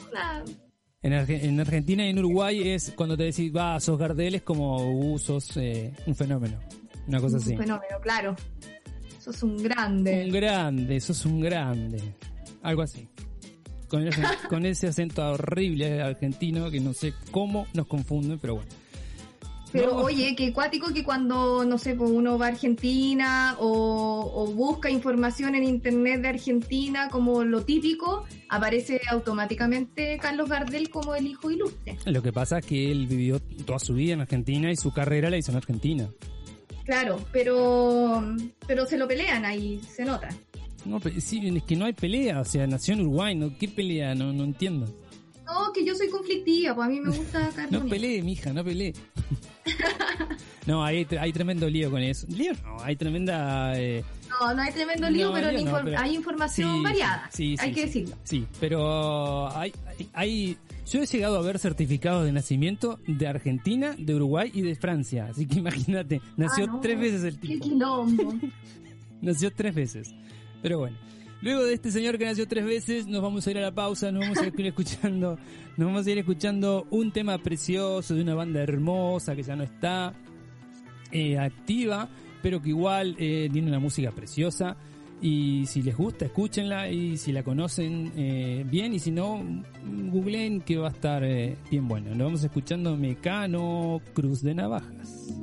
Claro. 0.10 0.43
En, 1.01 1.14
Arge- 1.14 1.43
en 1.43 1.60
Argentina 1.60 2.05
y 2.05 2.10
en 2.10 2.20
Uruguay 2.20 2.70
es 2.70 2.91
cuando 2.95 3.16
te 3.16 3.24
decís, 3.26 3.51
va, 3.55 3.80
sos 3.80 3.97
Gardel, 3.99 4.36
es 4.36 4.41
como, 4.41 4.78
uh, 4.91 5.20
sos 5.20 5.55
eh, 5.58 5.93
un 6.05 6.16
fenómeno. 6.16 6.60
Una 7.08 7.20
cosa 7.22 7.38
así. 7.38 7.51
Un 7.51 7.58
fenómeno, 7.60 7.97
claro. 8.01 8.36
Sos 9.20 9.43
un 9.43 9.58
grande. 9.62 10.26
Un 10.26 10.32
grande, 10.32 10.99
sos 10.99 11.26
un 11.26 11.39
grande. 11.39 12.01
Algo 12.64 12.82
así. 12.82 13.08
Con, 13.88 14.05
el- 14.08 14.14
con 14.49 14.66
ese 14.66 14.88
acento 14.88 15.26
horrible 15.32 16.01
argentino 16.01 16.70
que 16.72 16.80
no 16.80 16.93
sé 16.93 17.14
cómo 17.32 17.68
nos 17.74 17.88
confunde, 17.88 18.38
pero 18.41 18.55
bueno. 18.55 18.70
Pero 19.72 19.91
No. 19.93 19.97
oye, 19.97 20.36
que 20.36 20.53
cuático 20.53 20.93
que 20.93 21.03
cuando, 21.03 21.65
no 21.65 21.78
sé, 21.78 21.93
pues 21.95 22.09
uno 22.09 22.38
va 22.38 22.45
a 22.45 22.49
Argentina 22.49 23.55
o, 23.59 24.32
o 24.34 24.47
busca 24.53 24.89
información 24.89 25.55
en 25.55 25.63
internet 25.65 26.22
de 26.22 26.30
Argentina 26.30 27.09
como 27.09 27.43
lo 27.43 27.63
típico, 27.63 28.26
aparece 28.49 29.01
automáticamente 29.09 30.18
Carlos 30.22 30.47
Gardel 30.49 30.89
como 30.89 31.15
el 31.15 31.28
hijo 31.28 31.51
ilustre. 31.51 31.97
Lo 32.05 32.22
que 32.22 32.32
pasa 32.32 32.59
es 32.59 32.65
que 32.65 32.91
él 32.91 33.07
vivió 33.07 33.39
toda 33.65 33.80
su 33.80 33.93
vida 33.93 34.13
en 34.13 34.22
Argentina 34.22 34.72
y 34.72 34.76
su 34.78 34.93
carrera 34.93 35.30
la 35.30 35.38
hizo 35.38 35.51
en 35.51 35.57
Argentina. 35.57 36.09
Claro, 36.86 37.20
pero, 37.34 38.24
pero 38.65 38.86
se 38.86 38.97
lo 38.97 39.07
pelean 39.07 39.43
ahí, 39.43 39.82
se 39.93 40.05
nota. 40.05 40.30
No, 40.86 41.01
pero 41.01 41.20
sí, 41.20 41.41
es 41.45 41.63
que 41.63 41.76
no 41.76 41.84
hay 41.84 41.91
pelea, 41.93 42.39
o 42.39 42.45
sea, 42.45 42.65
nació 42.65 42.93
en 42.93 43.01
Uruguay, 43.01 43.36
¿no? 43.36 43.57
¿Qué 43.57 43.68
pelea? 43.68 44.15
No, 44.15 44.32
no 44.32 44.45
entiendo. 44.45 44.86
No, 45.45 45.72
que 45.74 45.86
yo 45.86 45.95
soy 45.95 46.09
conflictiva, 46.09 46.76
pues 46.76 46.88
a 46.88 46.89
mí 46.89 47.01
me 47.01 47.09
gusta 47.09 47.49
Carlos. 47.55 47.84
No 47.84 47.89
pelee, 47.89 48.22
mija, 48.22 48.53
no 48.53 48.63
pelee. 48.63 48.93
No, 50.65 50.84
hay, 50.84 51.07
hay 51.20 51.32
tremendo 51.34 51.70
lío 51.70 51.89
con 51.91 52.01
eso. 52.01 52.28
Lío 52.30 52.53
no, 52.63 52.78
hay 52.84 52.95
tremenda... 52.95 53.80
eh, 53.80 54.03
No, 54.30 54.53
no 54.53 54.61
hay 54.61 54.72
tremendo 54.74 55.09
lío, 55.09 55.28
No, 55.28 55.34
pero, 55.34 55.51
lío 55.51 55.59
la 55.59 55.63
no, 55.72 55.78
infor- 55.78 55.84
pero- 55.86 55.99
hay 55.99 56.15
información 56.15 56.76
sí, 56.78 56.84
variada, 56.84 57.30
sí, 57.32 57.57
sí, 57.57 57.63
hay 57.65 57.72
que 57.74 57.86
decirlo. 57.86 58.15
Sí, 58.24 58.45
pero 58.59 59.49
hay, 59.57 59.74
hay, 60.13 60.57
Yo 60.89 61.01
he 61.01 61.05
llegado 61.05 61.38
a 61.38 61.41
ver 61.41 61.59
certificados 61.59 62.26
de 62.26 62.32
nacimiento 62.32 62.99
de 63.07 63.28
Argentina, 63.28 63.95
de 63.97 64.15
Uruguay 64.15 64.51
y 64.53 64.61
de 64.61 64.76
Francia. 64.76 65.28
Así 65.32 65.45
que 65.47 65.59
imagínate, 65.59 66.22
nació 66.36 66.65
Ah, 66.70 66.80
tres 66.82 66.99
veces 66.99 67.24
el 67.24 67.39
Qué 67.39 67.47
tipo. 67.47 67.63
quilombo. 67.65 68.34
Nació 69.22 69.51
tres 69.51 69.74
veces. 69.74 70.13
Pero 70.61 70.78
bueno. 70.80 70.95
Luego 71.42 71.64
de 71.64 71.74
este 71.74 71.92
señor 71.92 72.18
que 72.18 72.26
nació 72.26 72.48
tres 72.48 72.66
veces, 72.66 73.08
nos 73.08 73.22
vamos 73.22 73.46
a 73.46 73.52
ir 73.52 73.58
a 73.58 73.62
la 73.62 73.74
pausa, 73.74 74.12
nos 74.12 74.22
vamos 74.22 74.38
a 74.40 74.48
ir 74.48 74.54
escuchando, 74.66 75.38
nos 75.78 75.88
vamos 75.88 76.08
a 76.08 76.12
ir 76.12 76.18
escuchando 76.18 76.88
un 76.90 77.12
tema 77.12 77.38
precioso 77.38 78.16
de 78.16 78.22
una 78.22 78.36
banda 78.36 78.62
hermosa 78.62 79.36
que 79.36 79.44
ya 79.44 79.56
no 79.56 79.64
está 79.64 80.14
eh, 81.12 81.38
activa, 81.38 82.10
pero 82.42 82.62
que 82.62 82.70
igual 82.70 83.16
eh, 83.20 83.50
tiene 83.52 83.68
una 83.68 83.80
música 83.80 84.12
preciosa. 84.12 84.78
Y 85.20 85.66
si 85.66 85.82
les 85.82 85.98
gusta, 85.98 86.26
escúchenla. 86.26 86.90
Y 86.90 87.18
si 87.18 87.32
la 87.32 87.44
conocen 87.44 88.12
eh, 88.16 88.64
bien, 88.70 88.94
y 88.94 89.00
si 89.00 89.12
no, 89.12 89.44
googleen 90.12 90.62
que 90.62 90.78
va 90.78 90.90
a 90.90 90.92
estar 90.92 91.24
eh, 91.24 91.58
bien 91.70 91.88
bueno. 91.88 92.10
Nos 92.10 92.20
vamos 92.20 92.44
escuchando 92.44 92.96
Mecano 92.96 94.02
Cruz 94.14 94.42
de 94.42 94.54
Navajas. 94.54 95.34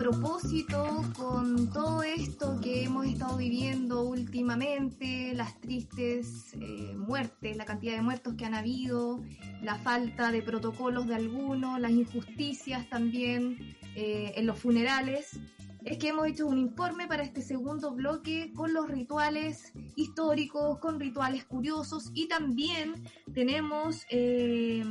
Propósito, 0.00 1.04
con 1.14 1.70
todo 1.74 2.02
esto 2.02 2.58
que 2.62 2.84
hemos 2.84 3.04
estado 3.04 3.36
viviendo 3.36 4.00
últimamente, 4.02 5.34
las 5.34 5.60
tristes 5.60 6.54
eh, 6.54 6.94
muertes, 6.96 7.54
la 7.58 7.66
cantidad 7.66 7.96
de 7.96 8.00
muertos 8.00 8.32
que 8.32 8.46
han 8.46 8.54
habido, 8.54 9.20
la 9.60 9.74
falta 9.74 10.32
de 10.32 10.40
protocolos 10.40 11.06
de 11.06 11.16
algunos, 11.16 11.78
las 11.78 11.90
injusticias 11.90 12.88
también 12.88 13.76
eh, 13.94 14.32
en 14.36 14.46
los 14.46 14.58
funerales, 14.58 15.38
es 15.84 15.98
que 15.98 16.08
hemos 16.08 16.26
hecho 16.26 16.46
un 16.46 16.58
informe 16.58 17.06
para 17.06 17.22
este 17.22 17.42
segundo 17.42 17.92
bloque 17.92 18.52
con 18.54 18.72
los 18.72 18.88
rituales 18.88 19.72
históricos, 19.96 20.78
con 20.78 21.00
rituales 21.00 21.44
curiosos 21.44 22.10
y 22.14 22.28
también 22.28 22.94
tenemos 23.32 24.04
eh, 24.10 24.84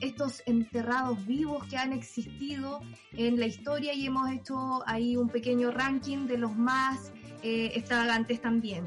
estos 0.00 0.42
enterrados 0.46 1.24
vivos 1.26 1.64
que 1.66 1.76
han 1.76 1.92
existido 1.92 2.80
en 3.12 3.38
la 3.38 3.46
historia 3.46 3.92
y 3.92 4.06
hemos 4.06 4.30
hecho 4.30 4.82
ahí 4.86 5.16
un 5.16 5.28
pequeño 5.28 5.70
ranking 5.70 6.26
de 6.26 6.38
los 6.38 6.56
más 6.56 7.12
eh, 7.42 7.72
extravagantes 7.74 8.40
también. 8.40 8.84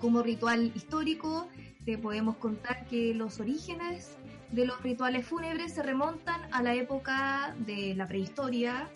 Como 0.00 0.22
ritual 0.22 0.72
histórico, 0.74 1.48
te 1.84 1.98
podemos 1.98 2.36
contar 2.36 2.86
que 2.86 3.14
los 3.14 3.38
orígenes 3.40 4.16
de 4.50 4.66
los 4.66 4.82
rituales 4.82 5.26
fúnebres 5.26 5.74
se 5.74 5.82
remontan 5.82 6.40
a 6.52 6.62
la 6.62 6.74
época 6.74 7.54
de 7.66 7.94
la 7.94 8.08
prehistoria, 8.08 8.88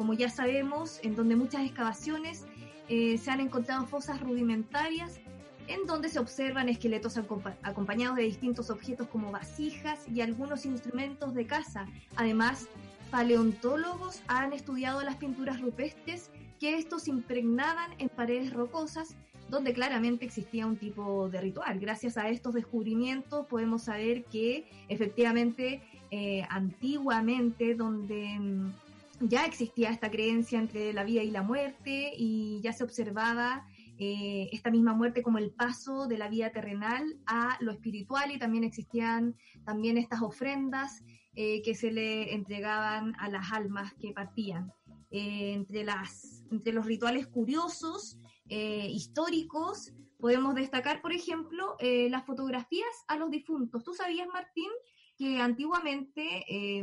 como 0.00 0.14
ya 0.14 0.30
sabemos, 0.30 0.98
en 1.02 1.14
donde 1.14 1.36
muchas 1.36 1.62
excavaciones 1.62 2.46
eh, 2.88 3.18
se 3.18 3.30
han 3.30 3.38
encontrado 3.38 3.84
fosas 3.84 4.18
rudimentarias 4.18 5.20
en 5.68 5.84
donde 5.86 6.08
se 6.08 6.18
observan 6.18 6.70
esqueletos 6.70 7.18
acompa- 7.18 7.58
acompañados 7.62 8.16
de 8.16 8.22
distintos 8.22 8.70
objetos 8.70 9.08
como 9.08 9.30
vasijas 9.30 10.08
y 10.08 10.22
algunos 10.22 10.64
instrumentos 10.64 11.34
de 11.34 11.44
caza. 11.46 11.84
Además, 12.16 12.66
paleontólogos 13.10 14.22
han 14.26 14.54
estudiado 14.54 15.02
las 15.02 15.16
pinturas 15.16 15.60
rupestres 15.60 16.30
que 16.58 16.78
estos 16.78 17.06
impregnaban 17.06 17.90
en 17.98 18.08
paredes 18.08 18.54
rocosas 18.54 19.14
donde 19.50 19.74
claramente 19.74 20.24
existía 20.24 20.66
un 20.66 20.78
tipo 20.78 21.28
de 21.28 21.42
ritual. 21.42 21.78
Gracias 21.78 22.16
a 22.16 22.30
estos 22.30 22.54
descubrimientos 22.54 23.44
podemos 23.48 23.82
saber 23.82 24.24
que 24.24 24.66
efectivamente 24.88 25.82
eh, 26.10 26.46
antiguamente 26.48 27.74
donde 27.74 28.38
mm, 28.38 28.72
ya 29.20 29.44
existía 29.44 29.90
esta 29.90 30.10
creencia 30.10 30.58
entre 30.58 30.92
la 30.92 31.04
vida 31.04 31.22
y 31.22 31.30
la 31.30 31.42
muerte 31.42 32.12
y 32.16 32.60
ya 32.62 32.72
se 32.72 32.84
observaba 32.84 33.66
eh, 33.98 34.48
esta 34.52 34.70
misma 34.70 34.94
muerte 34.94 35.22
como 35.22 35.36
el 35.36 35.50
paso 35.50 36.06
de 36.06 36.16
la 36.16 36.28
vida 36.28 36.50
terrenal 36.52 37.04
a 37.26 37.58
lo 37.60 37.70
espiritual 37.70 38.30
y 38.30 38.38
también 38.38 38.64
existían 38.64 39.36
también 39.66 39.98
estas 39.98 40.22
ofrendas 40.22 41.04
eh, 41.34 41.60
que 41.62 41.74
se 41.74 41.92
le 41.92 42.34
entregaban 42.34 43.14
a 43.18 43.28
las 43.28 43.52
almas 43.52 43.92
que 44.00 44.12
partían. 44.12 44.72
Eh, 45.10 45.52
entre, 45.52 45.84
las, 45.84 46.44
entre 46.50 46.72
los 46.72 46.86
rituales 46.86 47.26
curiosos, 47.26 48.18
históricos, 48.48 49.92
podemos 50.18 50.56
destacar, 50.56 51.00
por 51.02 51.12
ejemplo, 51.12 51.76
las 51.80 52.26
fotografías 52.26 53.04
a 53.06 53.16
los 53.16 53.30
difuntos. 53.30 53.84
¿Tú 53.84 53.94
sabías, 53.94 54.26
Martín, 54.26 54.70
que 55.20 55.38
antiguamente, 55.38 56.46
eh, 56.48 56.82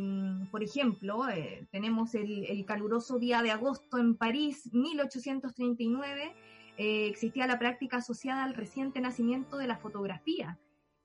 por 0.51 0.61
ejemplo, 0.61 1.27
eh, 1.27 1.67
tenemos 1.71 2.13
el, 2.13 2.45
el 2.45 2.65
caluroso 2.65 3.17
día 3.17 3.41
de 3.41 3.49
agosto 3.49 3.97
en 3.97 4.15
París, 4.15 4.69
1839, 4.73 6.35
eh, 6.77 7.07
existía 7.07 7.47
la 7.47 7.57
práctica 7.57 7.97
asociada 7.97 8.43
al 8.43 8.53
reciente 8.53 9.01
nacimiento 9.01 9.57
de 9.57 9.65
la 9.65 9.77
fotografía, 9.77 10.59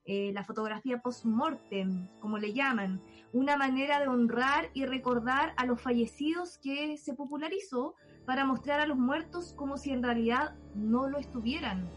eh, 0.05 0.33
la 0.35 0.45
fotografía 0.45 1.01
post-mortem, 1.01 2.07
como 2.21 2.37
le 2.37 2.53
llaman, 2.53 3.01
una 3.33 3.57
manera 3.57 3.99
de 3.99 4.09
honrar 4.09 4.69
y 4.75 4.85
recordar 4.85 5.55
a 5.57 5.65
los 5.65 5.81
fallecidos 5.81 6.59
que 6.59 6.99
se 6.99 7.15
popularizó 7.15 7.95
para 8.27 8.45
mostrar 8.45 8.79
a 8.81 8.87
los 8.87 8.99
muertos 8.99 9.55
como 9.57 9.79
si 9.79 9.91
en 9.91 10.03
realidad 10.03 10.55
no 10.75 11.09
lo 11.09 11.17
estuvieran, 11.17 11.89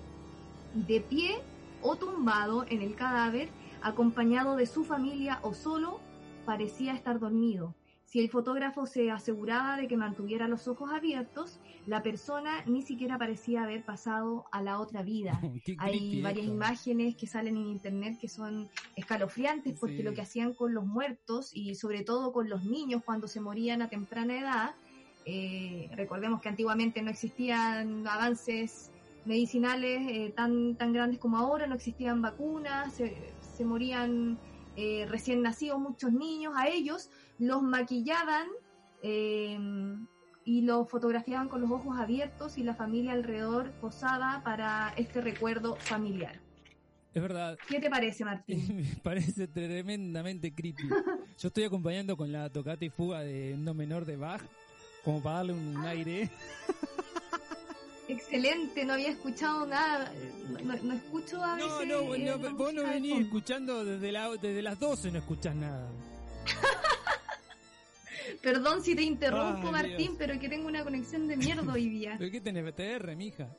de 0.73 1.01
pie 1.01 1.41
o 1.81 1.97
tumbado 1.97 2.65
en 2.69 2.81
el 2.81 2.95
cadáver, 2.95 3.49
acompañado 3.85 4.55
de 4.55 4.65
su 4.65 4.83
familia 4.83 5.39
o 5.43 5.53
solo, 5.53 5.99
parecía 6.45 6.93
estar 6.93 7.19
dormido. 7.19 7.75
Si 8.05 8.19
el 8.19 8.29
fotógrafo 8.29 8.85
se 8.85 9.11
aseguraba 9.11 9.77
de 9.77 9.87
que 9.87 9.97
mantuviera 9.97 10.47
los 10.47 10.67
ojos 10.67 10.91
abiertos, 10.91 11.59
la 11.85 12.01
persona 12.01 12.63
ni 12.65 12.81
siquiera 12.81 13.17
parecía 13.17 13.63
haber 13.63 13.83
pasado 13.83 14.45
a 14.51 14.61
la 14.63 14.79
otra 14.79 15.03
vida. 15.03 15.39
Hay 15.79 16.21
varias 16.21 16.45
esto. 16.45 16.55
imágenes 16.55 17.15
que 17.15 17.27
salen 17.27 17.57
en 17.57 17.67
internet 17.67 18.17
que 18.19 18.27
son 18.27 18.69
escalofriantes 18.95 19.77
porque 19.79 19.97
Sí. 19.97 20.03
lo 20.03 20.13
que 20.13 20.21
hacían 20.21 20.53
con 20.53 20.73
los 20.73 20.85
muertos 20.85 21.51
y 21.53 21.75
sobre 21.75 22.03
todo 22.03 22.31
con 22.31 22.49
los 22.49 22.63
niños 22.65 23.03
cuando 23.05 23.27
se 23.27 23.39
morían 23.41 23.81
a 23.81 23.89
temprana 23.89 24.39
edad, 24.39 24.75
eh, 25.25 25.89
recordemos 25.95 26.41
que 26.41 26.49
antiguamente 26.49 27.01
no 27.01 27.09
existían 27.11 28.07
avances 28.07 28.91
medicinales 29.25 30.07
eh, 30.07 30.33
tan, 30.35 30.75
tan 30.75 30.93
grandes 30.93 31.19
como 31.19 31.37
ahora, 31.37 31.65
no 31.65 31.73
existían 31.75 32.21
vacunas, 32.21 32.93
se, 32.93 33.33
se 33.55 33.65
morían 33.65 34.37
eh, 34.75 35.05
recién 35.09 35.41
nacidos 35.41 35.79
muchos 35.79 36.11
niños, 36.11 36.53
a 36.55 36.67
ellos 36.67 37.09
los 37.39 37.61
maquillaban 37.61 38.47
eh, 39.01 39.57
y 40.43 40.61
los 40.61 40.89
fotografiaban 40.89 41.49
con 41.49 41.61
los 41.61 41.71
ojos 41.71 41.97
abiertos 41.97 42.57
y 42.57 42.63
la 42.63 42.75
familia 42.75 43.13
alrededor 43.13 43.71
posada 43.81 44.41
para 44.43 44.93
este 44.97 45.21
recuerdo 45.21 45.75
familiar. 45.77 46.39
Es 47.15 47.21
verdad. 47.21 47.57
¿Qué 47.69 47.79
te 47.79 47.89
parece, 47.89 48.25
Martín? 48.25 48.75
Me 48.75 49.01
parece 49.01 49.47
tremendamente 49.47 50.53
creepy. 50.53 50.83
Yo 51.39 51.47
estoy 51.47 51.63
acompañando 51.63 52.17
con 52.17 52.31
la 52.31 52.49
tocata 52.49 52.83
y 52.83 52.89
fuga 52.89 53.21
de 53.21 53.55
no 53.57 53.73
menor 53.73 54.05
de 54.05 54.17
Bach, 54.17 54.41
como 55.03 55.23
para 55.23 55.37
darle 55.37 55.53
un 55.53 55.77
aire. 55.85 56.29
Excelente, 58.07 58.85
no 58.85 58.93
había 58.93 59.09
escuchado 59.09 59.65
nada, 59.65 60.13
no, 60.49 60.59
no- 60.59 60.83
no 60.83 60.93
escucho 60.93 61.43
a 61.43 61.57
No, 61.57 61.65
veces, 61.79 61.87
no, 61.87 62.13
eh, 62.15 62.19
no, 62.19 62.37
la 62.37 62.49
vos 62.53 62.73
no 62.73 62.81
de 62.83 62.89
venís 62.89 63.19
escuchando 63.21 63.83
desde, 63.83 64.11
la, 64.11 64.29
desde 64.31 64.61
las 64.61 64.79
12, 64.79 65.11
no 65.11 65.17
escuchás 65.19 65.55
nada. 65.55 65.89
Perdón 68.41 68.83
si 68.83 68.95
te 68.95 69.01
interrumpo, 69.03 69.67
Ay, 69.67 69.71
Martín, 69.71 69.97
Dios. 69.97 70.15
pero 70.17 70.39
que 70.39 70.49
tengo 70.49 70.67
una 70.67 70.83
conexión 70.83 71.27
de 71.27 71.37
mierda 71.37 71.71
hoy 71.73 71.89
día. 71.89 72.15
¿Pero 72.19 72.31
qué 72.31 72.41
tenés, 72.41 72.63
BTR, 72.63 73.15
mija? 73.15 73.49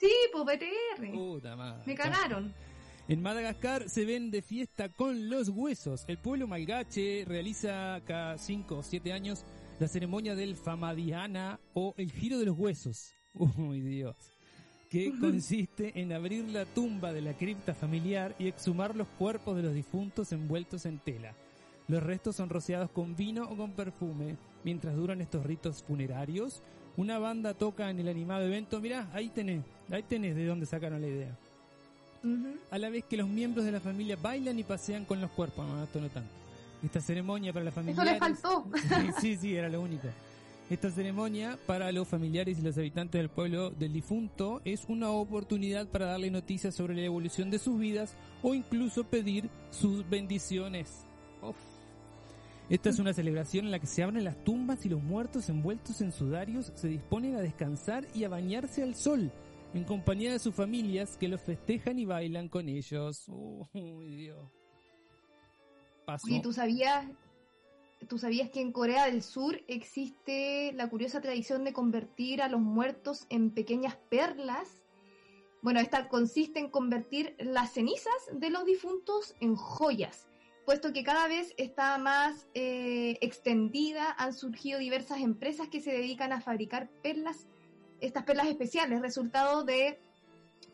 Sí, 0.00 0.10
pues 0.32 0.44
BTR. 0.44 1.12
Puta 1.12 1.54
madre. 1.56 1.82
Me 1.86 1.94
cagaron. 1.94 2.54
En 3.08 3.20
Madagascar 3.20 3.88
se 3.90 4.04
ven 4.04 4.30
de 4.30 4.42
fiesta 4.42 4.88
con 4.88 5.28
los 5.28 5.48
huesos. 5.48 6.04
El 6.08 6.18
pueblo 6.18 6.46
malgache 6.46 7.24
realiza 7.26 8.00
cada 8.06 8.38
5 8.38 8.78
o 8.78 8.82
7 8.82 9.12
años 9.12 9.44
la 9.78 9.88
ceremonia 9.88 10.34
del 10.34 10.56
Famadiana 10.56 11.58
o 11.74 11.94
el 11.98 12.10
giro 12.12 12.38
de 12.38 12.46
los 12.46 12.56
huesos. 12.58 13.12
Uy, 13.56 13.80
Dios. 13.80 14.16
Que 14.90 15.12
consiste 15.18 15.98
en 16.00 16.12
abrir 16.12 16.48
la 16.50 16.66
tumba 16.66 17.12
de 17.12 17.22
la 17.22 17.32
cripta 17.32 17.74
familiar 17.74 18.34
y 18.38 18.46
exhumar 18.46 18.94
los 18.94 19.08
cuerpos 19.08 19.56
de 19.56 19.62
los 19.62 19.72
difuntos 19.72 20.32
envueltos 20.32 20.84
en 20.84 20.98
tela. 20.98 21.34
Los 21.88 22.02
restos 22.02 22.36
son 22.36 22.50
rociados 22.50 22.90
con 22.90 23.16
vino 23.16 23.44
o 23.44 23.56
con 23.56 23.72
perfume. 23.72 24.36
Mientras 24.64 24.94
duran 24.94 25.22
estos 25.22 25.46
ritos 25.46 25.82
funerarios, 25.82 26.62
una 26.96 27.18
banda 27.18 27.54
toca 27.54 27.88
en 27.88 28.00
el 28.00 28.08
animado 28.08 28.44
evento. 28.44 28.80
Mirá, 28.80 29.08
ahí 29.14 29.30
tenés, 29.30 29.64
ahí 29.90 30.02
tenés 30.02 30.36
de 30.36 30.44
dónde 30.44 30.66
sacaron 30.66 31.00
la 31.00 31.08
idea 31.08 31.38
a 32.70 32.78
la 32.78 32.88
vez 32.88 33.04
que 33.04 33.16
los 33.16 33.28
miembros 33.28 33.64
de 33.64 33.72
la 33.72 33.80
familia 33.80 34.16
bailan 34.20 34.58
y 34.58 34.62
pasean 34.62 35.04
con 35.04 35.20
los 35.20 35.30
cuerpos. 35.30 35.66
No, 35.66 35.82
esto 35.82 36.00
no 36.00 36.08
tanto. 36.08 36.30
Esta 36.82 37.00
ceremonia 37.00 37.52
para 37.52 37.64
la 37.64 37.72
familia. 37.72 38.02
Eso 38.02 38.12
le 38.12 38.18
faltó. 38.18 38.66
Sí, 38.88 39.12
sí, 39.20 39.36
sí, 39.36 39.56
era 39.56 39.68
lo 39.68 39.80
único. 39.80 40.08
Esta 40.72 40.90
ceremonia 40.90 41.58
para 41.66 41.92
los 41.92 42.08
familiares 42.08 42.58
y 42.58 42.62
los 42.62 42.78
habitantes 42.78 43.20
del 43.20 43.28
pueblo 43.28 43.72
del 43.72 43.92
difunto 43.92 44.62
es 44.64 44.86
una 44.88 45.10
oportunidad 45.10 45.86
para 45.86 46.06
darle 46.06 46.30
noticias 46.30 46.74
sobre 46.74 46.94
la 46.94 47.02
evolución 47.02 47.50
de 47.50 47.58
sus 47.58 47.78
vidas 47.78 48.16
o 48.42 48.54
incluso 48.54 49.04
pedir 49.04 49.50
sus 49.68 50.08
bendiciones. 50.08 51.04
Esta 52.70 52.88
es 52.88 52.98
una 52.98 53.12
celebración 53.12 53.66
en 53.66 53.70
la 53.70 53.80
que 53.80 53.86
se 53.86 54.02
abren 54.02 54.24
las 54.24 54.42
tumbas 54.44 54.86
y 54.86 54.88
los 54.88 55.02
muertos 55.02 55.50
envueltos 55.50 56.00
en 56.00 56.10
sudarios 56.10 56.72
se 56.74 56.88
disponen 56.88 57.36
a 57.36 57.42
descansar 57.42 58.06
y 58.14 58.24
a 58.24 58.30
bañarse 58.30 58.82
al 58.82 58.94
sol 58.94 59.30
en 59.74 59.84
compañía 59.84 60.32
de 60.32 60.38
sus 60.38 60.54
familias 60.54 61.18
que 61.18 61.28
los 61.28 61.42
festejan 61.42 61.98
y 61.98 62.06
bailan 62.06 62.48
con 62.48 62.70
ellos. 62.70 63.28
Uy, 63.28 64.16
Dios. 64.16 64.50
Oye, 66.24 66.40
¿tú 66.40 66.52
sabías, 66.54 67.04
¿tú 68.08 68.18
sabías 68.18 68.50
que 68.50 68.60
en 68.60 68.72
Corea 68.72 69.06
del 69.06 69.22
Sur 69.22 69.62
existe 69.68 70.72
la 70.74 70.88
curiosa 70.88 71.20
tradición 71.20 71.64
de 71.64 71.72
convertir 71.72 72.42
a 72.42 72.48
los 72.48 72.60
muertos 72.60 73.26
en 73.30 73.50
pequeñas 73.50 73.96
perlas? 74.08 74.82
Bueno, 75.62 75.80
esta 75.80 76.08
consiste 76.08 76.58
en 76.58 76.70
convertir 76.70 77.36
las 77.38 77.72
cenizas 77.72 78.12
de 78.32 78.50
los 78.50 78.64
difuntos 78.64 79.34
en 79.40 79.54
joyas. 79.54 80.28
Puesto 80.64 80.92
que 80.92 81.02
cada 81.02 81.28
vez 81.28 81.54
está 81.56 81.98
más 81.98 82.46
eh, 82.54 83.18
extendida, 83.20 84.14
han 84.18 84.32
surgido 84.32 84.78
diversas 84.78 85.20
empresas 85.20 85.68
que 85.68 85.80
se 85.80 85.92
dedican 85.92 86.32
a 86.32 86.40
fabricar 86.40 86.88
perlas, 87.02 87.46
estas 88.00 88.24
perlas 88.24 88.46
especiales, 88.46 89.00
resultado 89.00 89.64
de 89.64 89.98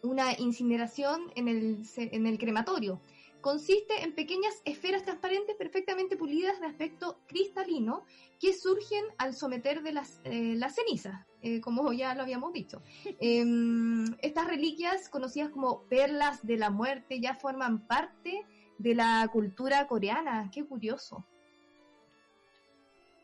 una 0.02 0.38
incineración 0.38 1.32
en 1.34 1.48
el, 1.48 1.82
en 1.96 2.26
el 2.26 2.38
crematorio 2.38 3.00
consiste 3.40 4.02
en 4.02 4.14
pequeñas 4.14 4.54
esferas 4.64 5.04
transparentes 5.04 5.56
perfectamente 5.56 6.16
pulidas 6.16 6.60
de 6.60 6.66
aspecto 6.66 7.20
cristalino 7.26 8.04
que 8.40 8.52
surgen 8.52 9.04
al 9.16 9.34
someter 9.34 9.82
de 9.82 9.92
las, 9.92 10.20
eh, 10.24 10.54
las 10.56 10.74
cenizas, 10.74 11.26
eh, 11.42 11.60
como 11.60 11.92
ya 11.92 12.14
lo 12.14 12.22
habíamos 12.22 12.52
dicho. 12.52 12.82
Em, 13.20 14.04
estas 14.22 14.46
reliquias, 14.46 15.08
conocidas 15.08 15.50
como 15.50 15.82
perlas 15.84 16.46
de 16.46 16.56
la 16.56 16.70
muerte, 16.70 17.20
ya 17.20 17.34
forman 17.34 17.86
parte 17.86 18.44
de 18.78 18.94
la 18.94 19.28
cultura 19.32 19.86
coreana. 19.86 20.50
Qué 20.52 20.64
curioso. 20.64 21.24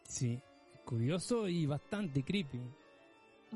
Sí, 0.08 0.40
curioso 0.84 1.48
y 1.48 1.66
bastante 1.66 2.22
creepy. 2.22 2.60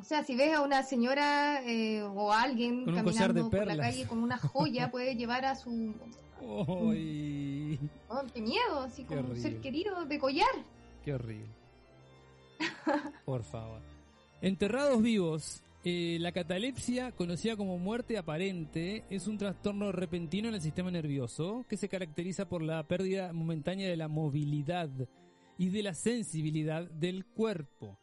O 0.00 0.04
sea, 0.04 0.22
si 0.22 0.36
ves 0.36 0.54
a 0.54 0.62
una 0.62 0.82
señora 0.82 1.60
eh, 1.64 2.02
o 2.02 2.32
a 2.32 2.42
alguien 2.42 2.84
caminando 2.84 3.50
por 3.50 3.66
la 3.66 3.76
calle 3.76 4.06
con 4.06 4.22
una 4.22 4.38
joya, 4.38 4.90
puede 4.92 5.16
llevar 5.16 5.44
a 5.44 5.56
su... 5.56 5.94
¡Ay! 6.40 7.78
Oh, 8.08 8.22
¡Qué 8.32 8.40
miedo! 8.40 8.80
Así 8.80 9.04
Qué 9.04 9.16
como 9.16 9.30
un 9.30 9.36
ser 9.36 9.60
querido 9.60 10.04
de 10.06 10.18
collar. 10.18 10.48
Qué 11.04 11.14
horrible. 11.14 11.48
Por 13.24 13.42
favor. 13.44 13.80
Enterrados 14.40 15.02
vivos. 15.02 15.62
Eh, 15.84 16.18
la 16.20 16.32
catalepsia, 16.32 17.12
conocida 17.12 17.56
como 17.56 17.78
muerte 17.78 18.18
aparente, 18.18 19.04
es 19.10 19.28
un 19.28 19.38
trastorno 19.38 19.92
repentino 19.92 20.48
en 20.48 20.54
el 20.54 20.60
sistema 20.60 20.90
nervioso 20.90 21.64
que 21.68 21.76
se 21.76 21.88
caracteriza 21.88 22.48
por 22.48 22.62
la 22.62 22.82
pérdida 22.86 23.32
momentánea 23.32 23.88
de 23.88 23.96
la 23.96 24.08
movilidad 24.08 24.90
y 25.56 25.68
de 25.68 25.82
la 25.82 25.94
sensibilidad 25.94 26.90
del 26.90 27.24
cuerpo. 27.26 27.96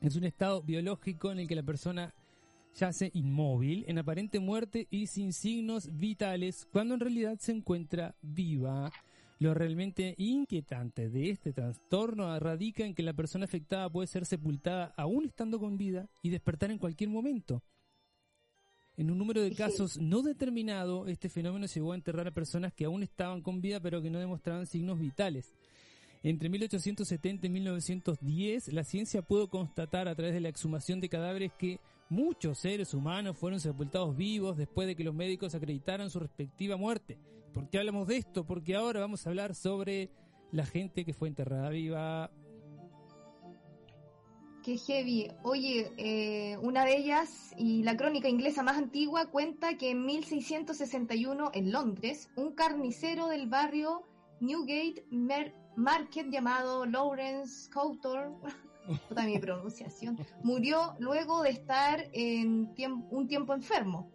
Es 0.00 0.16
un 0.16 0.24
estado 0.24 0.62
biológico 0.62 1.32
en 1.32 1.40
el 1.40 1.48
que 1.48 1.56
la 1.56 1.62
persona 1.62 2.14
yace 2.74 3.10
inmóvil, 3.14 3.84
en 3.88 3.98
aparente 3.98 4.38
muerte 4.40 4.86
y 4.90 5.06
sin 5.06 5.32
signos 5.32 5.88
vitales, 5.98 6.66
cuando 6.72 6.94
en 6.94 7.00
realidad 7.00 7.38
se 7.38 7.52
encuentra 7.52 8.14
viva. 8.22 8.90
Lo 9.38 9.54
realmente 9.54 10.14
inquietante 10.18 11.08
de 11.08 11.30
este 11.30 11.52
trastorno 11.52 12.38
radica 12.38 12.84
en 12.84 12.94
que 12.94 13.02
la 13.02 13.14
persona 13.14 13.46
afectada 13.46 13.88
puede 13.88 14.06
ser 14.06 14.26
sepultada 14.26 14.92
aún 14.98 15.24
estando 15.24 15.58
con 15.58 15.78
vida 15.78 16.08
y 16.22 16.28
despertar 16.28 16.70
en 16.70 16.78
cualquier 16.78 17.08
momento. 17.08 17.62
En 18.98 19.10
un 19.10 19.16
número 19.16 19.40
de 19.40 19.54
casos 19.54 19.96
no 19.98 20.20
determinado, 20.20 21.06
este 21.06 21.30
fenómeno 21.30 21.64
llegó 21.66 21.92
a 21.92 21.94
enterrar 21.94 22.28
a 22.28 22.32
personas 22.32 22.74
que 22.74 22.84
aún 22.84 23.02
estaban 23.02 23.40
con 23.40 23.62
vida 23.62 23.80
pero 23.80 24.02
que 24.02 24.10
no 24.10 24.18
demostraban 24.18 24.66
signos 24.66 24.98
vitales. 24.98 25.54
Entre 26.22 26.50
1870 26.50 27.46
y 27.46 27.50
1910, 27.50 28.74
la 28.74 28.84
ciencia 28.84 29.22
pudo 29.22 29.48
constatar 29.48 30.06
a 30.06 30.14
través 30.14 30.34
de 30.34 30.40
la 30.40 30.50
exhumación 30.50 31.00
de 31.00 31.08
cadáveres 31.08 31.50
que 31.54 31.80
muchos 32.10 32.58
seres 32.58 32.92
humanos 32.92 33.36
fueron 33.38 33.58
sepultados 33.60 34.14
vivos 34.16 34.56
después 34.58 34.86
de 34.86 34.94
que 34.96 35.04
los 35.04 35.14
médicos 35.14 35.54
acreditaran 35.54 36.10
su 36.10 36.18
respectiva 36.20 36.76
muerte. 36.76 37.18
¿Por 37.54 37.68
qué 37.70 37.78
hablamos 37.78 38.06
de 38.06 38.18
esto? 38.18 38.44
Porque 38.44 38.74
ahora 38.76 39.00
vamos 39.00 39.26
a 39.26 39.30
hablar 39.30 39.54
sobre 39.54 40.10
la 40.52 40.66
gente 40.66 41.04
que 41.04 41.14
fue 41.14 41.28
enterrada 41.28 41.70
viva. 41.70 42.30
Qué 44.62 44.76
heavy. 44.76 45.28
Oye, 45.42 45.90
eh, 45.96 46.58
una 46.58 46.84
de 46.84 46.96
ellas 46.98 47.54
y 47.56 47.82
la 47.82 47.96
crónica 47.96 48.28
inglesa 48.28 48.62
más 48.62 48.76
antigua 48.76 49.30
cuenta 49.30 49.78
que 49.78 49.90
en 49.92 50.04
1661 50.04 51.50
en 51.54 51.72
Londres, 51.72 52.28
un 52.36 52.52
carnicero 52.52 53.28
del 53.28 53.48
barrio 53.48 54.02
Newgate 54.40 55.06
Mer- 55.10 55.54
Market 55.76 56.26
llamado 56.30 56.84
Lawrence 56.84 57.70
Couture, 57.70 58.30
puta 58.98 59.22
mi 59.24 59.38
pronunciación, 59.38 60.18
murió 60.42 60.94
luego 60.98 61.42
de 61.42 61.50
estar 61.50 62.06
en 62.12 62.74
tiemp- 62.74 63.06
un 63.10 63.28
tiempo 63.28 63.54
enfermo. 63.54 64.10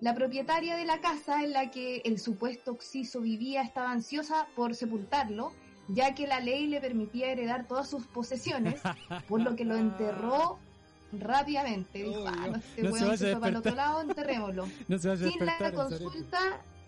La 0.00 0.14
propietaria 0.14 0.76
de 0.76 0.84
la 0.84 1.00
casa 1.00 1.42
en 1.42 1.52
la 1.52 1.70
que 1.70 2.02
el 2.04 2.18
supuesto 2.20 2.70
occiso 2.72 3.20
vivía 3.20 3.62
estaba 3.62 3.90
ansiosa 3.90 4.46
por 4.54 4.74
sepultarlo, 4.74 5.52
ya 5.88 6.14
que 6.14 6.26
la 6.26 6.38
ley 6.40 6.66
le 6.68 6.80
permitía 6.80 7.32
heredar 7.32 7.66
todas 7.66 7.88
sus 7.88 8.06
posesiones, 8.06 8.80
por 9.28 9.40
lo 9.40 9.56
que 9.56 9.64
lo 9.64 9.76
enterró 9.76 10.58
rápidamente. 11.12 12.02
Dijo, 12.02 12.24
ah, 12.26 12.46
no, 12.48 12.56
este 12.56 12.82
no 12.82 12.94
se 12.94 13.04
vaya 13.04 13.16
se 13.16 13.32
para 13.36 13.48
el 13.48 13.56
otro 13.56 13.74
lado, 13.74 14.00
enterrémoslo. 14.02 14.68
No 14.88 14.98
se 14.98 15.08
vaya 15.08 15.28
Sin 15.28 15.46
la 15.46 15.72
consulta, 15.72 16.38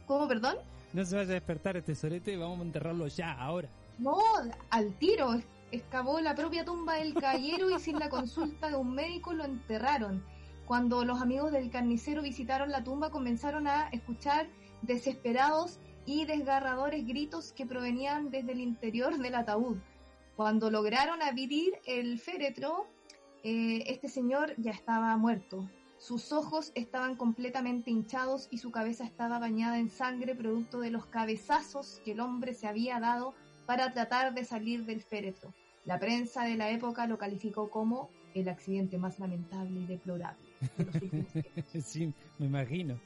¿cómo, 0.07 0.28
perdón? 0.28 0.57
No 0.93 1.05
se 1.05 1.16
vaya 1.16 1.30
a 1.30 1.34
despertar 1.34 1.76
este 1.76 1.95
sorete, 1.95 2.36
vamos 2.36 2.61
a 2.61 2.62
enterrarlo 2.62 3.07
ya, 3.09 3.32
ahora. 3.32 3.68
No, 3.99 4.16
al 4.70 4.93
tiro. 4.99 5.41
Excavó 5.72 6.20
la 6.20 6.34
propia 6.34 6.64
tumba 6.64 6.94
del 6.94 7.14
caballero 7.14 7.70
y 7.70 7.78
sin 7.78 7.98
la 7.98 8.08
consulta 8.08 8.68
de 8.68 8.76
un 8.76 8.92
médico 8.92 9.32
lo 9.32 9.44
enterraron. 9.44 10.24
Cuando 10.66 11.04
los 11.04 11.20
amigos 11.20 11.52
del 11.52 11.70
carnicero 11.70 12.22
visitaron 12.22 12.70
la 12.70 12.82
tumba 12.82 13.10
comenzaron 13.10 13.66
a 13.66 13.88
escuchar 13.88 14.48
desesperados 14.82 15.78
y 16.06 16.24
desgarradores 16.24 17.06
gritos 17.06 17.52
que 17.52 17.66
provenían 17.66 18.30
desde 18.30 18.52
el 18.52 18.60
interior 18.60 19.16
del 19.16 19.34
ataúd. 19.34 19.76
Cuando 20.36 20.70
lograron 20.70 21.22
abrir 21.22 21.74
el 21.86 22.18
féretro, 22.18 22.86
eh, 23.44 23.84
este 23.86 24.08
señor 24.08 24.54
ya 24.56 24.72
estaba 24.72 25.16
muerto. 25.16 25.68
Sus 25.98 26.32
ojos 26.32 26.72
estaban 26.74 27.14
completamente 27.14 27.90
hinchados 27.90 28.48
y 28.50 28.58
su 28.58 28.70
cabeza 28.70 29.04
estaba 29.04 29.38
bañada 29.38 29.78
en 29.78 29.90
sangre 29.90 30.34
producto 30.34 30.80
de 30.80 30.90
los 30.90 31.06
cabezazos 31.06 32.00
que 32.04 32.12
el 32.12 32.20
hombre 32.20 32.54
se 32.54 32.66
había 32.66 32.98
dado 32.98 33.34
para 33.70 33.92
tratar 33.92 34.34
de 34.34 34.44
salir 34.44 34.84
del 34.84 35.00
féretro. 35.00 35.54
La 35.84 36.00
prensa 36.00 36.42
de 36.42 36.56
la 36.56 36.72
época 36.72 37.06
lo 37.06 37.16
calificó 37.18 37.70
como 37.70 38.10
el 38.34 38.48
accidente 38.48 38.98
más 38.98 39.20
lamentable 39.20 39.78
y 39.78 39.86
deplorable 39.86 40.42
de 40.76 40.84
los 40.86 40.94
últimos 40.96 41.26
tiempos. 41.28 41.64
sí, 41.84 42.12
me 42.40 42.46
imagino. 42.46 42.98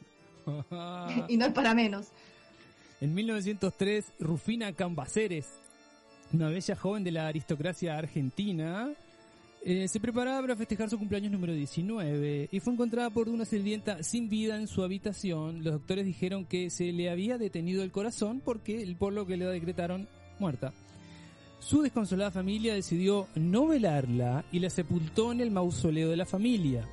y 1.28 1.36
no 1.36 1.44
es 1.44 1.52
para 1.52 1.74
menos. 1.74 2.12
En 3.02 3.12
1903, 3.12 4.06
Rufina 4.20 4.72
Cambaceres, 4.72 5.52
una 6.32 6.48
bella 6.48 6.74
joven 6.76 7.04
de 7.04 7.10
la 7.10 7.26
aristocracia 7.26 7.98
argentina, 7.98 8.88
eh, 9.66 9.86
se 9.86 10.00
preparaba 10.00 10.40
para 10.40 10.56
festejar 10.56 10.88
su 10.88 10.98
cumpleaños 10.98 11.30
número 11.30 11.52
19 11.52 12.48
y 12.50 12.60
fue 12.60 12.72
encontrada 12.72 13.10
por 13.10 13.28
una 13.28 13.44
sirvienta 13.44 14.02
sin 14.02 14.30
vida 14.30 14.56
en 14.56 14.66
su 14.66 14.82
habitación. 14.82 15.62
Los 15.62 15.74
doctores 15.74 16.06
dijeron 16.06 16.46
que 16.46 16.70
se 16.70 16.90
le 16.90 17.10
había 17.10 17.36
detenido 17.36 17.82
el 17.82 17.90
corazón 17.90 18.40
porque 18.42 18.96
por 18.98 19.12
lo 19.12 19.26
que 19.26 19.36
le 19.36 19.44
decretaron 19.44 20.08
muerta. 20.38 20.72
Su 21.60 21.82
desconsolada 21.82 22.30
familia 22.30 22.74
decidió 22.74 23.26
no 23.34 23.66
velarla 23.66 24.44
y 24.52 24.58
la 24.58 24.68
sepultó 24.68 25.32
en 25.32 25.40
el 25.40 25.50
mausoleo 25.50 26.10
de 26.10 26.16
la 26.16 26.26
familia. 26.26 26.86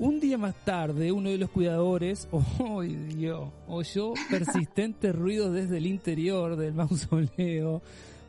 Un 0.00 0.18
día 0.18 0.38
más 0.38 0.54
tarde, 0.64 1.12
uno 1.12 1.28
de 1.28 1.38
los 1.38 1.50
cuidadores, 1.50 2.26
oh 2.32 2.82
Dios, 2.82 3.50
oyó 3.68 4.14
persistentes 4.30 5.14
ruidos 5.14 5.52
desde 5.52 5.76
el 5.76 5.86
interior 5.86 6.56
del 6.56 6.74
mausoleo, 6.74 7.82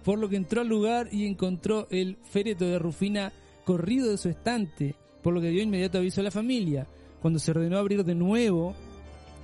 por 0.03 0.19
lo 0.19 0.29
que 0.29 0.35
entró 0.35 0.61
al 0.61 0.67
lugar 0.67 1.07
y 1.11 1.25
encontró 1.25 1.87
el 1.89 2.17
féretro 2.29 2.67
de 2.67 2.77
Rufina 2.77 3.31
corrido 3.63 4.11
de 4.11 4.17
su 4.17 4.29
estante, 4.29 4.95
por 5.23 5.33
lo 5.33 5.41
que 5.41 5.49
dio 5.49 5.63
inmediato 5.63 5.97
aviso 5.97 6.21
a 6.21 6.25
la 6.25 6.31
familia. 6.31 6.87
Cuando 7.21 7.39
se 7.39 7.51
ordenó 7.51 7.77
abrir 7.77 8.03
de 8.03 8.15
nuevo 8.15 8.75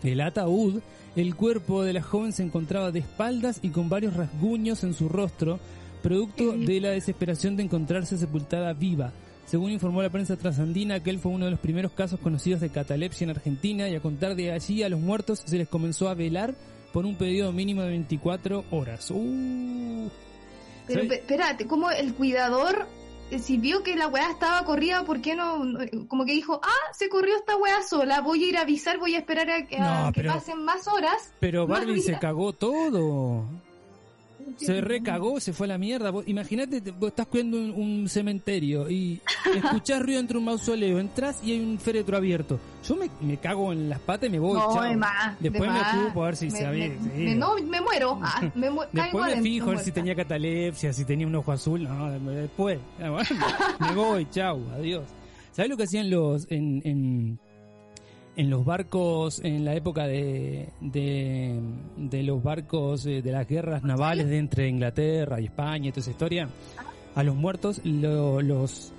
el 0.03 0.21
ataúd, 0.21 0.81
el 1.17 1.35
cuerpo 1.35 1.83
de 1.83 1.93
la 1.93 2.03
joven 2.03 2.31
se 2.31 2.43
encontraba 2.43 2.91
de 2.91 2.99
espaldas 2.99 3.59
y 3.63 3.69
con 3.69 3.89
varios 3.89 4.15
rasguños 4.15 4.83
en 4.83 4.93
su 4.93 5.09
rostro, 5.09 5.59
producto 6.03 6.51
de 6.53 6.79
la 6.79 6.91
desesperación 6.91 7.57
de 7.57 7.63
encontrarse 7.63 8.19
sepultada 8.19 8.71
viva. 8.73 9.11
Según 9.47 9.71
informó 9.71 10.03
la 10.03 10.11
prensa 10.11 10.37
trasandina, 10.37 10.95
aquel 10.95 11.17
fue 11.17 11.31
uno 11.31 11.45
de 11.45 11.51
los 11.51 11.59
primeros 11.59 11.91
casos 11.93 12.19
conocidos 12.19 12.61
de 12.61 12.69
catalepsia 12.69 13.25
en 13.25 13.31
Argentina 13.31 13.89
y 13.89 13.95
a 13.95 13.99
contar 13.99 14.35
de 14.35 14.51
allí 14.51 14.83
a 14.83 14.89
los 14.89 14.99
muertos 14.99 15.41
se 15.43 15.57
les 15.57 15.67
comenzó 15.67 16.07
a 16.07 16.13
velar 16.13 16.53
por 16.93 17.05
un 17.05 17.15
periodo 17.15 17.51
mínimo 17.51 17.81
de 17.81 17.89
24 17.89 18.65
horas. 18.69 19.09
Uh. 19.09 20.09
Pero 20.85 21.01
espérate, 21.01 21.65
como 21.65 21.89
el 21.89 22.13
cuidador, 22.13 22.85
si 23.39 23.57
vio 23.57 23.83
que 23.83 23.95
la 23.95 24.07
weá 24.07 24.31
estaba 24.31 24.63
corrida, 24.63 25.03
¿por 25.03 25.21
qué 25.21 25.35
no? 25.35 25.61
Como 26.07 26.25
que 26.25 26.31
dijo, 26.31 26.59
ah, 26.63 26.91
se 26.93 27.09
corrió 27.09 27.35
esta 27.35 27.55
weá 27.57 27.83
sola, 27.83 28.21
voy 28.21 28.43
a 28.43 28.47
ir 28.47 28.57
a 28.57 28.61
avisar, 28.61 28.97
voy 28.99 29.15
a 29.15 29.19
esperar 29.19 29.49
a, 29.49 29.65
que- 29.67 29.77
a 29.77 30.05
No, 30.05 30.11
que 30.13 30.21
pero- 30.21 30.33
pasen 30.33 30.63
más 30.63 30.87
horas. 30.87 31.33
Pero 31.39 31.67
Barbie 31.67 32.01
se 32.01 32.17
cagó 32.17 32.53
todo. 32.53 33.43
Se 34.57 34.81
recagó, 34.81 35.39
se 35.39 35.53
fue 35.53 35.67
a 35.67 35.69
la 35.69 35.77
mierda. 35.77 36.11
Imagínate, 36.25 36.81
te- 36.81 36.91
vos 36.91 37.09
estás 37.09 37.27
cuidando 37.27 37.57
un, 37.57 37.71
un 37.71 38.09
cementerio 38.09 38.89
y 38.89 39.21
escuchás 39.55 40.01
ruido 40.01 40.19
entre 40.19 40.37
un 40.37 40.45
mausoleo, 40.45 40.99
entras 40.99 41.39
y 41.43 41.51
hay 41.51 41.59
un 41.59 41.79
féretro 41.79 42.17
abierto. 42.17 42.59
Yo 42.87 42.95
me, 42.95 43.09
me 43.21 43.37
cago 43.37 43.71
en 43.71 43.89
las 43.89 43.99
patas 43.99 44.29
y 44.29 44.31
me 44.31 44.39
voy. 44.39 44.53
No, 44.57 44.73
chao. 44.73 44.83
de 44.83 44.97
más, 44.97 45.39
de 45.39 45.49
Después 45.49 45.69
me 45.71 45.79
ocupo 46.01 46.23
a 46.23 46.25
ver 46.27 46.35
si 46.37 46.45
Me- 46.45 46.51
se 46.51 46.65
había. 46.65 46.89
me- 46.89 46.97
sí. 47.29 47.35
no, 47.35 47.55
me 47.55 47.81
muero. 47.81 48.19
Ah, 48.23 48.51
me 48.55 48.69
mu- 48.69 48.79
caigo 48.93 48.93
Después 48.93 49.13
me 49.13 49.21
adentro, 49.31 49.43
fijo 49.43 49.65
a 49.69 49.73
ver 49.75 49.79
si 49.83 49.91
tenía 49.91 50.15
catalepsia, 50.15 50.93
si 50.93 51.05
tenía 51.05 51.27
un 51.27 51.35
ojo 51.35 51.51
azul. 51.51 51.83
No, 51.83 52.11
después. 52.31 52.79
Me 53.79 53.93
voy, 53.95 54.27
chau, 54.31 54.61
adiós. 54.73 55.03
¿Sabes 55.51 55.69
lo 55.69 55.77
que 55.77 55.83
hacían 55.83 56.09
los 56.09 56.45
en, 56.51 56.81
en, 56.85 57.39
en 58.37 58.49
los 58.49 58.63
barcos 58.63 59.41
en 59.43 59.65
la 59.65 59.75
época 59.75 60.07
de, 60.07 60.69
de, 60.79 61.59
de 61.97 62.23
los 62.23 62.41
barcos 62.41 63.05
eh, 63.05 63.21
de 63.21 63.31
las 63.33 63.47
guerras 63.47 63.83
navales 63.83 64.27
de 64.29 64.37
entre 64.37 64.69
Inglaterra 64.69 65.41
y 65.41 65.45
España 65.45 65.89
y 65.89 65.91
toda 65.91 66.01
esa 66.01 66.11
historia? 66.11 66.49
A 67.15 67.23
los 67.23 67.35
muertos 67.35 67.81
lo- 67.83 68.41
los 68.41 68.93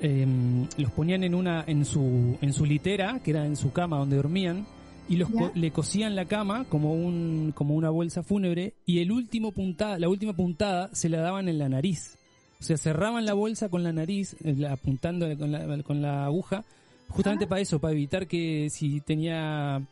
em, 0.00 0.66
los 0.78 0.90
ponían 0.92 1.24
en 1.24 1.34
una 1.34 1.64
en 1.66 1.84
su 1.84 2.36
en 2.40 2.52
su 2.52 2.64
litera, 2.64 3.20
que 3.22 3.32
era 3.32 3.44
en 3.44 3.56
su 3.56 3.72
cama 3.72 3.98
donde 3.98 4.16
dormían, 4.16 4.66
y 5.08 5.16
los 5.16 5.28
co- 5.30 5.50
le 5.54 5.70
cosían 5.72 6.14
la 6.14 6.24
cama 6.26 6.64
como 6.68 6.94
un 6.94 7.52
como 7.54 7.74
una 7.74 7.90
bolsa 7.90 8.22
fúnebre 8.22 8.74
y 8.86 9.00
el 9.00 9.10
último 9.12 9.52
puntada, 9.52 9.98
la 9.98 10.08
última 10.08 10.32
puntada 10.32 10.88
se 10.94 11.08
la 11.08 11.20
daban 11.20 11.48
en 11.48 11.58
la 11.58 11.68
nariz. 11.68 12.16
O 12.60 12.62
sea, 12.62 12.76
cerraban 12.76 13.24
la 13.24 13.32
bolsa 13.34 13.68
con 13.70 13.82
la 13.82 13.92
nariz, 13.92 14.36
eh, 14.44 14.66
apuntando 14.68 15.26
con 15.38 15.50
la, 15.50 15.82
con 15.82 16.02
la 16.02 16.26
aguja, 16.26 16.64
justamente 17.10 17.46
para 17.46 17.60
eso, 17.60 17.78
para 17.78 17.92
evitar 17.92 18.26
que 18.26 18.68
si 18.70 19.00
tenía 19.00 19.82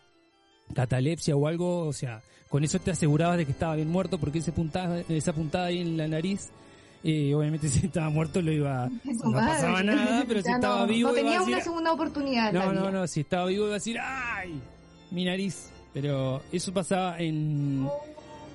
catalepsia 0.74 1.36
o 1.36 1.46
algo, 1.46 1.86
o 1.86 1.92
sea, 1.92 2.20
con 2.48 2.64
eso 2.64 2.78
te 2.78 2.90
asegurabas 2.90 3.36
de 3.38 3.46
que 3.46 3.52
estaba 3.52 3.76
bien 3.76 3.88
muerto, 3.90 4.18
porque 4.18 4.38
ese 4.38 4.52
puntada, 4.52 5.00
esa 5.08 5.32
puntada 5.32 5.66
ahí 5.66 5.80
en 5.80 5.96
la 5.96 6.08
nariz 6.08 6.48
Y 7.02 7.32
obviamente 7.32 7.68
si 7.70 7.86
estaba 7.86 8.10
muerto 8.10 8.40
lo 8.42 8.52
iba, 8.52 8.88
no 9.04 9.30
madre. 9.30 9.46
pasaba 9.54 9.82
nada, 9.82 10.24
pero 10.28 10.42
si 10.42 10.50
estaba 10.50 10.80
no, 10.80 10.86
vivo 10.86 11.10
No 11.10 11.16
iba 11.16 11.20
a 11.20 11.24
tenía 11.24 11.38
decir, 11.40 11.54
una 11.54 11.62
segunda 11.64 11.92
oportunidad. 11.92 12.52
no, 12.52 12.72
no, 12.72 12.90
no, 12.90 13.06
si 13.06 13.20
estaba 13.20 13.46
vivo 13.46 13.64
iba 13.64 13.72
a 13.72 13.78
decir, 13.78 13.98
¡ay! 14.00 14.60
Mi 15.10 15.24
nariz. 15.24 15.70
Pero 15.94 16.42
eso 16.52 16.72
pasaba 16.72 17.18
en... 17.18 17.88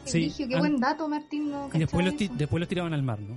Qué 0.05 0.29
Sí, 0.29 0.33
qué 0.47 0.53
an- 0.55 0.59
buen 0.59 0.79
dato, 0.79 1.07
Martín. 1.07 1.49
No 1.49 1.69
y 1.73 1.79
después 1.79 2.05
los, 2.05 2.37
después 2.37 2.59
los 2.59 2.69
tiraban 2.69 2.93
al 2.93 3.01
mar, 3.03 3.19
¿no? 3.19 3.35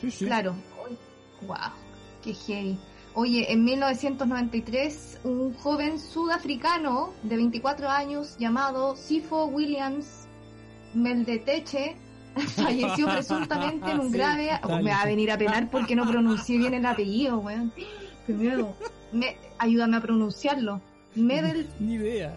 Sí, 0.00 0.10
sí. 0.10 0.24
Claro. 0.26 0.54
Wow, 1.46 1.56
qué 2.22 2.34
heavy. 2.34 2.76
Oye, 3.18 3.50
en 3.50 3.64
1993, 3.64 5.20
un 5.24 5.54
joven 5.54 5.98
sudafricano 5.98 7.14
de 7.22 7.36
24 7.36 7.88
años 7.88 8.36
llamado 8.38 8.94
Sifo 8.94 9.46
Williams 9.46 10.28
Meldeteche 10.92 11.96
falleció 12.56 13.06
presuntamente 13.08 13.90
en 13.90 14.00
un 14.00 14.10
Sí, 14.12 14.18
grave... 14.18 14.50
dale. 14.62 14.82
me 14.82 14.90
va 14.90 15.00
a 15.00 15.06
venir 15.06 15.30
a 15.32 15.38
penar 15.38 15.70
porque 15.70 15.96
no 15.96 16.06
pronuncié 16.06 16.58
bien 16.58 16.74
el 16.74 16.84
apellido, 16.84 17.38
weón. 17.38 17.72
Qué 18.26 18.34
miedo. 18.34 18.74
Me- 19.12 19.38
ayúdame 19.58 19.96
a 19.96 20.00
pronunciarlo. 20.02 20.82
Medel... 21.14 21.66
Ni 21.80 21.94
idea. 21.94 22.36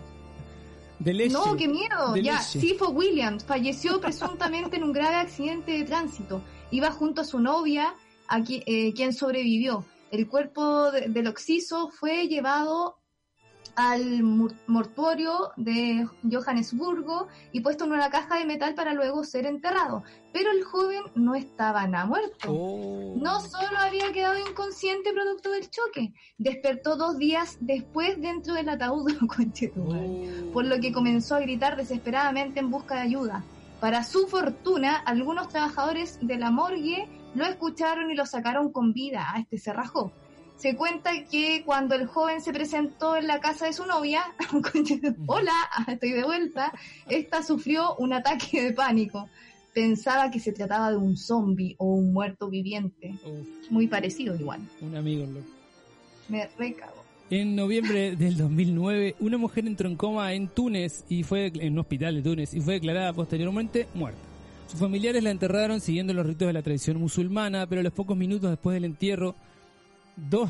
Leche. 1.03 1.33
No, 1.33 1.57
qué 1.57 1.67
miedo. 1.67 2.15
Ya, 2.15 2.35
leche. 2.39 2.59
Sifo 2.61 2.89
Williams 2.91 3.43
falleció 3.43 3.99
presuntamente 3.99 4.77
en 4.77 4.85
un 4.85 4.93
grave 4.93 5.15
accidente 5.15 5.71
de 5.73 5.83
tránsito. 5.83 6.41
Iba 6.71 6.91
junto 6.91 7.19
a 7.21 7.25
su 7.25 7.39
novia, 7.41 7.93
a 8.29 8.39
qui- 8.39 8.63
eh, 8.65 8.93
quien 8.93 9.11
sobrevivió. 9.11 9.83
El 10.11 10.27
cuerpo 10.27 10.91
de- 10.91 11.07
del 11.09 11.27
occiso 11.27 11.89
fue 11.89 12.27
llevado 12.27 12.95
al 13.75 14.23
mortuorio 14.67 15.51
de 15.55 16.05
Johannesburgo 16.29 17.27
y 17.53 17.61
puesto 17.61 17.85
en 17.85 17.93
una 17.93 18.09
caja 18.09 18.37
de 18.37 18.45
metal 18.45 18.73
para 18.75 18.93
luego 18.93 19.23
ser 19.23 19.45
enterrado. 19.45 20.03
Pero 20.33 20.51
el 20.51 20.63
joven 20.63 21.03
no 21.15 21.33
estaba 21.35 21.87
nada 21.87 22.05
muerto. 22.05 22.49
Oh. 22.51 23.13
No 23.17 23.39
solo 23.39 23.77
había 23.77 24.11
quedado 24.11 24.37
inconsciente 24.37 25.13
producto 25.13 25.51
del 25.51 25.69
choque, 25.69 26.13
despertó 26.37 26.97
dos 26.97 27.17
días 27.17 27.57
después 27.61 28.19
dentro 28.19 28.53
del 28.55 28.67
ataúd 28.69 29.13
Oh. 29.77 30.51
por 30.51 30.65
lo 30.65 30.79
que 30.79 30.91
comenzó 30.91 31.35
a 31.35 31.39
gritar 31.39 31.77
desesperadamente 31.77 32.59
en 32.59 32.71
busca 32.71 32.95
de 32.95 33.01
ayuda. 33.01 33.43
Para 33.79 34.03
su 34.03 34.27
fortuna, 34.27 34.97
algunos 34.97 35.47
trabajadores 35.49 36.17
de 36.21 36.37
la 36.37 36.51
morgue 36.51 37.07
lo 37.35 37.45
escucharon 37.45 38.11
y 38.11 38.15
lo 38.15 38.25
sacaron 38.25 38.71
con 38.71 38.93
vida. 38.93 39.27
A 39.33 39.39
este 39.39 39.57
se 39.57 39.73
rajó. 39.73 40.11
Se 40.57 40.75
cuenta 40.75 41.11
que 41.31 41.63
cuando 41.65 41.95
el 41.95 42.05
joven 42.05 42.41
se 42.41 42.51
presentó 42.51 43.15
en 43.15 43.27
la 43.27 43.39
casa 43.39 43.65
de 43.65 43.73
su 43.73 43.85
novia, 43.85 44.23
hola, 45.27 45.53
estoy 45.87 46.11
de 46.11 46.23
vuelta, 46.25 46.73
esta 47.07 47.43
sufrió 47.43 47.95
un 47.95 48.11
ataque 48.11 48.61
de 48.63 48.73
pánico. 48.73 49.29
Pensaba 49.73 50.29
que 50.29 50.39
se 50.41 50.51
trataba 50.51 50.91
de 50.91 50.97
un 50.97 51.15
zombie 51.15 51.75
o 51.77 51.85
un 51.93 52.11
muerto 52.11 52.49
viviente. 52.49 53.17
Uf, 53.23 53.71
Muy 53.71 53.87
parecido 53.87 54.35
igual. 54.35 54.59
un 54.81 54.97
amigo 54.97 55.25
loco. 55.25 55.47
Me 56.27 56.49
recago. 56.57 57.05
En 57.29 57.55
noviembre 57.55 58.15
del 58.17 58.35
2009, 58.35 59.15
una 59.21 59.37
mujer 59.37 59.65
entró 59.65 59.87
en 59.87 59.95
coma 59.95 60.33
en 60.33 60.49
Túnez 60.49 61.05
y 61.07 61.23
fue 61.23 61.53
en 61.55 61.73
un 61.73 61.79
hospital 61.79 62.15
de 62.15 62.21
Túnez 62.21 62.53
y 62.53 62.59
fue 62.59 62.73
declarada 62.73 63.13
posteriormente 63.13 63.87
muerta. 63.93 64.19
Sus 64.69 64.79
familiares 64.79 65.23
la 65.23 65.31
enterraron 65.31 65.81
siguiendo 65.81 66.13
los 66.13 66.25
ritos 66.25 66.47
de 66.47 66.53
la 66.53 66.61
tradición 66.61 66.97
musulmana, 66.97 67.65
pero 67.67 67.81
a 67.81 67.83
los 67.83 67.93
pocos 67.93 68.15
minutos 68.15 68.49
después 68.51 68.75
del 68.75 68.85
entierro, 68.85 69.35
dos, 70.15 70.49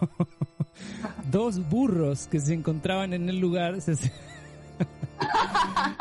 dos 1.30 1.68
burros 1.68 2.28
que 2.28 2.40
se 2.40 2.54
encontraban 2.54 3.12
en 3.12 3.28
el 3.28 3.38
lugar 3.38 3.80
se, 3.82 3.96
se 3.96 4.10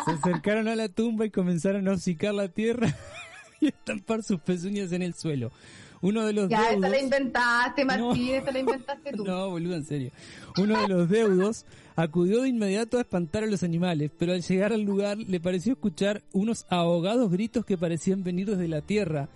acercaron 0.06 0.68
a 0.70 0.76
la 0.76 0.88
tumba 0.88 1.26
y 1.26 1.30
comenzaron 1.30 1.88
a 1.88 1.92
hocicar 1.92 2.34
la 2.34 2.48
tierra 2.48 2.96
y 3.60 3.68
estampar 3.68 4.24
sus 4.24 4.40
pezuñas 4.40 4.92
en 4.94 5.02
el 5.02 5.14
suelo. 5.14 5.52
Uno 6.00 6.26
de 6.26 6.32
los 6.32 6.48
Ya, 6.48 6.70
esta 6.72 6.88
la 6.90 7.00
inventaste, 7.00 7.84
Martín, 7.84 8.28
No. 8.28 8.34
esta 8.34 8.52
la 8.52 8.60
inventaste 8.60 9.12
tú. 9.14 9.26
no, 9.26 9.50
boludo, 9.50 9.76
en 9.76 9.84
serio. 9.84 10.12
Uno 10.58 10.80
de 10.80 10.88
los 10.88 11.10
deudos 11.10 11.66
acudió 11.98 12.44
de 12.44 12.50
inmediato 12.50 12.98
a 12.98 13.02
espantar 13.02 13.44
a 13.44 13.48
los 13.48 13.64
animales, 13.64 14.12
pero 14.18 14.34
al 14.34 14.44
llegar 14.44 14.72
al 14.72 14.84
lugar 14.84 15.18
le 15.18 15.40
pareció 15.40 15.74
escuchar 15.74 16.22
unos 16.32 16.68
ahogados 16.70 17.32
gritos 17.32 17.66
que 17.66 17.76
parecían 17.76 18.24
venir 18.24 18.48
desde 18.48 18.68
la 18.68 18.82
tierra. 18.82 19.30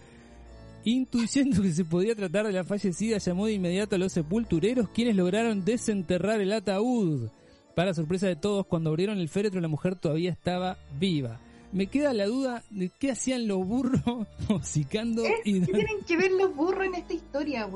Intuyendo 0.85 1.63
que 1.63 1.71
se 1.71 1.85
podía 1.85 2.15
tratar 2.15 2.45
de 2.45 2.53
la 2.53 2.63
fallecida, 2.63 3.17
llamó 3.17 3.47
de 3.47 3.53
inmediato 3.53 3.95
a 3.95 3.99
los 3.99 4.13
sepultureros, 4.13 4.89
quienes 4.89 5.15
lograron 5.15 5.65
desenterrar 5.65 6.39
el 6.39 6.53
ataúd. 6.53 7.29
Para 7.75 7.95
sorpresa 7.95 8.27
de 8.27 8.35
todos, 8.35 8.67
cuando 8.67 8.91
abrieron 8.91 9.17
el 9.17 9.29
féretro, 9.29 9.59
la 9.59 9.67
mujer 9.67 9.95
todavía 9.95 10.29
estaba 10.29 10.77
viva. 10.99 11.39
Me 11.71 11.87
queda 11.87 12.13
la 12.13 12.27
duda 12.27 12.63
de 12.69 12.91
qué 12.99 13.11
hacían 13.11 13.47
los 13.47 13.65
burros 13.65 14.01
hocicando 14.49 15.23
y 15.45 15.61
¿Qué 15.61 15.73
tienen 15.73 16.03
que 16.05 16.15
ver 16.15 16.31
los 16.33 16.55
burros 16.55 16.85
en 16.85 16.93
esta 16.93 17.13
historia, 17.13 17.67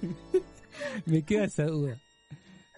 me 1.06 1.22
queda 1.22 1.44
esa 1.44 1.66
duda. 1.66 2.00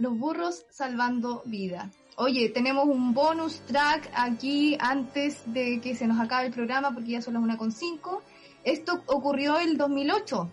Los 0.00 0.18
burros 0.18 0.64
salvando 0.70 1.42
vida. 1.44 1.90
Oye, 2.16 2.48
tenemos 2.48 2.86
un 2.86 3.12
bonus 3.12 3.60
track 3.66 4.10
aquí 4.14 4.76
antes 4.80 5.42
de 5.44 5.78
que 5.82 5.94
se 5.94 6.06
nos 6.06 6.18
acabe 6.18 6.46
el 6.46 6.52
programa 6.54 6.92
porque 6.94 7.10
ya 7.10 7.22
son 7.22 7.34
las 7.34 7.42
1.5. 7.42 8.20
Esto 8.64 9.02
ocurrió 9.06 9.58
el 9.58 9.76
2008 9.76 10.50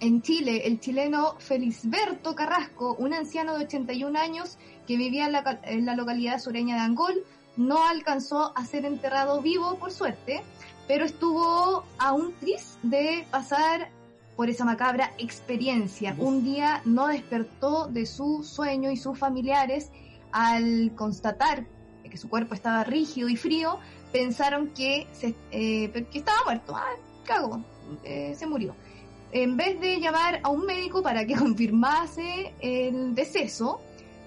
en 0.00 0.20
Chile. 0.20 0.66
El 0.66 0.78
chileno 0.78 1.36
Felisberto 1.38 2.34
Carrasco, 2.34 2.94
un 2.98 3.14
anciano 3.14 3.56
de 3.56 3.64
81 3.64 4.18
años 4.18 4.58
que 4.86 4.98
vivía 4.98 5.26
en 5.64 5.86
la, 5.86 5.96
localidad 5.96 6.38
sureña 6.38 6.74
de 6.74 6.82
Angol, 6.82 7.24
no 7.56 7.82
alcanzó 7.82 8.52
a 8.54 8.66
ser 8.66 8.84
enterrado 8.84 9.40
vivo, 9.40 9.76
por 9.78 9.90
suerte, 9.90 10.42
pero 10.86 11.06
estuvo 11.06 11.82
a 11.98 12.12
un 12.12 12.34
tris 12.34 12.78
de 12.82 13.26
pasar 13.30 13.90
por 14.36 14.50
esa 14.50 14.64
macabra 14.64 15.12
experiencia. 15.18 16.14
Un 16.18 16.44
día 16.44 16.82
no 16.84 17.08
despertó 17.08 17.88
de 17.88 18.06
su 18.06 18.44
sueño 18.44 18.90
y 18.90 18.96
sus 18.96 19.18
familiares 19.18 19.90
al 20.30 20.92
constatar 20.94 21.66
que 22.08 22.18
su 22.18 22.28
cuerpo 22.28 22.54
estaba 22.54 22.84
rígido 22.84 23.28
y 23.28 23.36
frío, 23.36 23.78
pensaron 24.12 24.68
que, 24.68 25.06
se, 25.12 25.34
eh, 25.50 25.90
que 26.10 26.18
estaba 26.18 26.38
muerto. 26.44 26.74
Ah, 26.76 26.94
cago, 27.24 27.64
eh, 28.04 28.34
se 28.36 28.46
murió. 28.46 28.74
En 29.32 29.56
vez 29.56 29.80
de 29.80 30.00
llamar 30.00 30.40
a 30.42 30.48
un 30.50 30.64
médico 30.64 31.02
para 31.02 31.26
que 31.26 31.34
confirmase 31.36 32.54
el 32.60 33.14
deceso, 33.14 33.80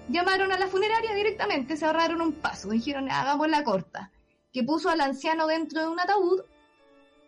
llamaron 0.08 0.52
a 0.52 0.58
la 0.58 0.68
funeraria 0.68 1.14
directamente, 1.14 1.76
se 1.76 1.86
ahorraron 1.86 2.20
un 2.20 2.32
paso, 2.32 2.70
dijeron 2.70 3.10
hagamos 3.10 3.48
la 3.48 3.64
corta, 3.64 4.10
que 4.52 4.62
puso 4.62 4.90
al 4.90 5.00
anciano 5.00 5.46
dentro 5.46 5.80
de 5.80 5.88
un 5.88 6.00
ataúd 6.00 6.42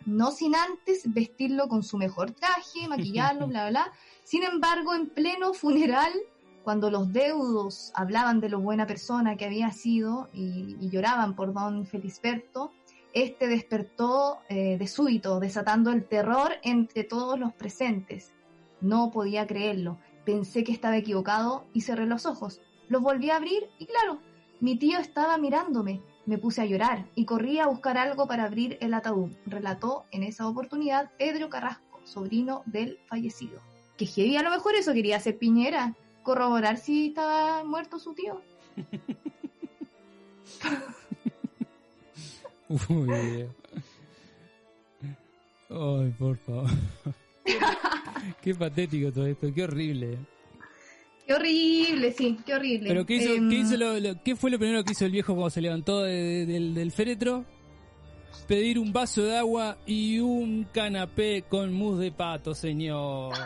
no 0.07 0.31
sin 0.31 0.55
antes 0.55 1.03
vestirlo 1.13 1.69
con 1.69 1.83
su 1.83 1.99
mejor 1.99 2.33
traje, 2.33 2.87
maquillarlo, 2.89 3.47
bla, 3.47 3.69
bla, 3.69 3.85
bla. 3.85 3.93
Sin 4.25 4.43
embargo, 4.43 4.95
en 4.95 5.09
pleno 5.09 5.53
funeral, 5.53 6.13
cuando 6.65 6.91
los 6.91 7.13
deudos 7.13 7.93
hablaban 7.95 8.41
de 8.41 8.49
lo 8.49 8.61
buena 8.61 8.87
persona 8.87 9.37
que 9.37 9.45
había 9.45 9.71
sido 9.73 10.29
y, 10.33 10.77
y 10.81 10.91
lloraban 10.91 11.35
por 11.35 11.53
don 11.53 11.87
Felisberto, 11.87 12.73
este 13.13 13.47
despertó 13.47 14.39
eh, 14.49 14.79
de 14.79 14.87
súbito, 14.87 15.39
desatando 15.39 15.91
el 15.91 16.07
terror 16.07 16.53
entre 16.63 17.05
todos 17.05 17.39
los 17.39 17.53
presentes. 17.53 18.33
No 18.81 19.11
podía 19.11 19.47
creerlo. 19.47 19.99
Pensé 20.25 20.65
que 20.65 20.73
estaba 20.73 20.97
equivocado 20.97 21.67
y 21.75 21.83
cerré 21.83 22.07
los 22.07 22.25
ojos. 22.25 22.61
Los 22.89 23.03
volví 23.03 23.31
a 23.31 23.37
abrir 23.37 23.69
y 23.79 23.87
claro, 23.87 24.21
mi 24.61 24.77
tío 24.77 24.99
estaba 24.99 25.37
mirándome. 25.37 26.01
Me 26.25 26.39
puse 26.39 26.63
a 26.63 26.67
llorar 26.67 27.07
y 27.15 27.25
corrí 27.25 27.59
a 27.59 27.67
buscar 27.67 27.99
algo 27.99 28.27
para 28.27 28.45
abrir 28.45 28.79
el 28.81 28.95
ataúd, 28.95 29.33
relató 29.47 30.05
en 30.13 30.23
esa 30.23 30.47
oportunidad 30.47 31.11
Pedro 31.19 31.49
Carrasco, 31.49 32.01
sobrino 32.05 32.63
del 32.67 32.99
fallecido. 33.07 33.61
Que 33.97 34.07
heavy, 34.07 34.37
a 34.37 34.43
lo 34.43 34.51
mejor 34.51 34.77
eso 34.77 34.93
quería 34.93 35.17
hacer 35.17 35.39
Piñera, 35.39 35.95
corroborar 36.23 36.79
si 36.79 37.09
estaba 37.09 37.65
muerto 37.65 37.99
su 37.99 38.15
tío. 38.15 38.41
Uy. 42.89 43.49
Ay, 45.69 46.15
por 46.19 46.37
favor. 46.39 46.71
qué 48.43 48.55
patético 48.55 49.13
todo 49.13 49.27
esto, 49.27 49.53
qué 49.53 49.65
horrible. 49.65 50.19
Qué 51.27 51.35
horrible, 51.35 52.13
sí, 52.13 52.37
qué 52.45 52.55
horrible. 52.55 52.89
Pero 52.89 53.07
¿qué, 53.07 53.17
hizo, 53.17 53.33
Em, 53.35 53.49
qué, 53.49 53.57
hizo 53.59 53.77
lo- 53.77 53.99
lo- 54.01 54.23
qué 54.23 54.35
fue 54.37 54.51
lo 54.51 54.59
primero 54.59 54.83
que 54.85 54.93
hizo 54.93 55.05
el 55.05 55.13
viejo 55.13 55.35
cuando 55.35 55.51
se 55.51 55.61
levantó 55.61 56.03
de- 56.03 56.13
de- 56.13 56.47
del, 56.47 56.75
del 56.75 56.91
féretro? 56.93 57.45
Pedir 58.49 58.79
un 58.79 58.93
vaso 58.93 59.23
de 59.23 59.37
agua 59.37 59.79
y 59.87 60.19
un 60.19 60.67
canapé 60.73 61.45
con 61.49 61.73
mousse 61.73 62.01
de 62.01 62.13
pato, 62.13 62.55
señor. 62.55 63.35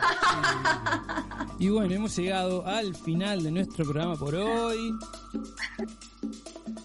Y 1.59 1.69
bueno, 1.69 1.91
hemos 1.95 2.15
llegado 2.15 2.67
al 2.67 2.93
final 2.95 3.41
de 3.41 3.49
nuestro 3.51 3.83
programa 3.83 4.15
por 4.15 4.35
hoy. 4.35 4.77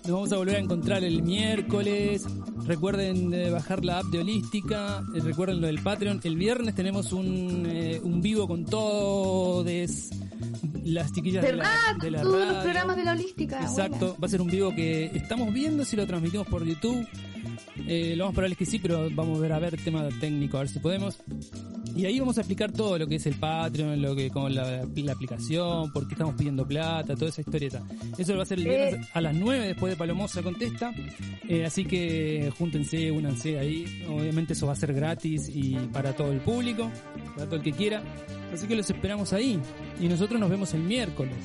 Nos 0.04 0.10
vamos 0.10 0.32
a 0.32 0.36
volver 0.38 0.56
a 0.56 0.58
encontrar 0.60 1.04
el 1.04 1.22
miércoles. 1.22 2.24
Recuerden 2.64 3.34
eh, 3.34 3.50
bajar 3.50 3.84
la 3.84 3.98
app 3.98 4.06
de 4.06 4.20
Holística. 4.20 5.02
Eh, 5.14 5.20
recuerden 5.20 5.60
lo 5.60 5.66
del 5.66 5.82
Patreon. 5.82 6.20
El 6.24 6.36
viernes 6.36 6.74
tenemos 6.74 7.12
un, 7.12 7.66
eh, 7.66 8.00
un 8.02 8.22
vivo 8.22 8.48
con 8.48 8.64
todos 8.64 9.66
las 10.84 11.12
chiquillas 11.12 11.44
de 11.44 11.52
la, 11.52 11.96
de 12.00 12.10
la 12.10 12.22
Todos 12.22 12.38
los 12.40 12.48
radio. 12.48 12.62
programas 12.62 12.96
de 12.96 13.04
la 13.04 13.12
holística. 13.12 13.60
Exacto, 13.62 13.98
buena. 13.98 14.14
va 14.20 14.26
a 14.26 14.28
ser 14.28 14.40
un 14.42 14.48
vivo 14.50 14.74
que 14.74 15.06
estamos 15.14 15.52
viendo 15.52 15.84
si 15.84 15.96
lo 15.96 16.06
transmitimos 16.06 16.46
por 16.46 16.64
YouTube. 16.64 17.06
Eh, 17.88 18.14
lo 18.16 18.26
más 18.26 18.34
probable 18.34 18.52
es 18.52 18.58
que 18.58 18.66
sí, 18.66 18.78
pero 18.78 19.08
vamos 19.12 19.38
a 19.38 19.40
ver 19.40 19.52
a 19.52 19.58
ver 19.58 19.76
tema 19.82 20.08
técnico, 20.20 20.56
a 20.56 20.60
ver 20.60 20.68
si 20.68 20.78
podemos. 20.78 21.18
Y 21.94 22.06
ahí 22.06 22.18
vamos 22.20 22.38
a 22.38 22.40
explicar 22.40 22.72
todo 22.72 22.98
lo 22.98 23.06
que 23.06 23.16
es 23.16 23.26
el 23.26 23.34
Patreon, 23.34 24.00
lo 24.00 24.14
que 24.16 24.30
con 24.30 24.54
la, 24.54 24.82
la 24.94 25.12
aplicación, 25.12 25.92
por 25.92 26.06
qué 26.06 26.14
estamos 26.14 26.34
pidiendo 26.36 26.66
plata, 26.66 27.14
toda 27.14 27.28
esa 27.28 27.42
historieta. 27.42 27.82
Eso 28.16 28.36
va 28.36 28.44
a 28.44 28.46
ser 28.46 28.58
el 28.60 28.64
viernes 28.64 29.08
a 29.12 29.20
las 29.20 29.34
9 29.34 29.66
después 29.68 29.92
de 29.92 29.96
Palomosa 29.96 30.42
contesta. 30.42 30.92
Eh, 31.48 31.64
así 31.66 31.84
que 31.84 32.50
júntense, 32.56 33.10
únanse 33.10 33.58
ahí. 33.58 34.04
Obviamente 34.08 34.54
eso 34.54 34.66
va 34.66 34.72
a 34.72 34.76
ser 34.76 34.94
gratis 34.94 35.50
y 35.52 35.74
para 35.92 36.14
todo 36.14 36.32
el 36.32 36.40
público, 36.40 36.90
para 37.34 37.46
todo 37.46 37.56
el 37.56 37.62
que 37.62 37.72
quiera. 37.72 38.02
Así 38.52 38.66
que 38.66 38.76
los 38.76 38.88
esperamos 38.88 39.32
ahí. 39.32 39.60
Y 40.00 40.08
nosotros 40.08 40.38
nos 40.38 40.50
vemos 40.50 40.74
el 40.74 40.82
miércoles. 40.82 41.36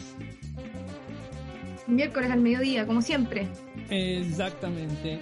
Miércoles 1.88 2.30
al 2.32 2.42
mediodía, 2.42 2.86
como 2.86 3.02
siempre. 3.02 3.48
Exactamente. 3.90 5.20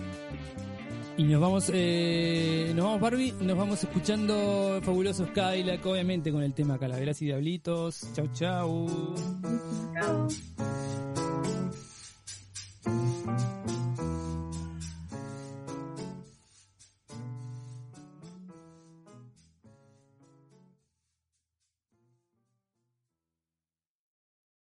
Y 1.18 1.24
nos 1.24 1.40
vamos, 1.40 1.72
eh, 1.74 2.74
nos 2.76 2.86
vamos 2.86 3.00
Barbie, 3.00 3.34
nos 3.40 3.58
vamos 3.58 3.82
escuchando 3.82 4.82
Fabulosos 4.84 5.30
Cadillac, 5.30 5.86
obviamente 5.86 6.30
con 6.32 6.44
el 6.44 6.54
tema 6.54 6.78
Calaveras 6.78 7.22
y 7.22 7.26
Diablitos. 7.28 8.10
Chau, 8.14 8.28
chau. 8.34 9.16
chau. 9.94 10.28